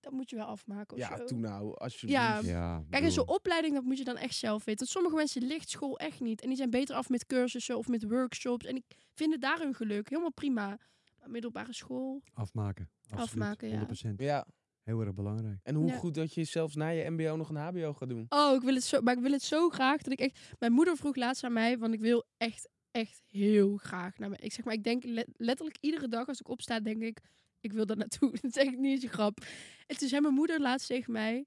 dat 0.00 0.12
moet 0.12 0.30
je 0.30 0.36
wel 0.36 0.44
afmaken 0.46 0.96
of 0.96 1.02
Ja, 1.02 1.16
zo. 1.16 1.24
toen 1.24 1.40
nou, 1.40 1.76
alsjeblieft. 1.78 2.20
Ja. 2.20 2.38
Ja, 2.42 2.84
Kijk, 2.90 3.04
en 3.04 3.12
zo'n 3.12 3.28
opleiding, 3.28 3.74
dat 3.74 3.84
moet 3.84 3.98
je 3.98 4.04
dan 4.04 4.16
echt 4.16 4.34
zelf 4.36 4.64
weten. 4.64 4.78
Want 4.78 4.90
sommige 4.90 5.16
mensen 5.16 5.42
ligt 5.46 5.70
school 5.70 5.98
echt 5.98 6.20
niet. 6.20 6.40
En 6.42 6.48
die 6.48 6.56
zijn 6.56 6.70
beter 6.70 6.94
af 6.96 7.08
met 7.08 7.26
cursussen 7.26 7.78
of 7.78 7.88
met 7.88 8.02
workshops. 8.08 8.66
En 8.66 8.76
ik 8.76 8.84
vind 9.14 9.32
het 9.32 9.40
daar 9.40 9.58
hun 9.58 9.74
geluk. 9.74 10.08
Helemaal 10.08 10.32
prima. 10.32 10.78
Maar 11.18 11.30
middelbare 11.30 11.72
school, 11.72 12.22
afmaken. 12.32 12.90
Absoluut, 13.02 13.28
Afmaken, 13.28 13.68
ja. 13.68 13.78
100%. 13.78 14.14
Ja, 14.16 14.46
Heel 14.82 15.00
erg 15.00 15.14
belangrijk. 15.14 15.58
en 15.62 15.74
hoe 15.74 15.86
Ja. 15.86 15.96
goed 15.96 16.14
dat 16.14 16.34
je 16.34 16.44
zelfs 16.44 16.74
na 16.74 16.88
je 16.88 17.10
mbo 17.10 17.36
nog 17.36 17.48
een 17.48 17.56
hbo 17.56 17.92
gaat 17.94 18.08
doen. 18.08 18.26
Oh, 18.28 18.54
ik 18.54 18.60
wil 18.62 18.74
het 18.74 18.82
zo, 18.84 19.00
maar 19.00 19.14
ik 19.16 19.22
wil 19.22 19.32
het 19.32 19.42
zo 19.42 19.68
graag 19.68 20.02
dat 20.02 20.12
ik 20.12 20.20
echt. 20.20 20.38
Mijn 20.58 20.72
moeder 20.72 20.96
vroeg 20.96 21.16
laatst 21.16 21.44
aan 21.44 21.52
mij, 21.52 21.78
want 21.78 21.94
ik 21.94 22.00
wil 22.00 22.24
echt, 22.36 22.68
echt 22.90 23.22
heel 23.26 23.76
graag 23.76 24.18
naar 24.18 24.28
mijn. 24.28 24.42
Ik 24.42 24.52
zeg 24.52 24.64
maar, 24.64 24.74
ik 24.74 24.84
denk 24.84 25.04
le- 25.04 25.24
letterlijk 25.36 25.76
iedere 25.80 26.08
dag 26.08 26.26
als 26.26 26.40
ik 26.40 26.48
opsta, 26.48 26.80
denk 26.80 27.02
ik, 27.02 27.20
ik 27.60 27.72
wil 27.72 27.86
daar 27.86 27.96
naartoe. 27.96 28.30
Dat 28.42 28.52
zeg 28.52 28.64
ik 28.64 28.78
niet 28.78 28.92
eens 28.92 29.02
een 29.02 29.08
grap. 29.08 29.44
En 29.86 29.96
toen 29.96 30.08
zei 30.08 30.20
mijn 30.20 30.34
moeder 30.34 30.60
laatst 30.60 30.86
tegen 30.86 31.12
mij, 31.12 31.46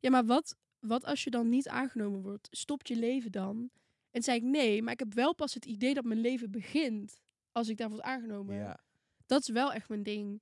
ja, 0.00 0.10
maar 0.10 0.24
wat, 0.24 0.56
wat 0.78 1.04
als 1.04 1.24
je 1.24 1.30
dan 1.30 1.48
niet 1.48 1.68
aangenomen 1.68 2.22
wordt? 2.22 2.48
Stopt 2.50 2.88
je 2.88 2.96
leven 2.96 3.32
dan? 3.32 3.70
En 4.10 4.22
zei 4.22 4.36
ik 4.36 4.42
nee, 4.42 4.82
maar 4.82 4.92
ik 4.92 4.98
heb 4.98 5.14
wel 5.14 5.34
pas 5.34 5.54
het 5.54 5.64
idee 5.64 5.94
dat 5.94 6.04
mijn 6.04 6.20
leven 6.20 6.50
begint 6.50 7.20
als 7.52 7.68
ik 7.68 7.76
daar 7.76 7.88
word 7.90 8.02
aangenomen. 8.02 8.56
Ja. 8.56 8.80
Dat 9.26 9.40
is 9.40 9.48
wel 9.48 9.72
echt 9.72 9.88
mijn 9.88 10.02
ding. 10.02 10.40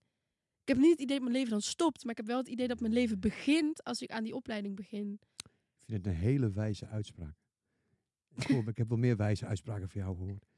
Ik 0.62 0.68
heb 0.68 0.76
niet 0.76 0.90
het 0.90 1.00
idee 1.00 1.16
dat 1.16 1.24
mijn 1.24 1.36
leven 1.36 1.50
dan 1.50 1.60
stopt, 1.60 2.02
maar 2.02 2.10
ik 2.10 2.16
heb 2.16 2.26
wel 2.26 2.38
het 2.38 2.48
idee 2.48 2.68
dat 2.68 2.80
mijn 2.80 2.92
leven 2.92 3.20
begint 3.20 3.84
als 3.84 4.02
ik 4.02 4.10
aan 4.10 4.24
die 4.24 4.34
opleiding 4.34 4.76
begin. 4.76 5.18
Ik 5.80 5.86
vind 5.86 6.04
het 6.04 6.06
een 6.06 6.20
hele 6.20 6.50
wijze 6.50 6.86
uitspraak. 6.86 7.36
Ik, 8.34 8.42
hoor, 8.42 8.68
ik 8.68 8.76
heb 8.76 8.88
wel 8.88 8.98
meer 8.98 9.16
wijze 9.16 9.46
uitspraken 9.46 9.88
van 9.88 10.00
jou 10.00 10.16
gehoord. 10.16 10.49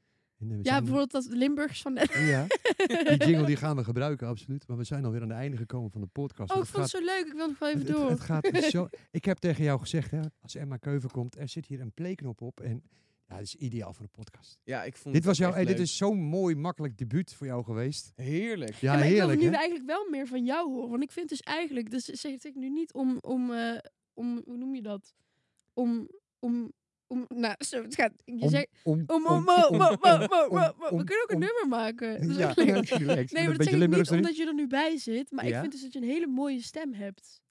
Ja, 0.61 0.77
bijvoorbeeld 0.77 1.11
dat 1.11 1.25
Limburgs 1.29 1.81
van 1.81 1.93
net. 1.93 2.13
Ja, 2.13 2.45
die 2.87 3.17
jingle 3.27 3.45
die 3.45 3.55
gaan 3.55 3.75
we 3.75 3.83
gebruiken, 3.83 4.27
absoluut. 4.27 4.67
Maar 4.67 4.77
we 4.77 4.83
zijn 4.83 5.05
alweer 5.05 5.21
aan 5.21 5.29
het 5.29 5.37
einde 5.37 5.57
gekomen 5.57 5.91
van 5.91 6.01
de 6.01 6.07
podcast. 6.07 6.51
Oh, 6.51 6.57
ik 6.57 6.63
Het 6.63 6.71
vond 6.71 6.83
het 6.83 6.91
gaat- 6.93 7.01
zo 7.01 7.07
leuk. 7.07 7.25
Ik 7.27 7.33
wil 7.33 7.47
nog 7.47 7.59
wel 7.59 7.69
even 7.69 7.79
het, 7.81 7.87
het- 7.89 7.97
door. 7.97 8.09
het 8.09 8.19
gaat 8.19 8.63
zo. 8.71 8.87
Ik 9.11 9.25
heb 9.25 9.37
tegen 9.37 9.63
jou 9.63 9.79
gezegd, 9.79 10.11
hè, 10.11 10.19
als 10.41 10.55
Emma 10.55 10.77
Keuven 10.77 11.09
komt, 11.11 11.37
er 11.37 11.49
zit 11.49 11.65
hier 11.65 11.81
een 11.81 11.91
playknop 11.93 12.41
op. 12.41 12.59
En 12.59 12.83
Ja, 13.27 13.35
dat 13.35 13.43
is 13.47 13.55
ideaal 13.55 13.93
voor 13.93 14.03
een 14.03 14.11
podcast. 14.23 14.59
Ja, 14.63 14.83
ik 14.83 14.93
vond 14.97 15.03
Dit 15.05 15.13
het 15.13 15.23
was 15.25 15.37
jouw, 15.37 15.47
echt 15.47 15.57
hey, 15.57 15.65
dit 15.65 15.79
is 15.79 15.97
zo'n 15.97 16.17
mooi, 16.19 16.55
makkelijk 16.55 16.97
debuut 16.97 17.33
voor 17.33 17.47
jou 17.47 17.63
geweest. 17.63 18.11
Heerlijk. 18.15 18.73
Ja, 18.73 18.91
Ja, 18.91 18.97
maar 18.97 19.07
ik 19.07 19.13
heerlijk 19.13 19.39
wil 19.39 19.49
nu 19.49 19.55
eigenlijk 19.55 19.85
wel 19.85 20.07
meer 20.09 20.27
van 20.27 20.45
jou 20.45 20.71
horen. 20.73 20.89
Want 20.89 21.03
ik 21.03 21.11
vind 21.11 21.29
dus 21.29 21.39
eigenlijk, 21.41 21.91
dus 21.91 22.05
zeg 22.05 22.31
ik 22.43 22.55
nu 22.55 22.69
niet 22.69 22.93
om, 22.93 23.17
om, 23.21 23.51
eh, 23.53 23.77
om 24.13 24.41
hoe 24.45 24.57
noem 24.57 24.75
je 24.75 24.81
dat? 24.81 25.13
Om, 25.73 26.07
om, 26.39 26.71
om, 27.13 27.25
nou, 27.39 27.55
zo, 27.65 27.81
het 27.83 27.95
gaat, 27.95 28.11
je 28.25 28.41
Om- 28.41 28.49
zegt, 28.49 28.67
om, 28.83 28.91
om, 29.07 29.25
we 29.45 31.03
kunnen 31.03 31.23
ook 31.23 31.29
een 31.29 31.35
om- 31.35 31.39
nummer 31.39 31.65
maken. 31.69 32.07
Ja. 32.37 32.53
Nee, 32.55 32.65
maar 32.65 32.75
dat 32.75 32.85
zeg 32.87 33.73
ik 33.81 33.89
niet 33.89 34.11
omdat 34.11 34.37
je 34.37 34.45
er 34.47 34.53
nu 34.53 34.67
bij 34.67 34.97
zit. 34.97 35.31
Maar 35.31 35.47
Ja? 35.47 35.53
ik 35.55 35.59
vind 35.59 35.71
dus 35.71 35.81
dat 35.81 35.93
je 35.93 35.99
een 35.99 36.05
hele 36.05 36.27
mooie 36.27 36.61
stem 36.61 36.93
hebt. 36.93 37.41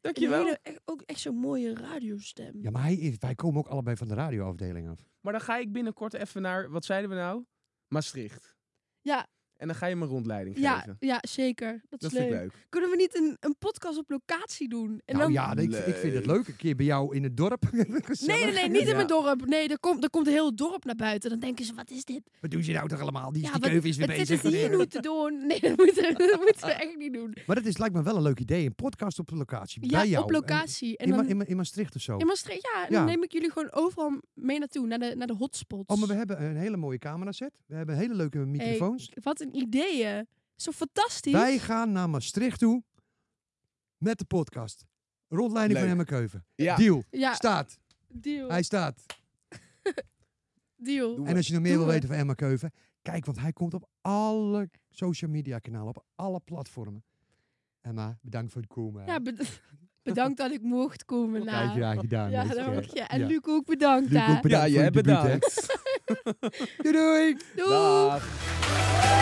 Dankjewel. 0.00 0.44
hele, 0.44 0.58
echt- 0.62 0.80
ook 0.84 1.00
echt 1.06 1.20
zo'n 1.20 1.36
mooie 1.36 1.74
radiostem. 1.74 2.58
Ja, 2.62 2.70
maar 2.70 2.82
hij 2.82 2.94
is, 2.94 3.16
wij 3.18 3.34
komen 3.34 3.58
ook 3.60 3.68
allebei 3.68 3.96
van 3.96 4.08
de 4.08 4.14
radioafdeling 4.14 4.88
af. 4.88 4.98
Maar 5.20 5.32
dan 5.32 5.42
ga 5.42 5.56
ik 5.58 5.72
binnenkort 5.72 6.14
even 6.14 6.42
naar, 6.42 6.70
wat 6.70 6.84
zeiden 6.84 7.10
we 7.10 7.16
nou? 7.16 7.44
Maastricht. 7.88 8.56
Ja. 9.00 9.26
En 9.62 9.68
dan 9.68 9.76
ga 9.76 9.86
je 9.86 9.96
me 9.96 10.06
rondleiding 10.06 10.58
Ja, 10.58 10.78
geven. 10.78 10.96
ja, 11.00 11.18
zeker. 11.28 11.72
Dat, 11.90 12.00
Dat 12.00 12.12
is 12.12 12.18
vind 12.18 12.30
leuk. 12.30 12.38
ik 12.38 12.44
leuk. 12.52 12.66
Kunnen 12.68 12.90
we 12.90 12.96
niet 12.96 13.16
een, 13.16 13.36
een 13.40 13.56
podcast 13.58 13.98
op 13.98 14.10
locatie 14.10 14.68
doen? 14.68 14.90
En 15.04 15.16
nou 15.16 15.18
dan, 15.18 15.32
ja, 15.32 15.56
ik, 15.56 15.86
ik 15.86 15.94
vind 15.94 16.14
het 16.14 16.26
Leuk. 16.26 16.48
Een 16.48 16.56
keer 16.56 16.76
bij 16.76 16.86
jou 16.86 17.14
in 17.16 17.22
het 17.22 17.36
dorp. 17.36 17.62
Nee, 17.72 18.44
nee, 18.44 18.52
nee, 18.52 18.68
niet 18.68 18.88
in 18.88 18.94
mijn 18.96 19.06
dorp. 19.06 19.46
Nee, 19.46 19.68
er 19.68 19.78
komt, 19.78 20.04
er 20.04 20.10
komt 20.10 20.26
een 20.26 20.32
heel 20.32 20.54
dorp 20.54 20.84
naar 20.84 20.94
buiten. 20.96 21.30
Dan 21.30 21.38
denken 21.38 21.64
ze, 21.64 21.74
wat 21.74 21.90
is 21.90 22.04
dit? 22.04 22.20
Wat 22.40 22.50
doen 22.50 22.62
ze 22.62 22.72
nou 22.72 22.88
toch 22.88 23.00
allemaal? 23.00 23.32
Die, 23.32 23.42
Ja, 23.42 23.50
die 23.52 23.60
wat- 23.60 23.70
keuven 23.70 23.88
is 23.88 23.96
weer 23.96 24.06
Wat 24.06 24.16
bezig. 24.16 24.28
zitten 24.40 24.50
ze 24.50 24.56
hier 24.66 24.76
nu 24.78 24.86
te 24.86 25.00
doen? 25.00 25.46
Nee, 25.46 25.60
dat 25.60 25.76
moeten, 25.76 26.02
we- 26.02 26.26
dat 26.30 26.40
moeten 26.40 26.66
we 26.66 26.72
echt 26.72 26.96
niet 26.96 27.12
doen. 27.12 27.36
Maar 27.46 27.56
dat 27.56 27.64
is, 27.64 27.78
lijkt 27.78 27.94
me 27.94 28.02
wel 28.02 28.16
een 28.16 28.22
leuk 28.22 28.40
idee. 28.40 28.66
Een 28.66 28.74
podcast 28.74 29.18
op 29.18 29.28
de 29.28 29.36
locatie. 29.36 29.80
bij 29.80 29.88
Ja, 29.90 30.04
jou. 30.04 30.24
op 30.24 30.30
locatie. 30.30 30.96
En 30.96 31.10
dan, 31.10 31.26
in, 31.28 31.36
Ma- 31.36 31.44
in 31.46 31.56
Maastricht 31.56 31.94
of 31.96 32.00
zo. 32.02 32.16
in 32.16 32.26
Maastricht, 32.26 32.62
ja, 32.74 32.86
en 32.86 32.92
Ja. 32.92 32.98
dan 32.98 33.06
neem 33.06 33.22
ik 33.22 33.32
jullie 33.32 33.50
gewoon 33.50 33.72
overal 33.72 34.20
mee 34.34 34.58
naartoe. 34.58 34.86
Naar 34.86 34.98
de, 34.98 35.14
naar 35.16 35.26
de 35.26 35.34
hotspots. 35.34 35.86
Oh, 35.94 35.98
maar 35.98 36.08
we 36.08 36.14
hebben 36.14 36.42
een 36.44 36.56
hele 36.56 36.76
mooie 36.76 36.98
camera 36.98 37.32
set. 37.32 37.52
We 37.66 37.74
hebben 37.74 37.96
hele 37.96 38.14
leuke 38.14 38.38
microfoons. 38.38 39.10
Wat 39.22 39.40
een 39.40 39.51
ideeën. 39.52 40.26
Zo 40.56 40.70
fantastisch. 40.70 41.32
Wij 41.32 41.58
gaan 41.58 41.92
naar 41.92 42.10
Maastricht 42.10 42.58
toe 42.58 42.82
met 43.98 44.18
de 44.18 44.24
podcast. 44.24 44.84
Rondleiding 45.28 45.78
van 45.78 45.88
Leuk. 45.88 45.96
Hemmerkeuven. 45.98 46.44
Ja. 46.54 46.76
Deal. 46.76 47.02
Ja, 47.10 47.34
Staat. 47.34 47.78
deal. 48.08 48.48
Hij 48.48 48.62
staat. 48.62 49.06
deal. 50.76 51.24
En 51.26 51.36
als 51.36 51.46
je 51.46 51.52
nog 51.52 51.62
meer 51.62 51.76
wil 51.76 51.86
we. 51.86 51.92
weten 51.92 52.08
van 52.08 52.16
Hemmerkeuven, 52.16 52.72
kijk, 53.02 53.24
want 53.24 53.38
hij 53.38 53.52
komt 53.52 53.74
op 53.74 53.88
alle 54.00 54.70
social 54.90 55.30
media 55.30 55.58
kanalen, 55.58 55.88
op 55.88 56.04
alle 56.14 56.40
platformen. 56.40 57.04
Emma, 57.80 58.18
bedankt 58.22 58.52
voor 58.52 58.60
het 58.60 58.70
komen. 58.70 59.06
Ja, 59.06 59.20
bed- 59.20 59.60
bedankt 60.02 60.38
dat 60.38 60.50
ik 60.50 60.62
mocht 60.62 61.04
komen. 61.04 61.44
Nou. 61.44 61.70
graag 61.70 61.98
gedaan. 62.00 62.30
Ja, 62.30 62.44
dat 62.44 62.92
je. 62.92 63.00
En 63.00 63.20
Ja. 63.20 63.26
Luc 63.26 63.40
ook 63.42 63.64
bedankt. 63.66 64.10
Luc 64.10 64.28
ook 64.28 64.42
bedankt 64.42 64.66
ja, 64.66 64.80
jij 64.80 64.90
bedankt. 64.90 65.78
Doei 66.82 66.92
doei! 66.92 67.36
Doei. 67.56 69.21